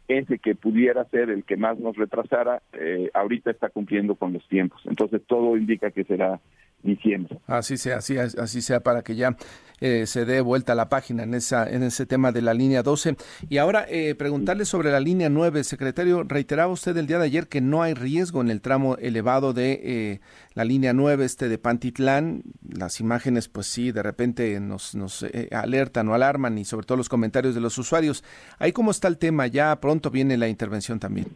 ese 0.08 0.40
que 0.40 0.56
pudiera 0.56 1.04
ser 1.06 1.30
el 1.30 1.44
que 1.44 1.58
más 1.58 1.78
nos 1.80 1.96
retrasara, 1.98 2.62
eh, 2.74 3.10
ahorita 3.14 3.52
está 3.52 3.70
cumpliendo 3.70 4.16
con 4.16 4.34
los 4.34 4.48
tiempos. 4.48 4.82
Entonces 4.86 5.22
todo 5.26 5.58
indica 5.58 5.92
que 5.92 6.04
será 6.06 6.40
diciembre. 6.88 7.38
Así 7.46 7.78
sea, 7.78 7.98
así, 7.98 8.18
así 8.18 8.62
sea 8.62 8.80
para 8.80 9.04
que 9.04 9.16
ya 9.16 9.36
eh, 9.80 10.08
se 10.08 10.26
dé 10.26 10.42
vuelta 10.42 10.74
la 10.74 10.90
página 10.90 11.24
en 11.24 11.36
esa 11.36 11.70
en 11.70 11.84
ese 11.84 12.08
tema 12.08 12.32
de 12.32 12.42
la 12.42 12.54
línea 12.54 12.82
12. 12.82 13.16
Y 13.48 13.58
ahora 13.58 13.86
eh, 13.88 14.16
preguntarle 14.16 14.66
sobre 14.66 14.92
la 14.92 15.00
línea 15.00 15.30
9, 15.30 15.64
secretario, 15.64 16.24
reiteraba 16.24 16.72
usted 16.72 16.98
el 16.98 17.06
día 17.06 17.20
de 17.20 17.26
ayer 17.26 17.48
que 17.48 17.62
no 17.62 17.84
hay 17.84 17.94
riesgo 17.94 18.42
en 18.42 18.50
el 18.50 18.62
tramo 18.62 18.96
elevado 18.98 19.54
de 19.54 19.80
eh, 19.84 20.20
la 20.56 20.64
línea 20.64 20.94
9 20.94 21.26
este 21.26 21.48
de 21.48 21.60
Pantitlán. 21.60 22.42
Las 22.68 23.00
imágenes 23.00 23.50
pues 23.50 23.68
sí, 23.68 23.92
de 23.92 24.02
repente 24.02 24.60
nos 24.60 24.96
nos 24.96 25.26
alertan 25.52 26.08
o 26.08 26.16
alarman 26.16 26.58
y 26.58 26.66
sobre 26.66 26.88
todo 26.88 26.98
los 26.98 27.10
comentarios 27.10 27.54
de 27.54 27.62
los 27.62 27.78
usuarios. 27.78 28.24
Ahí 28.58 28.72
cómo 28.72 28.90
está 28.90 29.08
el 29.08 29.20
tema, 29.20 29.46
ya 29.46 29.80
pronto 29.80 30.10
viene 30.10 30.38
la 30.38 30.48
intervención 30.48 31.00
también. 31.00 31.28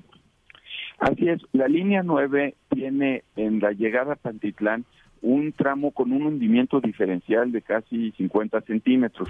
Así 0.97 1.27
es, 1.27 1.41
la 1.51 1.67
línea 1.67 2.03
9 2.03 2.55
tiene 2.69 3.23
en 3.35 3.59
la 3.59 3.71
llegada 3.71 4.13
a 4.13 4.15
Pantitlán 4.15 4.85
un 5.21 5.53
tramo 5.53 5.91
con 5.91 6.11
un 6.11 6.25
hundimiento 6.25 6.81
diferencial 6.81 7.51
de 7.51 7.61
casi 7.61 8.11
50 8.11 8.61
centímetros. 8.61 9.29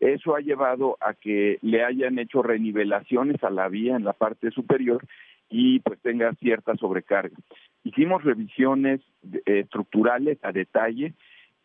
Eso 0.00 0.36
ha 0.36 0.40
llevado 0.40 0.98
a 1.00 1.14
que 1.14 1.58
le 1.62 1.84
hayan 1.84 2.18
hecho 2.18 2.42
renivelaciones 2.42 3.42
a 3.42 3.50
la 3.50 3.68
vía 3.68 3.96
en 3.96 4.04
la 4.04 4.12
parte 4.12 4.50
superior 4.50 5.04
y 5.48 5.80
pues 5.80 5.98
tenga 6.00 6.32
cierta 6.34 6.76
sobrecarga. 6.76 7.36
Hicimos 7.84 8.24
revisiones 8.24 9.00
estructurales 9.46 10.38
a 10.42 10.52
detalle 10.52 11.14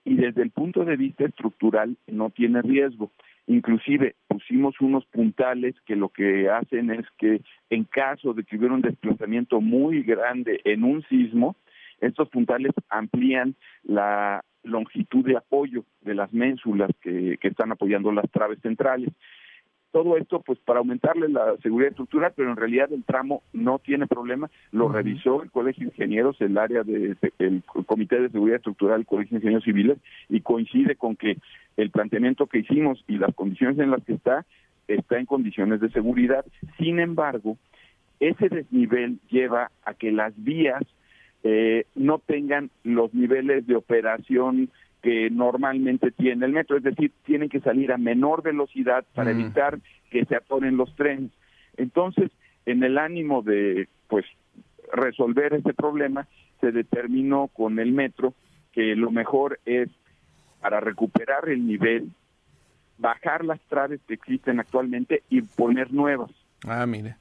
y 0.05 0.15
desde 0.15 0.41
el 0.41 0.51
punto 0.51 0.85
de 0.85 0.95
vista 0.95 1.25
estructural 1.25 1.97
no 2.07 2.29
tiene 2.29 2.61
riesgo. 2.61 3.11
Inclusive 3.47 4.15
pusimos 4.27 4.79
unos 4.79 5.05
puntales 5.07 5.75
que 5.85 5.95
lo 5.95 6.09
que 6.09 6.49
hacen 6.49 6.91
es 6.91 7.05
que 7.17 7.41
en 7.69 7.83
caso 7.83 8.33
de 8.33 8.43
que 8.43 8.57
hubiera 8.57 8.75
un 8.75 8.81
desplazamiento 8.81 9.59
muy 9.59 10.03
grande 10.03 10.61
en 10.65 10.83
un 10.83 11.01
sismo, 11.09 11.55
estos 12.01 12.29
puntales 12.29 12.71
amplían 12.89 13.55
la 13.83 14.43
longitud 14.63 15.25
de 15.25 15.37
apoyo 15.37 15.83
de 16.01 16.15
las 16.15 16.33
ménsulas 16.33 16.91
que, 17.01 17.37
están 17.41 17.71
apoyando 17.71 18.11
las 18.11 18.29
traves 18.31 18.59
centrales. 18.61 19.09
Todo 19.91 20.17
esto, 20.17 20.41
pues, 20.41 20.59
para 20.59 20.79
aumentarle 20.79 21.29
la 21.29 21.57
seguridad 21.63 21.89
estructural, 21.89 22.31
pero 22.35 22.51
en 22.51 22.57
realidad 22.57 22.93
el 22.93 23.03
tramo 23.03 23.41
no 23.53 23.79
tiene 23.79 24.05
problema. 24.05 24.49
Lo 24.71 24.87
revisó 24.87 25.41
el 25.41 25.49
Colegio 25.49 25.85
de 25.85 25.93
Ingenieros, 25.93 26.39
el 26.41 26.57
área 26.59 26.83
del 26.83 27.17
el 27.39 27.63
Comité 27.63 28.21
de 28.21 28.29
Seguridad 28.29 28.57
Estructural 28.57 28.97
del 28.97 29.07
Colegio 29.07 29.31
de 29.31 29.37
Ingenieros 29.37 29.63
Civiles, 29.63 29.97
y 30.29 30.41
coincide 30.41 30.95
con 30.95 31.15
que 31.15 31.37
el 31.75 31.89
planteamiento 31.89 32.45
que 32.45 32.59
hicimos 32.59 33.03
y 33.07 33.17
las 33.17 33.33
condiciones 33.33 33.79
en 33.79 33.89
las 33.89 34.03
que 34.03 34.13
está, 34.13 34.45
está 34.87 35.17
en 35.17 35.25
condiciones 35.25 35.79
de 35.81 35.89
seguridad. 35.89 36.45
Sin 36.77 36.99
embargo, 36.99 37.57
ese 38.19 38.47
desnivel 38.47 39.17
lleva 39.29 39.71
a 39.83 39.95
que 39.95 40.11
las 40.11 40.33
vías 40.43 40.83
eh, 41.43 41.85
no 41.95 42.19
tengan 42.19 42.69
los 42.83 43.13
niveles 43.13 43.65
de 43.65 43.75
operación 43.75 44.69
que 45.01 45.29
normalmente 45.29 46.11
tiene 46.11 46.45
el 46.45 46.51
metro, 46.51 46.77
es 46.77 46.83
decir, 46.83 47.13
tienen 47.23 47.49
que 47.49 47.61
salir 47.61 47.91
a 47.91 47.97
menor 47.97 48.43
velocidad 48.43 49.05
para 49.13 49.33
mm. 49.33 49.39
evitar 49.39 49.79
que 50.09 50.25
se 50.25 50.35
atoren 50.35 50.75
los 50.75 50.93
trenes. 50.95 51.31
Entonces, 51.77 52.31
en 52.65 52.83
el 52.83 52.97
ánimo 52.97 53.41
de 53.41 53.87
pues 54.07 54.25
resolver 54.91 55.53
ese 55.53 55.73
problema, 55.73 56.27
se 56.59 56.71
determinó 56.71 57.47
con 57.47 57.79
el 57.79 57.91
metro 57.91 58.33
que 58.73 58.95
lo 58.95 59.11
mejor 59.11 59.59
es 59.65 59.89
para 60.59 60.79
recuperar 60.79 61.47
el 61.47 61.65
nivel, 61.65 62.09
bajar 62.97 63.45
las 63.45 63.61
traves 63.61 64.01
que 64.07 64.15
existen 64.15 64.59
actualmente 64.59 65.23
y 65.29 65.41
poner 65.41 65.93
nuevas. 65.93 66.31
Ah, 66.67 66.85
mire. 66.85 67.15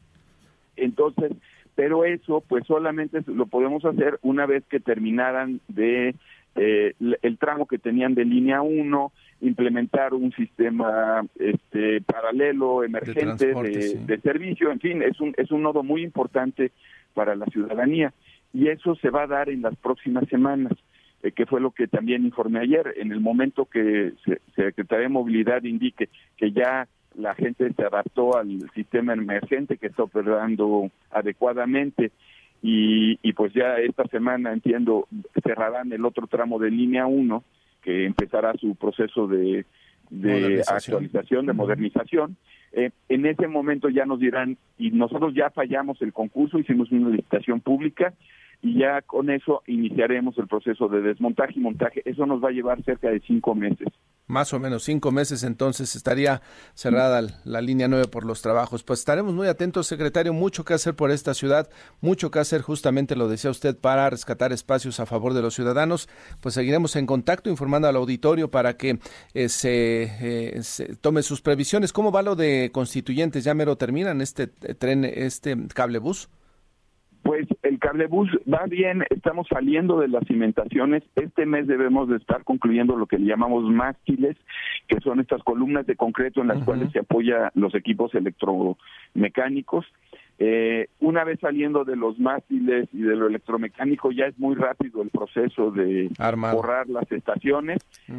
Entonces, 0.77 1.33
pero 1.79 2.05
eso 2.05 2.43
pues 2.49 2.67
solamente 2.67 3.21
lo 3.29 3.47
podemos 3.47 3.85
hacer 3.85 4.19
una 4.23 4.47
vez 4.47 4.65
que 4.69 4.81
terminaran 4.81 5.61
de 5.69 6.17
eh, 6.57 6.95
el 6.99 7.39
tramo 7.39 7.69
que 7.69 7.79
tenían 7.79 8.17
de 8.17 8.25
línea 8.25 8.63
1, 8.63 9.13
implementar 9.43 10.13
un 10.13 10.33
sistema 10.33 11.25
este, 11.39 12.01
paralelo, 12.01 12.83
emergente 12.83 13.55
de, 13.55 13.97
de, 14.05 14.21
servicio, 14.23 14.73
en 14.73 14.81
fin, 14.81 15.03
es 15.03 15.21
un, 15.21 15.35
es 15.37 15.53
un 15.53 15.63
nodo 15.63 15.85
muy 15.85 16.03
importante 16.03 16.73
para 17.15 17.37
la 17.37 17.47
ciudadanía. 17.47 18.13
y 18.53 18.67
eso 18.67 18.97
se 18.97 19.11
va 19.11 19.23
a 19.23 19.29
dar 19.29 19.49
en 19.49 19.63
las 19.63 19.77
próximas 19.77 20.29
semanas. 20.29 20.73
Eh, 21.23 21.33
que 21.33 21.47
fue 21.47 21.61
lo 21.61 21.73
que 21.73 21.89
también 21.89 22.25
informé 22.25 22.61
ayer. 22.61 22.95
En 22.97 23.11
el 23.11 23.21
momento 23.21 23.67
que 23.67 24.13
se, 24.25 24.41
Secretaría 24.55 25.05
de 25.05 25.09
Movilidad 25.09 25.65
indique 25.65 26.09
que 26.37 26.53
ya 26.53 26.87
la 27.19 27.35
gente 27.35 27.73
se 27.73 27.83
adaptó 27.83 28.37
al 28.37 28.71
sistema 28.75 29.13
emergente 29.13 29.77
que 29.77 29.89
está 29.89 30.05
operando 30.05 30.91
adecuadamente. 31.11 32.13
Y, 32.63 33.19
y 33.23 33.33
pues 33.35 33.53
ya 33.53 33.77
esta 33.77 34.05
semana 34.09 34.53
entiendo 34.53 35.07
cerrarán 35.45 35.93
el 35.93 36.05
otro 36.05 36.27
tramo 36.27 36.59
de 36.59 36.71
línea 36.71 37.07
1 37.07 37.45
que 37.83 38.05
empezará 38.05 38.53
su 38.55 38.75
proceso 38.75 39.29
de, 39.29 39.65
de 40.11 40.63
actualización, 40.67 41.47
de 41.47 41.53
modernización. 41.53 42.37
Eh, 42.73 42.91
en 43.09 43.27
ese 43.27 43.47
momento 43.47 43.89
ya 43.89 44.05
nos 44.05 44.21
dirán, 44.21 44.57
y 44.77 44.91
nosotros 44.91 45.35
ya 45.35 45.51
fallamos 45.51 46.01
el 46.03 46.13
concurso, 46.13 46.59
hicimos 46.59 46.91
una 46.93 47.11
licitación 47.11 47.61
pública, 47.61 48.13
y 48.61 48.79
ya 48.81 49.03
con 49.03 49.31
eso 49.31 49.63
iniciaremos 49.67 50.37
el 50.39 50.49
proceso 50.49 50.89
de 50.89 51.01
desmontaje 51.01 51.55
y 51.57 51.61
montaje. 51.61 52.03
Eso 52.05 52.27
nos 52.27 52.43
va 52.43 52.49
a 52.49 52.53
llevar 52.53 52.83
cerca 52.83 53.09
de 53.09 53.21
cinco 53.21 53.55
meses. 53.55 53.89
Más 54.27 54.53
o 54.53 54.59
menos 54.59 54.83
cinco 54.83 55.11
meses 55.11 55.43
entonces 55.43 55.97
estaría 55.97 56.43
cerrada 56.75 57.23
la 57.45 57.61
línea 57.63 57.89
9 57.89 58.09
por 58.09 58.27
los 58.27 58.43
trabajos. 58.43 58.83
Pues 58.83 58.99
estaremos 58.99 59.33
muy 59.33 59.47
atentos, 59.47 59.87
secretario, 59.87 60.35
mucho 60.35 60.65
que 60.65 60.75
hacer 60.75 60.95
por 60.95 61.11
esta 61.11 61.33
ciudad, 61.33 61.71
mucho 62.03 62.31
que 62.31 62.39
hacer 62.39 62.61
justamente, 62.61 63.17
lo 63.17 63.29
decía 63.29 63.51
usted, 63.51 63.79
para 63.79 64.11
rescatar 64.11 64.53
espacios 64.53 65.01
a 65.01 65.07
favor 65.07 65.33
de 65.33 65.41
los 65.41 65.55
ciudadanos. 65.55 66.11
Pues 66.43 66.55
seguiremos 66.55 66.95
en 66.97 67.07
contacto 67.07 67.49
informando 67.49 67.89
al 67.89 67.97
auditorio 67.97 68.51
para 68.51 68.77
que 68.77 68.99
eh, 69.33 69.49
se, 69.49 70.03
eh, 70.21 70.63
se, 70.63 70.97
tome 70.97 71.23
sus 71.23 71.41
previsiones. 71.41 71.95
¿Cómo 71.95 72.13
va 72.13 72.21
lo 72.21 72.37
de 72.37 72.71
constituyentes? 72.71 73.45
¿Ya 73.45 73.55
mero 73.55 73.77
terminan 73.77 74.21
este 74.21 74.49
tren, 74.49 75.07
este 75.07 75.57
cablebús? 75.73 76.29
Pues 77.29 77.47
el 77.63 77.79
cablebús 77.79 78.31
va 78.51 78.65
bien, 78.65 79.05
estamos 79.11 79.47
saliendo 79.49 80.01
de 80.01 80.09
las 80.09 80.27
cimentaciones. 80.27 81.03
Este 81.15 81.45
mes 81.45 81.67
debemos 81.67 82.09
de 82.09 82.17
estar 82.17 82.43
concluyendo 82.43 82.97
lo 82.97 83.05
que 83.05 83.19
le 83.19 83.27
llamamos 83.27 83.65
mástiles, 83.65 84.35
que 84.87 84.99
son 85.01 85.21
estas 85.21 85.43
columnas 85.43 85.87
de 85.87 85.95
concreto 85.95 86.41
en 86.41 86.49
las 86.49 86.65
cuales 86.65 86.91
se 86.91 87.01
apoya 87.01 87.53
los 87.55 87.75
equipos 87.75 88.15
electromecánicos. 88.15 89.85
Eh, 90.39 90.89
una 91.01 91.23
vez 91.25 91.39
saliendo 91.41 91.85
de 91.85 91.97
los 91.97 92.19
mástiles 92.19 92.89
y 92.95 93.03
de 93.03 93.15
lo 93.15 93.27
electromecánico, 93.27 94.11
ya 94.11 94.25
es 94.25 94.39
muy 94.39 94.55
rápido 94.55 95.03
el 95.03 95.11
proceso 95.11 95.71
de 95.71 96.09
borrar 96.55 96.89
las 96.89 97.13
estaciones, 97.13 97.77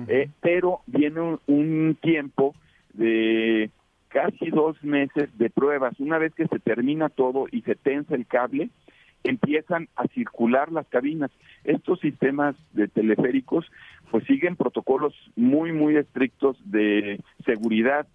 eh, 0.08 0.30
pero 0.40 0.82
viene 0.86 1.40
un 1.48 1.98
tiempo 2.00 2.54
de 2.94 3.72
casi 4.10 4.52
dos 4.52 4.84
meses 4.84 5.36
de 5.40 5.50
pruebas. 5.50 6.00
Una 6.00 6.20
vez 6.20 6.32
que 6.36 6.48
se 6.48 6.60
termina 6.60 7.10
todo 7.10 7.48
y 7.52 7.62
se 7.62 7.74
tensa 7.74 8.14
el 8.14 8.28
cable, 8.28 8.70
empiezan 9.24 9.90
a 9.96 10.08
circular 10.08 10.72
las 10.72 10.88
cabinas. 10.88 11.32
Estos 11.64 12.00
sistemas 12.00 12.56
de 12.74 12.88
teleféricos 12.88 13.66
pues 14.12 14.24
siguen 14.26 14.56
protocolos 14.56 15.14
muy, 15.36 15.72
muy 15.72 15.96
estrictos 15.96 16.58
de 16.66 17.22
seguridad. 17.46 18.08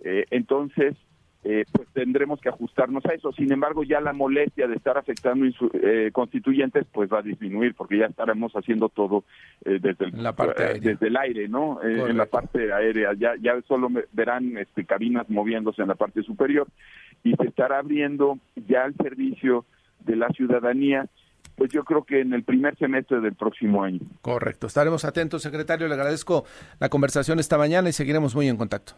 Eh, 0.00 0.24
entonces, 0.30 0.94
eh, 1.42 1.64
pues 1.72 1.88
tendremos 1.92 2.40
que 2.40 2.50
ajustarnos 2.50 3.04
a 3.06 3.14
eso. 3.14 3.32
Sin 3.32 3.50
embargo, 3.50 3.82
ya 3.82 4.00
la 4.00 4.12
molestia 4.12 4.68
de 4.68 4.76
estar 4.76 4.96
afectando 4.98 5.46
eh, 5.72 6.10
constituyentes 6.12 6.86
pues 6.92 7.10
va 7.10 7.18
a 7.18 7.22
disminuir 7.22 7.74
porque 7.74 7.98
ya 7.98 8.06
estaremos 8.06 8.52
haciendo 8.52 8.90
todo 8.90 9.24
desde, 9.64 10.04
el, 10.04 10.22
la 10.22 10.34
parte 10.34 10.78
desde 10.80 11.08
el 11.08 11.16
aire, 11.16 11.48
¿no? 11.48 11.82
en 11.82 12.16
la 12.16 12.26
parte 12.26 12.72
aérea. 12.72 13.14
Ya, 13.14 13.34
ya 13.40 13.60
solo 13.62 13.88
verán 14.12 14.56
este, 14.58 14.84
cabinas 14.84 15.28
moviéndose 15.30 15.82
en 15.82 15.88
la 15.88 15.94
parte 15.94 16.22
superior 16.22 16.68
y 17.24 17.34
se 17.34 17.48
estará 17.48 17.78
abriendo 17.78 18.38
ya 18.68 18.84
el 18.84 18.94
servicio 18.96 19.64
de 20.04 20.16
la 20.16 20.28
ciudadanía, 20.28 21.06
pues 21.56 21.70
yo 21.70 21.84
creo 21.84 22.04
que 22.04 22.20
en 22.20 22.32
el 22.32 22.42
primer 22.42 22.76
semestre 22.76 23.20
del 23.20 23.34
próximo 23.34 23.82
año. 23.82 24.00
Correcto. 24.22 24.66
Estaremos 24.66 25.04
atentos, 25.04 25.42
secretario. 25.42 25.88
Le 25.88 25.94
agradezco 25.94 26.44
la 26.78 26.88
conversación 26.88 27.38
esta 27.38 27.58
mañana 27.58 27.88
y 27.88 27.92
seguiremos 27.92 28.34
muy 28.34 28.48
en 28.48 28.56
contacto. 28.56 28.94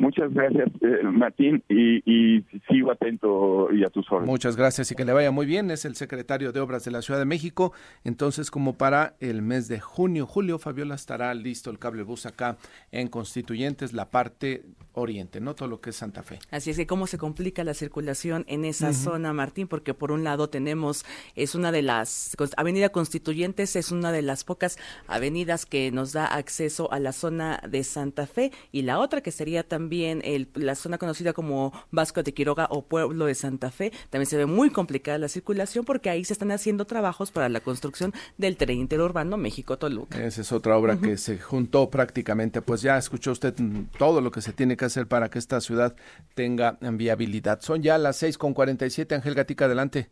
Muchas 0.00 0.32
gracias, 0.32 0.70
eh, 0.80 1.02
Martín, 1.02 1.62
y, 1.68 2.42
sigo 2.70 2.90
atento 2.90 3.68
y 3.70 3.84
a 3.84 3.90
tus 3.90 4.10
órdenes. 4.10 4.30
Muchas 4.30 4.56
gracias 4.56 4.90
y 4.90 4.94
que 4.94 5.04
le 5.04 5.12
vaya 5.12 5.30
muy 5.30 5.44
bien. 5.44 5.70
Es 5.70 5.84
el 5.84 5.94
secretario 5.94 6.52
de 6.52 6.60
Obras 6.60 6.84
de 6.84 6.90
la 6.90 7.02
Ciudad 7.02 7.20
de 7.20 7.26
México. 7.26 7.74
Entonces, 8.02 8.50
como 8.50 8.78
para 8.78 9.16
el 9.20 9.42
mes 9.42 9.68
de 9.68 9.78
junio, 9.78 10.26
julio, 10.26 10.58
Fabiola 10.58 10.94
estará 10.94 11.34
listo 11.34 11.70
el 11.70 11.78
cable 11.78 12.02
bus 12.02 12.24
acá 12.24 12.56
en 12.92 13.08
Constituyentes, 13.08 13.92
la 13.92 14.10
parte 14.10 14.62
oriente, 14.94 15.40
¿no? 15.40 15.54
Todo 15.54 15.68
lo 15.68 15.80
que 15.80 15.90
es 15.90 15.96
Santa 15.96 16.22
Fe. 16.22 16.38
Así 16.50 16.70
es 16.70 16.76
que 16.76 16.86
cómo 16.86 17.06
se 17.06 17.18
complica 17.18 17.64
la 17.64 17.74
circulación 17.74 18.44
en 18.48 18.64
esa 18.64 18.92
zona, 18.92 19.32
Martín, 19.32 19.68
porque 19.68 19.94
por 19.94 20.12
un 20.12 20.24
lado 20.24 20.48
tenemos, 20.48 21.04
es 21.36 21.54
una 21.54 21.72
de 21.72 21.82
las, 21.82 22.36
Avenida 22.56 22.90
Constituyentes 22.90 23.76
es 23.76 23.92
una 23.92 24.12
de 24.12 24.22
las 24.22 24.44
pocas 24.44 24.78
avenidas 25.06 25.66
que 25.66 25.90
nos 25.90 26.12
da 26.12 26.26
acceso 26.26 26.92
a 26.92 26.98
la 26.98 27.12
zona 27.12 27.62
de 27.68 27.84
Santa 27.84 28.26
Fe 28.26 28.52
y 28.72 28.82
la 28.82 28.98
otra 28.98 29.20
que 29.20 29.30
sería 29.30 29.66
también 29.66 30.22
el, 30.24 30.48
la 30.54 30.74
zona 30.74 30.98
conocida 30.98 31.32
como 31.32 31.72
Vasco 31.90 32.22
de 32.22 32.34
Quiroga 32.34 32.66
o 32.70 32.82
Pueblo 32.82 33.26
de 33.26 33.34
Santa 33.34 33.70
Fe. 33.70 33.92
También 34.10 34.26
se 34.26 34.36
ve 34.36 34.46
muy 34.46 34.70
complicada 34.70 35.18
la 35.18 35.28
circulación 35.28 35.84
porque 35.84 36.10
ahí 36.10 36.24
se 36.24 36.32
están 36.32 36.50
haciendo 36.50 36.84
trabajos 36.84 37.30
para 37.30 37.48
la 37.48 37.60
construcción 37.60 38.12
del 38.38 38.56
tren 38.56 38.78
interurbano 38.78 39.36
México-Toluca. 39.36 40.22
Esa 40.22 40.40
es 40.40 40.52
otra 40.52 40.76
obra 40.76 40.98
que 40.98 41.16
se 41.16 41.38
juntó 41.38 41.90
prácticamente. 41.90 42.62
Pues 42.62 42.82
ya 42.82 42.98
escuchó 42.98 43.32
usted 43.32 43.54
todo 43.98 44.20
lo 44.20 44.30
que 44.30 44.40
se 44.40 44.52
tiene 44.52 44.76
que 44.76 44.79
hacer 44.86 45.06
para 45.06 45.28
que 45.28 45.38
esta 45.38 45.60
ciudad 45.60 45.96
tenga 46.34 46.78
viabilidad. 46.80 47.60
Son 47.60 47.82
ya 47.82 47.98
las 47.98 48.16
seis 48.16 48.38
con 48.38 48.54
cuarenta 48.54 48.86
y 48.86 48.90
siete. 48.90 49.14
Ángel 49.14 49.34
Gatica, 49.34 49.66
adelante. 49.66 50.08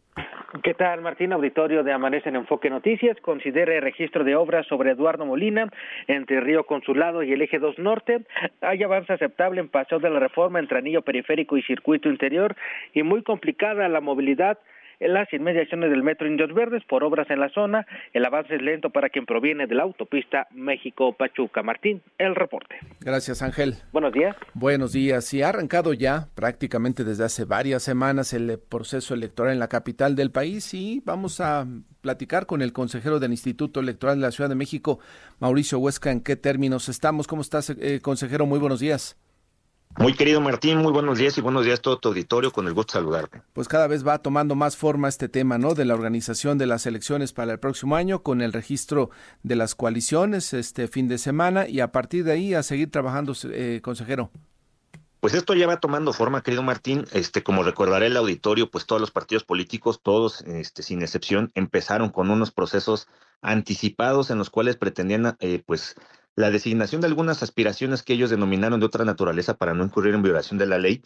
¿Qué 0.63 0.73
tal, 0.73 1.03
Martín? 1.03 1.33
Auditorio 1.35 1.83
de 1.83 1.93
Amanece 1.93 2.31
en 2.31 2.37
Enfoque 2.37 2.71
Noticias. 2.71 3.19
Considere 3.21 3.81
registro 3.81 4.25
de 4.25 4.35
obras 4.35 4.67
sobre 4.67 4.93
Eduardo 4.93 5.27
Molina 5.27 5.71
entre 6.07 6.41
Río 6.41 6.65
Consulado 6.65 7.23
y 7.23 7.33
el 7.33 7.43
Eje 7.43 7.59
2 7.59 7.79
Norte. 7.79 8.25
Hay 8.63 8.83
avance 8.83 9.13
aceptable 9.13 9.61
en 9.61 9.69
Paseo 9.69 9.99
de 9.99 10.09
la 10.09 10.21
Reforma 10.21 10.59
entre 10.59 10.79
Anillo 10.79 11.03
Periférico 11.03 11.59
y 11.59 11.63
Circuito 11.63 12.09
Interior 12.09 12.57
y 12.95 13.03
muy 13.03 13.23
complicada 13.23 13.89
la 13.89 14.01
movilidad 14.01 14.59
en 15.01 15.15
las 15.15 15.33
inmediaciones 15.33 15.91
del 15.91 16.03
Metro 16.03 16.27
Indios 16.27 16.53
Verdes 16.53 16.83
por 16.85 17.05
obras 17.05 17.29
en 17.31 17.41
la 17.41 17.49
zona. 17.51 17.87
El 18.13 18.25
avance 18.25 18.55
es 18.55 18.63
lento 18.63 18.91
para 18.91 19.09
quien 19.09 19.27
proviene 19.27 19.67
de 19.67 19.75
la 19.75 19.85
autopista 19.85 20.47
México-Pachuca. 20.53 21.63
Martín, 21.63 22.03
el 22.19 22.35
reporte. 22.35 22.77
Gracias, 23.01 23.43
Ángel. 23.43 23.75
Buenos 23.93 24.13
días. 24.13 24.37
Buenos 24.55 24.93
días. 24.93 25.33
Y 25.35 25.43
ha 25.43 25.51
arrancado 25.51 25.93
ya 25.93 26.29
prácticamente 26.35 27.05
desde 27.05 27.25
hace 27.25 27.45
varias 27.45 27.83
semanas 27.83 28.33
el 28.33 28.59
proceso 28.59 29.15
electoral 29.15 29.53
en 29.53 29.59
la 29.59 29.69
capital 29.69 30.17
del 30.17 30.31
país 30.31 30.75
y 30.75 31.03
vamos 31.05 31.41
a 31.41 31.67
platicar 32.01 32.47
con 32.47 32.63
el 32.63 32.73
consejero 32.73 33.19
del 33.19 33.33
Instituto 33.33 33.81
Electoral 33.81 34.17
de 34.17 34.23
la 34.23 34.31
Ciudad 34.31 34.49
de 34.49 34.55
México, 34.55 34.99
Mauricio 35.41 35.79
Huesca, 35.79 36.11
en 36.11 36.23
qué 36.23 36.37
términos 36.37 36.89
estamos. 36.89 37.27
¿Cómo 37.27 37.43
estás, 37.43 37.71
eh, 37.71 38.01
consejero? 38.03 38.47
Muy 38.47 38.59
buenos 38.59 38.81
días. 38.81 39.17
Muy 39.99 40.15
querido 40.15 40.41
Martín, 40.41 40.79
muy 40.79 40.93
buenos 40.93 41.19
días 41.19 41.37
y 41.39 41.41
buenos 41.41 41.65
días 41.65 41.81
a 41.81 41.83
todo 41.83 41.99
tu 41.99 42.09
auditorio, 42.11 42.53
con 42.53 42.69
el 42.69 42.73
gusto 42.73 42.93
de 42.93 43.01
saludarte. 43.01 43.43
Pues 43.53 43.67
cada 43.67 43.89
vez 43.89 44.07
va 44.07 44.19
tomando 44.19 44.55
más 44.55 44.77
forma 44.77 45.09
este 45.09 45.29
tema, 45.29 45.59
¿no? 45.59 45.75
De 45.75 45.85
la 45.85 45.95
organización 45.95 46.57
de 46.57 46.67
las 46.67 46.87
elecciones 46.87 47.33
para 47.33 47.53
el 47.53 47.59
próximo 47.59 47.97
año, 47.97 48.23
con 48.23 48.41
el 48.41 48.53
registro 48.53 49.11
de 49.43 49.57
las 49.57 49.75
coaliciones 49.75 50.55
este 50.55 50.87
fin 50.87 51.09
de 51.09 51.19
semana 51.19 51.69
y 51.69 51.81
a 51.81 51.91
partir 51.91 52.23
de 52.23 52.31
ahí 52.31 52.55
a 52.55 52.63
seguir 52.63 52.93
trabajando, 52.93 53.35
eh, 53.51 53.81
consejero. 53.83 54.31
Pues 55.19 55.35
esto 55.35 55.53
ya 55.55 55.67
va 55.67 55.81
tomando 55.81 56.13
forma, 56.13 56.45
querido 56.45 56.63
Martín. 56.63 57.05
Este, 57.13 57.43
como 57.43 57.65
recordaré 57.65 58.07
el 58.07 58.17
auditorio, 58.17 58.71
pues 58.71 58.87
todos 58.87 59.01
los 59.01 59.11
partidos 59.11 59.43
políticos, 59.43 60.01
todos, 60.01 60.43
este, 60.43 60.85
sin 60.85 61.03
excepción, 61.03 61.51
empezaron 61.57 62.11
con 62.11 62.31
unos 62.31 62.53
procesos 62.53 63.09
anticipados 63.43 64.31
en 64.31 64.39
los 64.39 64.49
cuales 64.49 64.77
pretendían, 64.77 65.37
eh, 65.41 65.61
pues, 65.67 65.97
la 66.39 66.53
designación 66.53 67.01
de 67.01 67.09
algunas 67.09 67.43
aspiraciones 67.43 68.05
que 68.05 68.13
ellos 68.13 68.31
denominaron 68.31 68.79
de 68.79 68.87
otra 68.87 69.05
naturaleza 69.05 69.57
para 69.57 69.75
no 69.75 69.83
incurrir 69.83 70.15
en 70.15 70.23
violación 70.23 70.57
de 70.57 70.67
la 70.67 70.79
ley. 70.79 71.03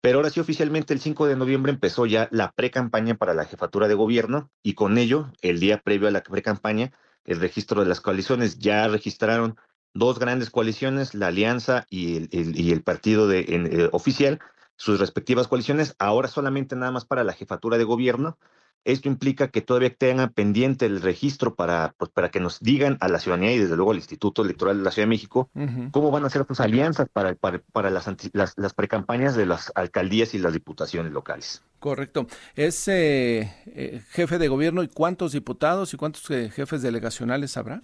Pero 0.00 0.18
ahora 0.18 0.30
sí, 0.30 0.40
oficialmente 0.40 0.92
el 0.92 0.98
5 0.98 1.28
de 1.28 1.36
noviembre 1.36 1.70
empezó 1.70 2.06
ya 2.06 2.26
la 2.32 2.50
pre-campaña 2.50 3.14
para 3.14 3.34
la 3.34 3.44
jefatura 3.44 3.86
de 3.86 3.94
gobierno 3.94 4.50
y 4.64 4.74
con 4.74 4.98
ello, 4.98 5.30
el 5.42 5.60
día 5.60 5.80
previo 5.80 6.08
a 6.08 6.10
la 6.10 6.24
pre-campaña, 6.24 6.90
el 7.24 7.38
registro 7.38 7.82
de 7.82 7.86
las 7.86 8.00
coaliciones. 8.00 8.58
Ya 8.58 8.88
registraron 8.88 9.56
dos 9.92 10.18
grandes 10.18 10.50
coaliciones, 10.50 11.14
la 11.14 11.28
Alianza 11.28 11.86
y 11.88 12.16
el, 12.16 12.28
el 12.32 12.82
partido 12.82 13.28
de, 13.28 13.42
eh, 13.42 13.88
oficial, 13.92 14.40
sus 14.74 14.98
respectivas 14.98 15.46
coaliciones. 15.46 15.94
Ahora 16.00 16.26
solamente 16.26 16.74
nada 16.74 16.90
más 16.90 17.04
para 17.04 17.22
la 17.22 17.32
jefatura 17.32 17.78
de 17.78 17.84
gobierno 17.84 18.38
esto 18.84 19.08
implica 19.08 19.48
que 19.48 19.60
todavía 19.60 19.94
tengan 19.94 20.30
pendiente 20.30 20.86
el 20.86 21.00
registro 21.00 21.54
para, 21.54 21.94
pues, 21.98 22.10
para 22.10 22.30
que 22.30 22.40
nos 22.40 22.60
digan 22.60 22.98
a 23.00 23.08
la 23.08 23.18
ciudadanía 23.18 23.52
y 23.52 23.58
desde 23.58 23.76
luego 23.76 23.92
al 23.92 23.96
Instituto 23.96 24.42
Electoral 24.42 24.78
de 24.78 24.84
la 24.84 24.90
Ciudad 24.90 25.06
de 25.06 25.10
México 25.10 25.50
cómo 25.90 26.10
van 26.10 26.24
a 26.24 26.30
ser 26.30 26.46
sus 26.46 26.60
alianzas 26.60 27.08
para, 27.12 27.34
para, 27.34 27.60
para 27.72 27.90
las, 27.90 28.06
las, 28.32 28.54
las, 28.56 28.74
precampañas 28.74 29.36
de 29.36 29.46
las 29.46 29.72
alcaldías 29.74 30.34
y 30.34 30.38
las 30.38 30.52
diputaciones 30.52 31.12
locales. 31.12 31.62
Correcto. 31.78 32.26
¿Es 32.54 32.86
eh, 32.88 33.54
eh, 33.66 34.02
jefe 34.10 34.38
de 34.38 34.48
gobierno 34.48 34.82
y 34.82 34.88
cuántos 34.88 35.32
diputados 35.32 35.94
y 35.94 35.96
cuántos 35.96 36.30
eh, 36.30 36.50
jefes 36.50 36.82
delegacionales 36.82 37.56
habrá? 37.56 37.82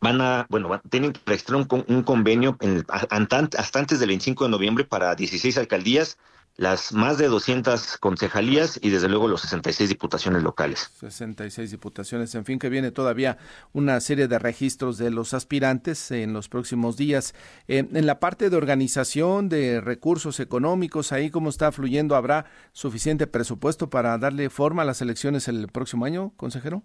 van 0.00 0.20
a, 0.20 0.46
bueno, 0.50 0.80
tienen 0.90 1.12
que 1.12 1.20
registrar 1.24 1.56
un, 1.58 1.84
un 1.88 2.02
convenio 2.02 2.56
en 2.60 2.84
hasta 2.88 3.78
antes 3.78 3.98
del 3.98 4.08
25 4.08 4.44
de 4.44 4.50
noviembre 4.50 4.84
para 4.84 5.14
16 5.14 5.56
alcaldías, 5.58 6.18
las 6.56 6.92
más 6.92 7.18
de 7.18 7.28
200 7.28 7.98
concejalías 7.98 8.78
y 8.82 8.90
desde 8.90 9.08
luego 9.08 9.28
los 9.28 9.42
66 9.42 9.88
diputaciones 9.88 10.42
locales. 10.42 10.90
66 11.00 11.70
diputaciones, 11.70 12.34
en 12.34 12.44
fin, 12.44 12.58
que 12.58 12.68
viene 12.68 12.90
todavía 12.90 13.38
una 13.72 14.00
serie 14.00 14.26
de 14.26 14.38
registros 14.38 14.96
de 14.96 15.10
los 15.10 15.34
aspirantes 15.34 16.10
en 16.10 16.32
los 16.32 16.48
próximos 16.48 16.96
días. 16.96 17.34
Eh, 17.68 17.86
en 17.92 18.06
la 18.06 18.20
parte 18.20 18.48
de 18.48 18.56
organización 18.56 19.48
de 19.48 19.80
recursos 19.80 20.40
económicos, 20.40 21.12
ahí 21.12 21.30
cómo 21.30 21.50
está 21.50 21.72
fluyendo, 21.72 22.16
¿habrá 22.16 22.46
suficiente 22.72 23.26
presupuesto 23.26 23.90
para 23.90 24.16
darle 24.18 24.48
forma 24.48 24.82
a 24.82 24.86
las 24.86 25.02
elecciones 25.02 25.48
el 25.48 25.68
próximo 25.68 26.04
año, 26.06 26.32
consejero? 26.36 26.82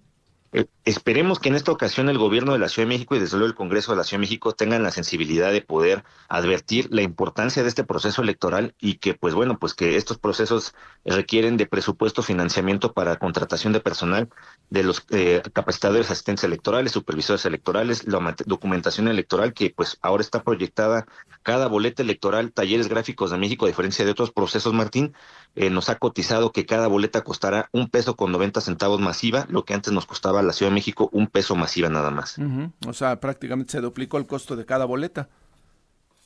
Eh, 0.53 0.65
esperemos 0.83 1.39
que 1.39 1.47
en 1.47 1.55
esta 1.55 1.71
ocasión 1.71 2.09
el 2.09 2.17
gobierno 2.17 2.51
de 2.51 2.59
la 2.59 2.67
Ciudad 2.67 2.85
de 2.85 2.93
México 2.93 3.15
y 3.15 3.19
desde 3.19 3.37
luego 3.37 3.49
el 3.49 3.55
Congreso 3.55 3.91
de 3.93 3.97
la 3.97 4.03
Ciudad 4.03 4.19
de 4.19 4.27
México 4.27 4.51
tengan 4.51 4.83
la 4.83 4.91
sensibilidad 4.91 5.49
de 5.49 5.61
poder 5.61 6.03
advertir 6.27 6.89
la 6.91 7.03
importancia 7.03 7.63
de 7.63 7.69
este 7.69 7.85
proceso 7.85 8.21
electoral 8.21 8.75
y 8.79 8.95
que 8.95 9.13
pues 9.13 9.33
bueno, 9.33 9.57
pues 9.59 9.73
que 9.73 9.95
estos 9.95 10.17
procesos 10.17 10.75
requieren 11.05 11.55
de 11.55 11.67
presupuesto, 11.67 12.21
financiamiento 12.21 12.91
para 12.91 13.17
contratación 13.17 13.71
de 13.71 13.79
personal, 13.79 14.29
de 14.69 14.83
los 14.83 15.05
eh, 15.11 15.41
capacitadores 15.53 16.11
asistentes 16.11 16.43
electorales, 16.43 16.91
supervisores 16.91 17.45
electorales, 17.45 18.05
la 18.05 18.35
documentación 18.45 19.07
electoral 19.07 19.53
que 19.53 19.69
pues 19.69 19.97
ahora 20.01 20.21
está 20.21 20.43
proyectada 20.43 21.05
cada 21.43 21.67
boleta 21.67 22.03
electoral, 22.03 22.51
talleres 22.51 22.87
gráficos 22.87 23.31
de 23.31 23.37
México, 23.37 23.65
a 23.65 23.69
diferencia 23.69 24.05
de 24.05 24.11
otros 24.11 24.31
procesos, 24.31 24.73
Martín, 24.73 25.13
eh, 25.55 25.69
nos 25.69 25.89
ha 25.89 25.97
cotizado 25.97 26.51
que 26.51 26.65
cada 26.65 26.87
boleta 26.87 27.23
costará 27.23 27.69
un 27.71 27.89
peso 27.89 28.15
con 28.15 28.31
90 28.31 28.61
centavos 28.61 28.99
masiva, 28.99 29.45
lo 29.49 29.65
que 29.65 29.73
antes 29.73 29.91
nos 29.91 30.05
costaba 30.05 30.40
la 30.43 30.53
Ciudad 30.53 30.71
de 30.71 30.75
México 30.75 31.09
un 31.11 31.27
peso 31.27 31.55
masiva 31.55 31.89
nada 31.89 32.11
más. 32.11 32.37
O 32.87 32.93
sea, 32.93 33.19
prácticamente 33.19 33.71
se 33.71 33.81
duplicó 33.81 34.17
el 34.17 34.27
costo 34.27 34.55
de 34.55 34.65
cada 34.65 34.85
boleta. 34.85 35.29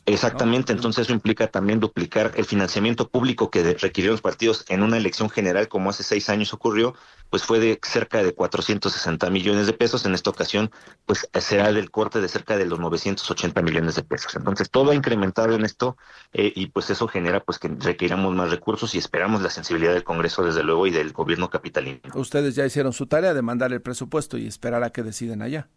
Exactamente, 0.08 0.72
entonces 0.72 1.06
eso 1.06 1.14
implica 1.14 1.48
también 1.48 1.80
duplicar 1.80 2.32
el 2.36 2.46
financiamiento 2.46 3.10
público 3.10 3.50
que 3.50 3.64
requirieron 3.74 4.14
los 4.14 4.22
partidos 4.22 4.64
en 4.70 4.84
una 4.84 4.98
elección 4.98 5.32
general 5.32 5.68
como 5.68 5.90
hace 5.90 6.04
seis 6.04 6.30
años 6.30 6.54
ocurrió, 6.54 6.94
pues 7.32 7.44
fue 7.44 7.60
de 7.60 7.80
cerca 7.82 8.22
de 8.22 8.36
460 8.36 9.30
millones 9.32 9.66
de 9.66 9.74
pesos, 9.74 10.06
en 10.06 10.14
esta 10.14 10.30
ocasión 10.30 10.70
pues 11.08 11.28
será 11.40 11.74
del 11.74 11.90
corte 11.90 12.22
de 12.22 12.28
cerca 12.28 12.56
de 12.56 12.66
los 12.68 12.80
980 12.80 13.64
millones 13.64 13.96
de 13.96 14.04
pesos. 14.04 14.36
Entonces 14.36 14.70
todo 14.70 14.92
ha 14.92 14.96
incrementado 14.96 15.56
en 15.56 15.66
esto 15.66 15.98
eh, 16.34 16.54
y 16.56 16.68
pues 16.68 16.92
eso 16.92 17.08
genera 17.08 17.40
pues 17.40 17.58
que 17.58 17.68
requiramos 17.68 18.36
más 18.36 18.52
recursos 18.52 18.94
y 18.94 19.00
esperamos 19.00 19.42
la 19.42 19.50
sensibilidad 19.50 19.94
del 19.94 20.04
Congreso 20.04 20.44
desde 20.44 20.62
luego 20.62 20.86
y 20.86 20.92
del 20.92 21.14
gobierno 21.14 21.50
capitalino. 21.50 22.00
Ustedes 22.14 22.54
ya 22.54 22.64
hicieron 22.64 22.94
su 22.94 23.08
tarea 23.08 23.34
de 23.34 23.42
mandar 23.42 23.74
el 23.74 23.82
presupuesto 23.82 24.38
y 24.38 24.46
esperar 24.46 24.84
a 24.84 24.92
que 24.92 25.02
deciden 25.02 25.42
allá. 25.42 25.68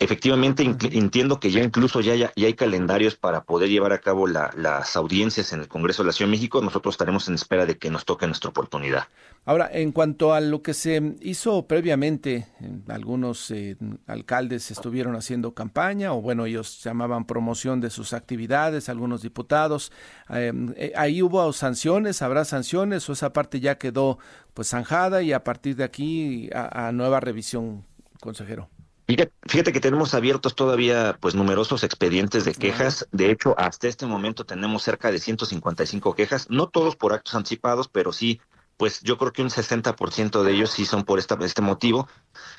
Efectivamente, 0.00 0.62
entiendo 0.62 1.40
que 1.40 1.50
ya 1.50 1.60
incluso 1.60 2.00
ya, 2.00 2.14
ya, 2.14 2.30
hay 2.36 2.54
calendarios 2.54 3.16
para 3.16 3.42
poder 3.42 3.68
llevar 3.68 3.92
a 3.92 3.98
cabo 3.98 4.28
las 4.28 4.94
audiencias 4.94 5.52
en 5.52 5.58
el 5.58 5.66
Congreso 5.66 6.04
de 6.04 6.06
la 6.06 6.12
Ciudad 6.12 6.28
de 6.28 6.36
México. 6.36 6.62
Nosotros 6.62 6.94
estaremos 6.94 7.26
en 7.26 7.34
espera 7.34 7.66
de 7.66 7.78
que 7.78 7.90
nos 7.90 8.04
toque 8.04 8.24
nuestra 8.28 8.48
oportunidad. 8.48 9.08
Ahora, 9.44 9.68
en 9.72 9.90
cuanto 9.90 10.34
a 10.34 10.40
lo 10.40 10.62
que 10.62 10.72
se 10.72 11.16
hizo 11.20 11.66
previamente, 11.66 12.46
algunos 12.86 13.50
eh, 13.50 13.76
alcaldes 14.06 14.70
estuvieron 14.70 15.16
haciendo 15.16 15.52
campaña, 15.52 16.12
o 16.12 16.22
bueno, 16.22 16.46
ellos 16.46 16.80
llamaban 16.84 17.24
promoción 17.24 17.80
de 17.80 17.90
sus 17.90 18.12
actividades, 18.12 18.88
algunos 18.88 19.22
diputados. 19.22 19.90
Eh, 20.30 20.52
eh, 20.76 20.92
ahí 20.94 21.22
hubo 21.22 21.52
sanciones, 21.52 22.22
habrá 22.22 22.44
sanciones, 22.44 23.08
o 23.08 23.14
esa 23.14 23.32
parte 23.32 23.58
ya 23.58 23.78
quedó 23.78 24.20
pues 24.54 24.68
zanjada 24.68 25.22
y 25.22 25.32
a 25.32 25.42
partir 25.42 25.74
de 25.74 25.82
aquí 25.82 26.50
a 26.52 26.92
nueva 26.92 27.18
revisión, 27.18 27.84
consejero. 28.20 28.68
Fíjate, 29.08 29.72
que 29.72 29.80
tenemos 29.80 30.12
abiertos 30.12 30.54
todavía 30.54 31.16
pues 31.18 31.34
numerosos 31.34 31.82
expedientes 31.82 32.44
de 32.44 32.52
quejas. 32.52 33.08
De 33.10 33.30
hecho, 33.30 33.54
hasta 33.58 33.88
este 33.88 34.04
momento 34.04 34.44
tenemos 34.44 34.82
cerca 34.82 35.10
de 35.10 35.18
155 35.18 36.14
quejas, 36.14 36.50
no 36.50 36.68
todos 36.68 36.94
por 36.94 37.14
actos 37.14 37.34
anticipados, 37.34 37.88
pero 37.88 38.12
sí, 38.12 38.38
pues 38.78 39.02
yo 39.02 39.18
creo 39.18 39.32
que 39.32 39.42
un 39.42 39.50
60% 39.50 40.42
de 40.42 40.52
ellos 40.52 40.70
sí 40.70 40.86
son 40.86 41.04
por 41.04 41.18
esta, 41.18 41.36
este 41.44 41.60
motivo. 41.60 42.08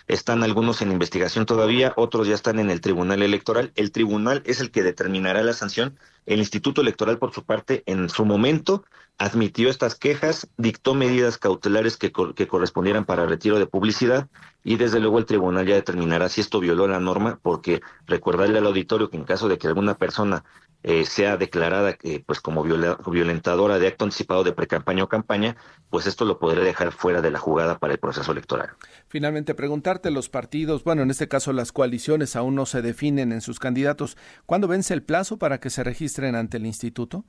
Están 0.05 0.43
algunos 0.43 0.81
en 0.81 0.91
investigación 0.91 1.45
todavía, 1.45 1.93
otros 1.95 2.27
ya 2.27 2.35
están 2.35 2.59
en 2.59 2.69
el 2.69 2.81
Tribunal 2.81 3.23
Electoral. 3.23 3.71
El 3.75 3.91
tribunal 3.91 4.43
es 4.45 4.59
el 4.59 4.69
que 4.69 4.83
determinará 4.83 5.41
la 5.43 5.53
sanción. 5.53 5.97
El 6.25 6.39
Instituto 6.39 6.81
Electoral, 6.81 7.17
por 7.19 7.33
su 7.33 7.45
parte, 7.45 7.83
en 7.85 8.09
su 8.09 8.25
momento 8.25 8.83
admitió 9.17 9.69
estas 9.69 9.95
quejas, 9.95 10.47
dictó 10.57 10.93
medidas 10.93 11.37
cautelares 11.37 11.95
que, 11.97 12.11
que, 12.11 12.47
correspondieran 12.47 13.05
para 13.05 13.25
retiro 13.25 13.57
de 13.57 13.65
publicidad 13.65 14.29
y 14.63 14.75
desde 14.75 14.99
luego 14.99 15.19
el 15.19 15.25
tribunal 15.25 15.67
ya 15.67 15.75
determinará 15.75 16.29
si 16.29 16.41
esto 16.41 16.59
violó 16.59 16.87
la 16.87 16.99
norma, 16.99 17.39
porque 17.41 17.81
recordarle 18.07 18.59
al 18.59 18.67
auditorio 18.67 19.09
que 19.09 19.17
en 19.17 19.25
caso 19.25 19.47
de 19.47 19.57
que 19.57 19.67
alguna 19.67 19.97
persona 19.97 20.43
eh, 20.83 21.05
sea 21.05 21.37
declarada 21.37 21.97
eh, 22.03 22.23
pues 22.25 22.39
como 22.39 22.63
violentadora 22.63 23.79
de 23.79 23.87
acto 23.87 24.05
anticipado 24.05 24.43
de 24.43 24.53
precampaña 24.53 25.03
o 25.03 25.09
campaña, 25.09 25.57
pues 25.89 26.07
esto 26.07 26.25
lo 26.25 26.39
podría 26.39 26.63
dejar 26.63 26.91
fuera 26.91 27.21
de 27.21 27.31
la 27.31 27.39
jugada 27.39 27.79
para 27.79 27.93
el 27.93 27.99
proceso 27.99 28.31
electoral. 28.31 28.69
Finalmente, 29.07 29.55
preguntarte, 29.55 30.09
los 30.09 30.29
partidos, 30.29 30.83
bueno, 30.83 31.01
en 31.01 31.11
este 31.11 31.27
caso 31.27 31.51
las 31.51 31.71
coaliciones 31.71 32.35
aún 32.35 32.55
no 32.55 32.65
se 32.65 32.81
definen 32.81 33.31
en 33.31 33.41
sus 33.41 33.59
candidatos. 33.59 34.17
¿Cuándo 34.45 34.67
vence 34.67 34.93
el 34.93 35.03
plazo 35.03 35.37
para 35.37 35.59
que 35.59 35.69
se 35.69 35.83
registren 35.83 36.35
ante 36.35 36.57
el 36.57 36.65
instituto? 36.65 37.25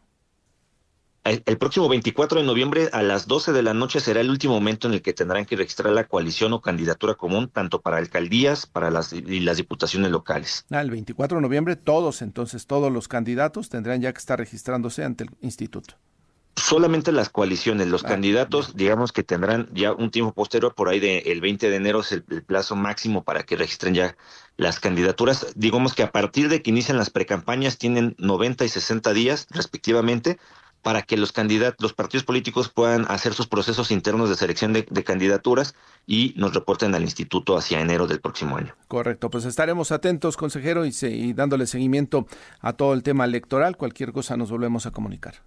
El, 1.23 1.59
próximo 1.59 1.87
24 1.87 2.41
de 2.41 2.47
noviembre 2.47 2.89
a 2.93 3.03
las 3.03 3.27
12 3.27 3.53
de 3.53 3.63
la 3.63 3.75
noche 3.75 4.01
será 4.01 4.23
el 4.23 4.31
último 4.31 4.55
momento 4.55 4.89
en 4.89 4.95
el 4.95 5.03
que 5.03 5.13
tendrán 5.13 5.45
que 5.45 5.55
registrar 5.55 5.93
la 5.93 6.05
coalición 6.05 6.55
o 6.55 6.63
candidatura 6.63 7.15
común, 7.15 7.51
tanto 7.53 7.83
para 7.83 7.99
alcaldías 7.99 8.65
para 8.65 8.91
las, 8.91 9.13
y 9.13 9.41
las 9.41 9.59
diputaciones 9.59 10.11
locales. 10.11 10.65
Ah, 10.71 10.81
el 10.81 10.91
24 10.91 11.37
de 11.37 11.43
noviembre 11.43 11.77
todos, 11.77 12.23
entonces 12.23 12.67
todos 12.67 12.91
los 12.91 13.07
candidatos 13.07 13.69
tendrán 13.69 14.01
ya 14.01 14.13
que 14.15 14.19
estar 14.19 14.39
registrándose 14.39 15.05
ante 15.05 15.25
el 15.25 15.31
instituto. 15.43 15.95
Solamente 16.57 17.13
las 17.13 17.29
coaliciones, 17.29 17.89
los 17.89 18.03
ah, 18.05 18.09
candidatos, 18.09 18.75
digamos 18.75 19.13
que 19.13 19.23
tendrán 19.23 19.69
ya 19.75 19.93
un 19.93 20.11
tiempo 20.11 20.33
posterior, 20.33 20.75
por 20.75 20.89
ahí 20.89 21.01
del 21.01 21.23
el 21.27 21.43
20 21.43 21.69
de 21.69 21.77
enero 21.77 22.01
es 22.01 22.13
el, 22.13 22.23
plazo 22.23 22.77
máximo 22.77 23.25
para 23.25 23.43
que 23.43 23.57
registren 23.57 23.95
ya 23.95 24.17
las 24.57 24.81
candidaturas. 24.81 25.49
Digamos 25.55 25.93
que 25.93 26.03
a 26.03 26.13
partir 26.13 26.49
de 26.49 26.63
que 26.63 26.71
inician 26.71 26.97
las 26.97 27.11
precampañas 27.11 27.77
tienen 27.77 28.15
90 28.19 28.65
y 28.65 28.69
60 28.71 29.13
días 29.13 29.47
respectivamente 29.51 30.39
para 30.83 31.03
que 31.03 31.17
los 31.17 31.33
candidatos, 31.33 31.81
los 31.81 31.93
partidos 31.93 32.25
políticos 32.25 32.69
puedan 32.69 33.05
hacer 33.09 33.35
sus 33.35 33.47
procesos 33.47 33.91
internos 33.91 34.29
de 34.29 34.37
selección 34.37 34.73
de, 34.73 34.85
candidaturas 35.05 35.75
y 36.07 36.35
nos 36.37 36.55
reporten 36.55 36.95
al 36.95 37.03
instituto 37.03 37.57
hacia 37.57 37.81
enero 37.81 38.07
del 38.07 38.21
próximo 38.21 38.57
año. 38.57 38.75
Correcto, 38.89 39.31
pues 39.31 39.45
estaremos 39.45 39.93
atentos, 39.93 40.37
consejero, 40.37 40.85
y, 40.85 40.93
y 41.03 41.33
dándole 41.33 41.67
seguimiento 41.67 42.27
a 42.61 42.73
todo 42.73 42.95
el 42.95 43.03
tema 43.03 43.25
electoral. 43.25 43.77
Cualquier 43.77 44.13
cosa 44.13 44.37
nos 44.37 44.51
volvemos 44.51 44.87
a 44.87 44.91
comunicar. 44.91 45.43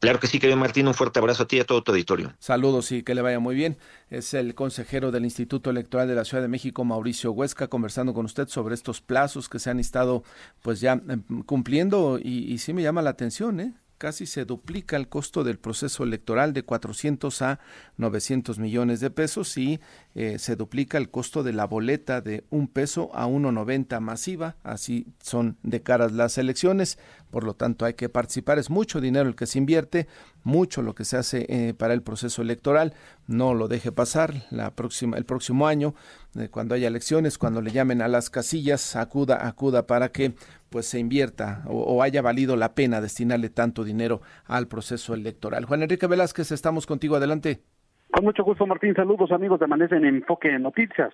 Claro 0.00 0.18
que 0.18 0.26
sí, 0.26 0.38
querido 0.38 0.56
Martín, 0.56 0.88
un 0.88 0.94
fuerte 0.94 1.18
abrazo 1.18 1.42
a 1.42 1.46
ti 1.46 1.58
y 1.58 1.60
a 1.60 1.66
todo 1.66 1.82
tu 1.82 1.92
auditorio. 1.92 2.32
Saludos 2.38 2.90
y 2.90 3.02
que 3.02 3.14
le 3.14 3.20
vaya 3.20 3.38
muy 3.38 3.54
bien. 3.54 3.76
Es 4.08 4.32
el 4.32 4.54
consejero 4.54 5.10
del 5.10 5.24
Instituto 5.24 5.68
Electoral 5.68 6.08
de 6.08 6.14
la 6.14 6.24
Ciudad 6.24 6.42
de 6.42 6.48
México, 6.48 6.86
Mauricio 6.86 7.32
Huesca, 7.32 7.68
conversando 7.68 8.14
con 8.14 8.24
usted 8.24 8.48
sobre 8.48 8.74
estos 8.74 9.02
plazos 9.02 9.50
que 9.50 9.58
se 9.58 9.68
han 9.68 9.78
estado 9.78 10.24
pues 10.62 10.80
ya 10.80 10.92
em, 10.92 11.42
cumpliendo 11.42 12.18
y, 12.18 12.50
y 12.50 12.56
sí 12.58 12.72
me 12.72 12.82
llama 12.82 13.02
la 13.02 13.10
atención, 13.10 13.60
¿eh? 13.60 13.74
Casi 14.00 14.24
se 14.24 14.46
duplica 14.46 14.96
el 14.96 15.08
costo 15.08 15.44
del 15.44 15.58
proceso 15.58 16.04
electoral 16.04 16.54
de 16.54 16.62
400 16.62 17.42
a 17.42 17.60
900 17.98 18.58
millones 18.58 19.00
de 19.00 19.10
pesos 19.10 19.58
y 19.58 19.78
eh, 20.14 20.38
se 20.38 20.56
duplica 20.56 20.96
el 20.96 21.10
costo 21.10 21.42
de 21.42 21.52
la 21.52 21.66
boleta 21.66 22.22
de 22.22 22.44
un 22.48 22.66
peso 22.66 23.10
a 23.14 23.26
1,90 23.26 24.00
masiva. 24.00 24.56
Así 24.62 25.06
son 25.22 25.58
de 25.62 25.82
caras 25.82 26.12
las 26.12 26.38
elecciones. 26.38 26.98
Por 27.30 27.44
lo 27.44 27.52
tanto, 27.52 27.84
hay 27.84 27.92
que 27.92 28.08
participar. 28.08 28.58
Es 28.58 28.70
mucho 28.70 29.02
dinero 29.02 29.28
el 29.28 29.36
que 29.36 29.44
se 29.44 29.58
invierte, 29.58 30.08
mucho 30.44 30.82
lo 30.82 30.94
que 30.94 31.04
se 31.04 31.16
hace 31.16 31.46
eh, 31.48 31.74
para 31.74 31.94
el 31.94 32.02
proceso 32.02 32.42
electoral. 32.42 32.94
No 33.26 33.54
lo 33.54 33.68
deje 33.68 33.92
pasar. 33.92 34.32
La 34.50 34.70
próxima, 34.70 35.16
el 35.16 35.24
próximo 35.24 35.66
año, 35.66 35.94
eh, 36.38 36.48
cuando 36.50 36.74
haya 36.74 36.88
elecciones, 36.88 37.38
cuando 37.38 37.60
le 37.60 37.70
llamen 37.70 38.02
a 38.02 38.08
las 38.08 38.30
casillas, 38.30 38.96
acuda, 38.96 39.46
acuda 39.46 39.86
para 39.86 40.10
que 40.10 40.32
pues 40.70 40.86
se 40.86 40.98
invierta 40.98 41.62
o, 41.66 42.02
haya 42.02 42.22
valido 42.22 42.56
la 42.56 42.74
pena 42.74 43.00
destinarle 43.00 43.48
tanto 43.48 43.82
dinero 43.82 44.20
al 44.46 44.68
proceso 44.68 45.14
electoral. 45.14 45.64
Juan 45.64 45.82
Enrique 45.82 46.06
Velázquez, 46.06 46.52
estamos 46.52 46.86
contigo. 46.86 47.16
Adelante. 47.16 47.60
Con 48.12 48.24
mucho 48.24 48.44
gusto, 48.44 48.66
Martín. 48.66 48.94
Saludos, 48.94 49.32
amigos 49.32 49.58
de 49.58 49.64
Amanece 49.64 49.96
en 49.96 50.04
Enfoque 50.04 50.58
Noticias 50.58 51.12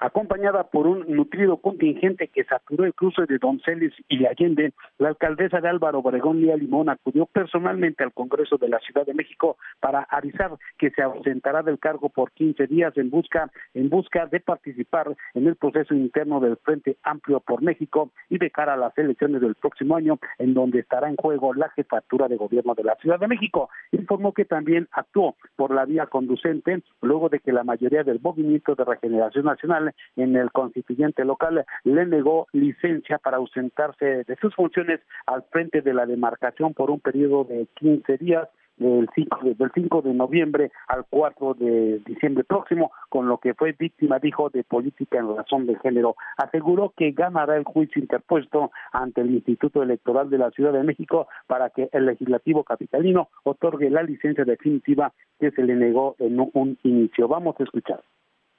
acompañada 0.00 0.64
por 0.64 0.86
un 0.86 1.04
nutrido 1.08 1.58
contingente 1.58 2.28
que 2.28 2.44
saturó 2.44 2.84
el 2.84 2.94
cruce 2.94 3.26
de 3.26 3.38
Donceles 3.38 3.92
y 4.08 4.24
Allende, 4.24 4.72
la 4.98 5.10
alcaldesa 5.10 5.60
de 5.60 5.68
Álvaro 5.68 5.98
Obregón, 5.98 6.40
Lía 6.40 6.56
Limón, 6.56 6.88
acudió 6.88 7.26
personalmente 7.26 8.02
al 8.02 8.12
Congreso 8.12 8.56
de 8.56 8.68
la 8.68 8.78
Ciudad 8.80 9.04
de 9.04 9.14
México 9.14 9.58
para 9.78 10.02
avisar 10.10 10.52
que 10.78 10.90
se 10.90 11.02
ausentará 11.02 11.62
del 11.62 11.78
cargo 11.78 12.08
por 12.08 12.32
15 12.32 12.66
días 12.66 12.96
en 12.96 13.10
busca, 13.10 13.50
en 13.74 13.90
busca 13.90 14.26
de 14.26 14.40
participar 14.40 15.14
en 15.34 15.46
el 15.46 15.56
proceso 15.56 15.94
interno 15.94 16.40
del 16.40 16.56
Frente 16.56 16.96
Amplio 17.02 17.40
por 17.40 17.62
México 17.62 18.10
y 18.30 18.38
de 18.38 18.50
cara 18.50 18.74
a 18.74 18.78
las 18.78 18.96
elecciones 18.96 19.42
del 19.42 19.54
próximo 19.54 19.96
año, 19.96 20.18
en 20.38 20.54
donde 20.54 20.80
estará 20.80 21.10
en 21.10 21.16
juego 21.16 21.52
la 21.52 21.68
jefatura 21.70 22.26
de 22.28 22.36
gobierno 22.36 22.74
de 22.74 22.84
la 22.84 22.96
Ciudad 22.96 23.20
de 23.20 23.28
México. 23.28 23.68
Informó 23.92 24.32
que 24.32 24.46
también 24.46 24.88
actuó 24.92 25.36
por 25.56 25.74
la 25.74 25.84
vía 25.84 26.06
conducente 26.06 26.82
luego 27.02 27.28
de 27.28 27.40
que 27.40 27.52
la 27.52 27.64
mayoría 27.64 28.02
del 28.02 28.20
Movimiento 28.20 28.74
de 28.74 28.84
Regeneración 28.84 29.44
Nacional 29.44 29.89
En 30.16 30.36
el 30.36 30.50
constituyente 30.52 31.24
local 31.24 31.64
le 31.84 32.06
negó 32.06 32.46
licencia 32.52 33.18
para 33.18 33.38
ausentarse 33.38 34.24
de 34.24 34.36
sus 34.40 34.54
funciones 34.54 35.00
al 35.26 35.42
frente 35.50 35.82
de 35.82 35.94
la 35.94 36.06
demarcación 36.06 36.74
por 36.74 36.90
un 36.90 37.00
periodo 37.00 37.44
de 37.44 37.66
15 37.76 38.18
días 38.18 38.48
del 38.80 39.08
5, 39.14 39.38
del 39.58 39.70
5 39.72 40.02
de 40.02 40.14
noviembre 40.14 40.72
al 40.88 41.04
4 41.08 41.54
de 41.54 42.00
diciembre 42.06 42.44
próximo, 42.44 42.90
con 43.08 43.28
lo 43.28 43.38
que 43.38 43.54
fue 43.54 43.76
víctima, 43.78 44.18
dijo, 44.18 44.48
de 44.48 44.64
política 44.64 45.18
en 45.18 45.36
razón 45.36 45.66
de 45.66 45.78
género. 45.78 46.16
Aseguró 46.36 46.92
que 46.96 47.12
ganará 47.12 47.56
el 47.56 47.64
juicio 47.64 48.00
interpuesto 48.00 48.72
ante 48.92 49.20
el 49.20 49.30
Instituto 49.30 49.82
Electoral 49.82 50.30
de 50.30 50.38
la 50.38 50.50
Ciudad 50.50 50.72
de 50.72 50.82
México 50.82 51.28
para 51.46 51.70
que 51.70 51.90
el 51.92 52.06
legislativo 52.06 52.64
capitalino 52.64 53.28
otorgue 53.44 53.90
la 53.90 54.02
licencia 54.02 54.44
definitiva 54.44 55.12
que 55.38 55.50
se 55.50 55.62
le 55.62 55.74
negó 55.74 56.16
en 56.18 56.40
un 56.40 56.78
inicio. 56.82 57.28
Vamos 57.28 57.56
a 57.60 57.64
escuchar. 57.64 58.02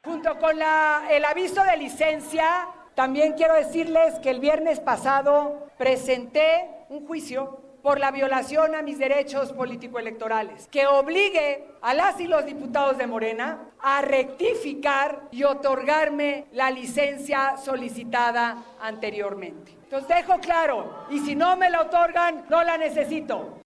Junto 0.04 0.40
con 0.40 0.58
la, 0.58 1.04
el 1.12 1.24
aviso 1.26 1.64
de 1.64 1.78
licencia, 1.78 2.68
también 2.96 3.34
quiero 3.34 3.54
decirles 3.54 4.18
que 4.20 4.32
el 4.32 4.40
viernes 4.40 4.80
pasado 4.80 5.68
presenté 5.78 6.68
un 6.90 7.06
juicio 7.06 7.62
por 7.84 8.00
la 8.00 8.10
violación 8.10 8.74
a 8.74 8.82
mis 8.82 8.98
derechos 8.98 9.54
político-electorales, 9.54 10.68
que 10.70 10.88
obligue 10.88 11.68
a 11.84 11.94
las 11.94 12.20
y 12.20 12.26
los 12.26 12.46
diputados 12.46 12.98
de 12.98 13.06
Morena 13.06 13.70
a 13.80 14.02
rectificar 14.02 15.22
y 15.30 15.44
otorgarme 15.44 16.46
la 16.52 16.72
licencia 16.72 17.58
solicitada 17.58 18.58
anteriormente. 18.82 19.78
Entonces 19.84 20.08
dejo 20.10 20.40
claro, 20.40 21.06
y 21.12 21.20
si 21.20 21.36
no 21.36 21.56
me 21.58 21.70
la 21.70 21.82
otorgan, 21.82 22.46
no 22.50 22.64
la 22.64 22.76
necesito. 22.76 23.61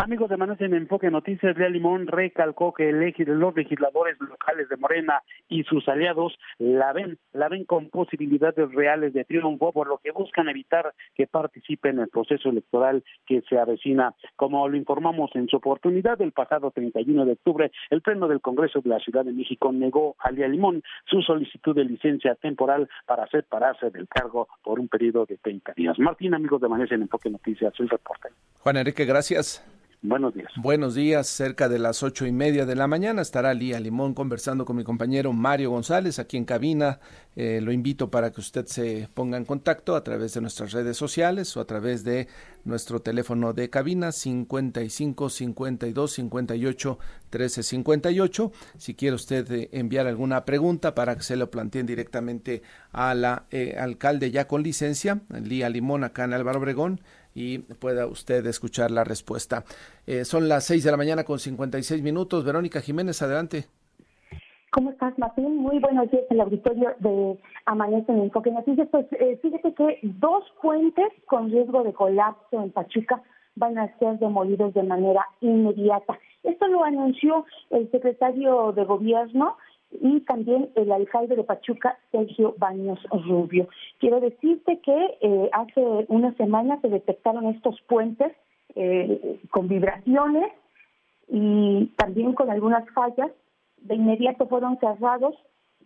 Amigos 0.00 0.30
de 0.30 0.36
Manos 0.36 0.60
en 0.60 0.74
Enfoque 0.74 1.10
Noticias, 1.10 1.56
Real 1.56 1.72
Limón 1.72 2.06
recalcó 2.06 2.72
que 2.72 2.88
el 2.88 2.98
los 3.26 3.56
legisladores 3.56 4.16
locales 4.20 4.68
de 4.68 4.76
Morena 4.76 5.22
y 5.48 5.64
sus 5.64 5.88
aliados 5.88 6.38
la 6.58 6.92
ven, 6.92 7.18
la 7.32 7.48
ven 7.48 7.64
con 7.64 7.90
posibilidades 7.90 8.72
reales 8.72 9.12
de 9.12 9.24
triunfo, 9.24 9.72
por 9.72 9.88
lo 9.88 9.98
que 9.98 10.12
buscan 10.12 10.48
evitar 10.48 10.94
que 11.16 11.26
participe 11.26 11.88
en 11.88 11.98
el 11.98 12.08
proceso 12.08 12.48
electoral 12.48 13.02
que 13.26 13.42
se 13.48 13.58
avecina. 13.58 14.14
Como 14.36 14.68
lo 14.68 14.76
informamos 14.76 15.32
en 15.34 15.48
su 15.48 15.56
oportunidad, 15.56 16.20
el 16.22 16.30
pasado 16.30 16.70
31 16.70 17.24
de 17.24 17.32
octubre, 17.32 17.72
el 17.90 18.00
Pleno 18.00 18.28
del 18.28 18.40
Congreso 18.40 18.80
de 18.80 18.90
la 18.90 19.00
Ciudad 19.00 19.24
de 19.24 19.32
México 19.32 19.72
negó 19.72 20.14
a 20.20 20.30
Lía 20.30 20.46
Limón 20.46 20.80
su 21.06 21.22
solicitud 21.22 21.74
de 21.74 21.84
licencia 21.84 22.36
temporal 22.36 22.88
para 23.04 23.26
separarse 23.26 23.90
del 23.90 24.06
cargo 24.06 24.46
por 24.62 24.78
un 24.78 24.86
periodo 24.86 25.26
de 25.26 25.38
30 25.38 25.72
días. 25.72 25.98
Martín, 25.98 26.34
amigos 26.34 26.60
de 26.60 26.68
Manos 26.68 26.92
en 26.92 27.02
Enfoque 27.02 27.30
Noticias, 27.30 27.74
el 27.80 27.88
reporte. 27.88 28.28
Juan 28.60 28.76
Enrique, 28.76 29.04
gracias. 29.04 29.64
Buenos 30.00 30.32
días. 30.32 30.52
Buenos 30.56 30.94
días. 30.94 31.26
Cerca 31.26 31.68
de 31.68 31.80
las 31.80 32.04
ocho 32.04 32.24
y 32.24 32.30
media 32.30 32.64
de 32.66 32.76
la 32.76 32.86
mañana 32.86 33.20
estará 33.20 33.52
Lía 33.52 33.80
Limón 33.80 34.14
conversando 34.14 34.64
con 34.64 34.76
mi 34.76 34.84
compañero 34.84 35.32
Mario 35.32 35.70
González 35.70 36.20
aquí 36.20 36.36
en 36.36 36.44
cabina. 36.44 37.00
Eh, 37.34 37.60
lo 37.60 37.72
invito 37.72 38.08
para 38.08 38.30
que 38.30 38.40
usted 38.40 38.66
se 38.66 39.08
ponga 39.12 39.36
en 39.36 39.44
contacto 39.44 39.96
a 39.96 40.04
través 40.04 40.34
de 40.34 40.40
nuestras 40.40 40.70
redes 40.70 40.96
sociales 40.96 41.56
o 41.56 41.60
a 41.60 41.64
través 41.64 42.04
de 42.04 42.28
nuestro 42.64 43.00
teléfono 43.00 43.52
de 43.52 43.70
cabina 43.70 44.12
55 44.12 45.30
52 45.30 46.12
58 46.12 46.98
13 47.30 47.62
58. 47.64 48.52
Si 48.76 48.94
quiere 48.94 49.16
usted 49.16 49.50
eh, 49.50 49.68
enviar 49.72 50.06
alguna 50.06 50.44
pregunta 50.44 50.94
para 50.94 51.16
que 51.16 51.24
se 51.24 51.34
lo 51.34 51.50
planteen 51.50 51.86
directamente 51.86 52.62
a 52.92 53.14
la 53.14 53.46
eh, 53.50 53.76
alcalde 53.76 54.30
ya 54.30 54.46
con 54.46 54.62
licencia, 54.62 55.22
Lía 55.42 55.68
Limón 55.68 56.04
acá 56.04 56.22
en 56.22 56.34
Álvaro 56.34 56.60
Obregón 56.60 57.00
y 57.38 57.58
pueda 57.58 58.06
usted 58.06 58.44
escuchar 58.46 58.90
la 58.90 59.04
respuesta. 59.04 59.64
Eh, 60.06 60.24
son 60.24 60.48
las 60.48 60.64
6 60.64 60.82
de 60.82 60.90
la 60.90 60.96
mañana 60.96 61.22
con 61.22 61.38
56 61.38 62.02
minutos. 62.02 62.44
Verónica 62.44 62.80
Jiménez, 62.80 63.22
adelante. 63.22 63.66
¿Cómo 64.72 64.90
estás, 64.90 65.16
Martín? 65.18 65.56
Muy 65.56 65.78
buenos 65.78 66.10
días, 66.10 66.24
el 66.30 66.40
auditorio 66.40 66.94
de 66.98 67.38
Amanece 67.64 68.12
en 68.12 68.22
Enfoque 68.22 68.50
Noticias. 68.50 68.88
Pues 68.90 69.06
eh, 69.12 69.38
fíjate 69.40 69.72
que 69.72 70.00
dos 70.02 70.44
puentes 70.60 71.08
con 71.26 71.50
riesgo 71.50 71.84
de 71.84 71.92
colapso 71.92 72.62
en 72.62 72.70
Pachuca 72.72 73.22
van 73.54 73.78
a 73.78 73.96
ser 73.98 74.18
demolidos 74.18 74.74
de 74.74 74.82
manera 74.82 75.24
inmediata. 75.40 76.18
Esto 76.42 76.66
lo 76.68 76.84
anunció 76.84 77.46
el 77.70 77.90
secretario 77.90 78.72
de 78.72 78.84
Gobierno 78.84 79.56
y 79.90 80.20
también 80.20 80.70
el 80.74 80.92
alcalde 80.92 81.36
de 81.36 81.44
Pachuca, 81.44 81.98
Sergio 82.12 82.54
Baños 82.58 82.98
Rubio. 83.10 83.68
Quiero 83.98 84.20
decirte 84.20 84.80
que 84.80 85.18
eh, 85.20 85.50
hace 85.52 86.06
unas 86.08 86.36
semanas 86.36 86.80
se 86.82 86.88
detectaron 86.88 87.46
estos 87.46 87.80
puentes 87.82 88.32
eh, 88.74 89.40
con 89.50 89.68
vibraciones 89.68 90.52
y 91.28 91.86
también 91.96 92.34
con 92.34 92.50
algunas 92.50 92.88
fallas. 92.90 93.30
De 93.78 93.94
inmediato 93.94 94.46
fueron 94.48 94.78
cerrados 94.78 95.34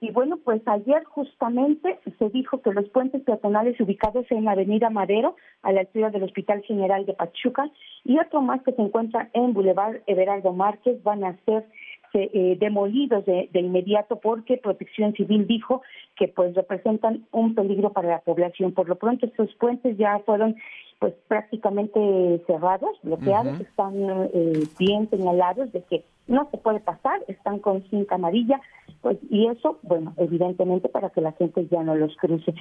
y 0.03 0.11
bueno, 0.11 0.37
pues 0.45 0.61
ayer 0.67 1.05
justamente 1.05 2.01
se 2.19 2.29
dijo 2.31 2.61
que 2.61 2.73
los 2.73 2.89
puentes 2.89 3.23
peatonales 3.23 3.81
ubicados 3.81 4.27
en 4.31 4.45
la 4.45 4.51
Avenida 4.51 4.91
Madero, 4.91 5.37
a 5.63 5.71
la 5.71 5.83
altura 5.83 6.11
del 6.11 6.25
Hospital 6.25 6.61
General 6.63 7.07
de 7.07 7.15
Pachuca, 7.15 7.71
y 8.03 8.19
otro 8.19 8.43
más 8.43 8.61
que 8.65 8.73
se 8.73 8.83
encuentra 8.83 9.31
en 9.33 9.53
Boulevard 9.53 10.01
Everardo 10.09 10.53
Márquez, 10.53 11.01
van 11.05 11.23
a 11.23 11.37
ser 11.45 11.69
eh, 12.15 12.57
demolidos 12.61 13.25
de, 13.25 13.49
inmediato 13.55 14.17
porque 14.17 14.59
Protección 14.59 15.15
Civil 15.15 15.47
dijo 15.47 15.83
que 16.17 16.29
pues 16.29 16.55
representan 16.55 17.27
un 17.33 17.55
peligro 17.55 17.93
para 17.93 18.09
la 18.09 18.21
población. 18.21 18.73
Por 18.73 18.89
lo 18.89 18.97
pronto 18.97 19.25
estos 19.27 19.55
puentes 19.55 19.97
ya 19.97 20.19
fueron 20.21 20.57
pues 20.99 21.15
prácticamente 21.27 22.43
cerrados, 22.47 22.99
bloqueados, 23.03 23.59
están 23.61 23.95
eh, 24.33 24.65
bien 24.79 25.09
señalados 25.11 25.73
de 25.73 25.83
que 25.85 26.05
no 26.29 26.49
se 26.51 26.59
puede 26.59 26.81
pasar, 26.81 27.21
están 27.29 27.59
con 27.59 27.83
cinta 27.89 28.15
amarilla, 28.15 28.61
pues 29.01 29.19
y 29.31 29.47
eso, 29.49 29.79
bueno, 29.83 30.15
evidentemente 30.19 30.89
para 30.89 31.11
que 31.11 31.21
la 31.21 31.33
gente 31.33 31.67
ya 31.71 31.83
no 31.83 31.95
los 31.95 32.15
cruce. 32.17 32.55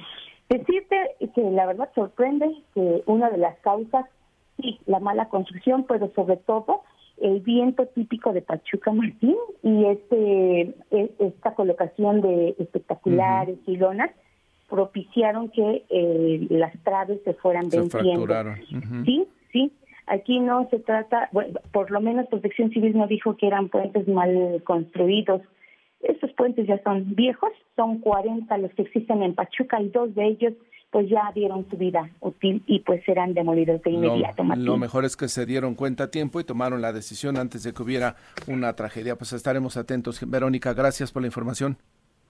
Decirte 0.48 1.16
que 1.34 1.42
la 1.42 1.66
verdad 1.66 1.90
sorprende 1.94 2.50
que 2.74 3.02
una 3.06 3.30
de 3.30 3.38
las 3.38 3.58
causas, 3.60 4.06
sí, 4.60 4.80
la 4.86 4.98
mala 4.98 5.28
construcción, 5.28 5.84
pero 5.86 6.10
sobre 6.14 6.36
todo 6.38 6.82
el 7.22 7.40
viento 7.40 7.86
típico 7.86 8.32
de 8.32 8.42
Pachuca 8.42 8.92
Martín 8.92 9.36
y 9.62 9.84
este 9.86 10.60
e, 10.90 11.10
esta 11.20 11.54
colocación 11.54 12.20
de 12.20 12.56
espectaculares 12.58 13.58
y 13.66 13.76
lonas 13.76 14.10
propiciaron 14.68 15.50
que 15.50 15.84
eh, 15.88 16.46
las 16.50 16.72
traves 16.82 17.20
se 17.24 17.34
fueran 17.34 17.70
se 17.70 17.78
venciendo. 17.78 18.26
Sí, 19.04 19.26
sí. 19.52 19.72
Aquí 20.06 20.40
no 20.40 20.68
se 20.70 20.80
trata, 20.80 21.28
bueno, 21.30 21.60
por 21.70 21.90
lo 21.90 22.00
menos 22.00 22.26
Protección 22.26 22.70
Civil 22.70 22.96
no 22.96 23.06
dijo 23.06 23.36
que 23.36 23.46
eran 23.46 23.68
puentes 23.68 24.08
mal 24.08 24.60
construidos. 24.64 25.42
Estos 26.00 26.32
puentes 26.32 26.66
ya 26.66 26.82
son 26.82 27.14
viejos, 27.14 27.52
son 27.76 27.98
40 28.00 28.58
los 28.58 28.72
que 28.74 28.82
existen 28.82 29.22
en 29.22 29.34
Pachuca 29.34 29.80
y 29.80 29.90
dos 29.90 30.12
de 30.16 30.26
ellos 30.26 30.54
pues 30.92 31.08
ya 31.08 31.32
dieron 31.34 31.66
su 31.70 31.78
vida 31.78 32.10
útil 32.20 32.62
y 32.66 32.80
pues 32.80 33.02
serán 33.04 33.32
demolidos 33.32 33.82
de 33.82 33.90
inmediato. 33.90 34.44
Lo, 34.56 34.76
mejor 34.76 35.06
es 35.06 35.16
que 35.16 35.26
se 35.26 35.46
dieron 35.46 35.74
cuenta 35.74 36.04
a 36.04 36.10
tiempo 36.10 36.38
y 36.38 36.44
tomaron 36.44 36.82
la 36.82 36.92
decisión 36.92 37.38
antes 37.38 37.62
de 37.62 37.72
que 37.72 37.82
hubiera 37.82 38.16
una 38.46 38.76
tragedia. 38.76 39.16
Pues 39.16 39.32
estaremos 39.32 39.78
atentos. 39.78 40.20
Verónica, 40.28 40.74
gracias 40.74 41.10
por 41.10 41.22
la 41.22 41.28
información. 41.28 41.78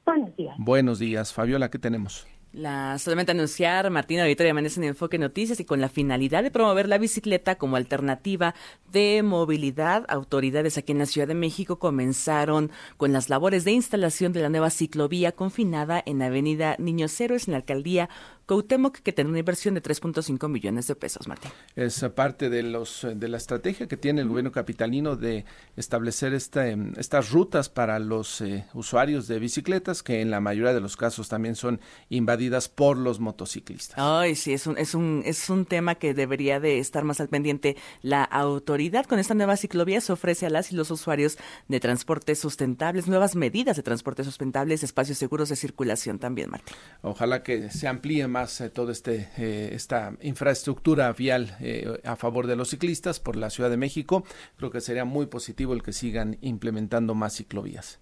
Buenos 0.07 0.37
días. 0.37 0.55
Buenos 0.59 0.99
días. 1.01 1.35
Fabiola, 1.35 1.71
¿qué 1.71 1.81
tenemos? 1.81 2.27
La 2.53 2.99
solamente 2.99 3.33
anunciar, 3.33 3.89
Martina 3.89 4.27
Victoria 4.27 4.51
Amanece 4.51 4.79
en 4.79 4.89
Enfoque 4.89 5.17
Noticias 5.17 5.59
y 5.59 5.65
con 5.65 5.81
la 5.81 5.89
finalidad 5.89 6.43
de 6.43 6.51
promover 6.51 6.87
la 6.87 6.99
bicicleta 6.99 7.55
como 7.55 7.77
alternativa 7.77 8.55
de 8.93 9.23
movilidad, 9.23 10.05
autoridades 10.09 10.77
aquí 10.77 10.93
en 10.93 10.99
la 10.99 11.07
Ciudad 11.07 11.27
de 11.27 11.35
México 11.35 11.79
comenzaron 11.79 12.71
con 12.99 13.15
las 13.15 13.31
labores 13.31 13.65
de 13.65 13.73
instalación 13.73 14.35
de 14.35 14.43
la 14.43 14.51
nueva 14.51 14.69
ciclovía 14.69 15.33
confinada 15.33 16.03
en 16.05 16.21
Avenida 16.21 16.77
Niños 16.79 17.19
Héroes 17.19 17.49
en 17.49 17.53
la 17.53 17.59
alcaldía 17.59 18.11
Cuauhtémoc, 18.47 18.99
que 18.99 19.12
tiene 19.12 19.30
una 19.30 19.38
inversión 19.38 19.74
de 19.74 19.82
3.5 19.82 20.49
millones 20.49 20.86
de 20.86 20.95
pesos, 20.95 21.28
Martín. 21.28 21.51
Es 21.76 22.03
parte 22.14 22.51
de 22.51 22.62
los 22.62 23.07
de 23.14 23.28
la 23.28 23.36
estrategia 23.36 23.86
que 23.86 23.97
tiene 23.97 24.20
el 24.20 24.28
gobierno 24.28 24.53
capitalino 24.53 25.16
de 25.16 25.45
establecer 25.76 26.34
esta, 26.34 26.68
em, 26.68 26.93
estas 26.97 27.30
rutas 27.30 27.68
para 27.68 27.99
los 27.99 28.40
eh, 28.40 28.66
usuarios 28.74 29.28
de 29.28 29.38
bicicletas, 29.38 30.03
que 30.03 30.20
en 30.20 30.30
la 30.30 30.40
mayoría 30.40 30.74
de 30.74 30.80
los 30.80 30.97
casos 30.97 31.28
también 31.28 31.55
son 31.55 31.80
invadidas 32.09 32.68
por 32.68 32.97
los 32.97 33.20
motociclistas. 33.20 33.97
Ay, 33.99 34.34
sí, 34.34 34.53
es 34.53 34.66
un, 34.66 34.78
es 34.78 34.95
un, 34.95 35.22
es 35.24 35.49
un 35.49 35.64
tema 35.64 35.95
que 35.95 36.14
debería 36.14 36.61
de 36.61 36.78
estar 36.78 37.05
más 37.05 37.20
al 37.20 37.28
pendiente 37.28 37.76
la 38.03 38.24
autoridad. 38.24 39.07
Con 39.07 39.18
esta 39.18 39.34
nueva 39.34 39.57
ciclovía 39.57 40.01
se 40.01 40.12
ofrece 40.12 40.47
a 40.47 40.51
las 40.51 40.72
y 40.72 40.76
los 40.76 40.90
usuarios 40.90 41.38
de 41.68 41.80
transporte 41.80 42.34
sustentables, 42.34 43.07
nuevas 43.07 43.36
medidas 43.36 43.76
de 43.76 43.82
transporte 43.82 44.24
sustentables, 44.24 44.82
espacios 44.82 45.18
seguros 45.18 45.49
de 45.49 45.57
circulación 45.57 46.18
también, 46.18 46.51
Martín. 46.51 46.76
Ojalá 47.03 47.43
que 47.43 47.70
se 47.70 47.88
amplíe 47.88 48.26
más 48.33 48.61
eh, 48.61 48.70
toda 48.70 48.91
este, 48.91 49.28
eh, 49.39 49.70
esta 49.72 50.14
infraestructura 50.22 51.12
vial 51.12 51.57
eh, 51.61 52.01
a 52.05 52.16
favor 52.16 52.49
de 52.49 52.57
los 52.57 52.70
ciclistas 52.70 53.20
por 53.20 53.37
la 53.37 53.51
Ciudad 53.51 53.70
de 53.70 53.76
México. 53.76 54.24
Creo 54.57 54.70
que 54.70 54.80
sería 54.80 55.05
muy 55.05 55.26
positivo 55.26 55.74
el 55.74 55.83
que 55.83 55.93
sigan 55.93 56.39
implementando 56.41 57.14
más 57.14 57.37
ciclovías. 57.37 58.01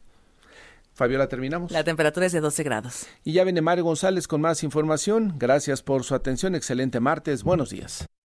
Fabiola, 0.94 1.28
terminamos. 1.28 1.70
La 1.70 1.84
temperatura 1.84 2.26
es 2.26 2.32
de 2.32 2.40
12 2.40 2.62
grados. 2.62 3.06
Y 3.24 3.32
ya 3.32 3.44
viene 3.44 3.60
Mario 3.60 3.84
González 3.84 4.26
con 4.26 4.40
más 4.40 4.62
información. 4.62 5.34
Gracias 5.38 5.82
por 5.82 6.04
su 6.04 6.14
atención. 6.14 6.54
Excelente 6.54 7.00
martes. 7.00 7.42
Buenos 7.42 7.70
días. 7.70 8.09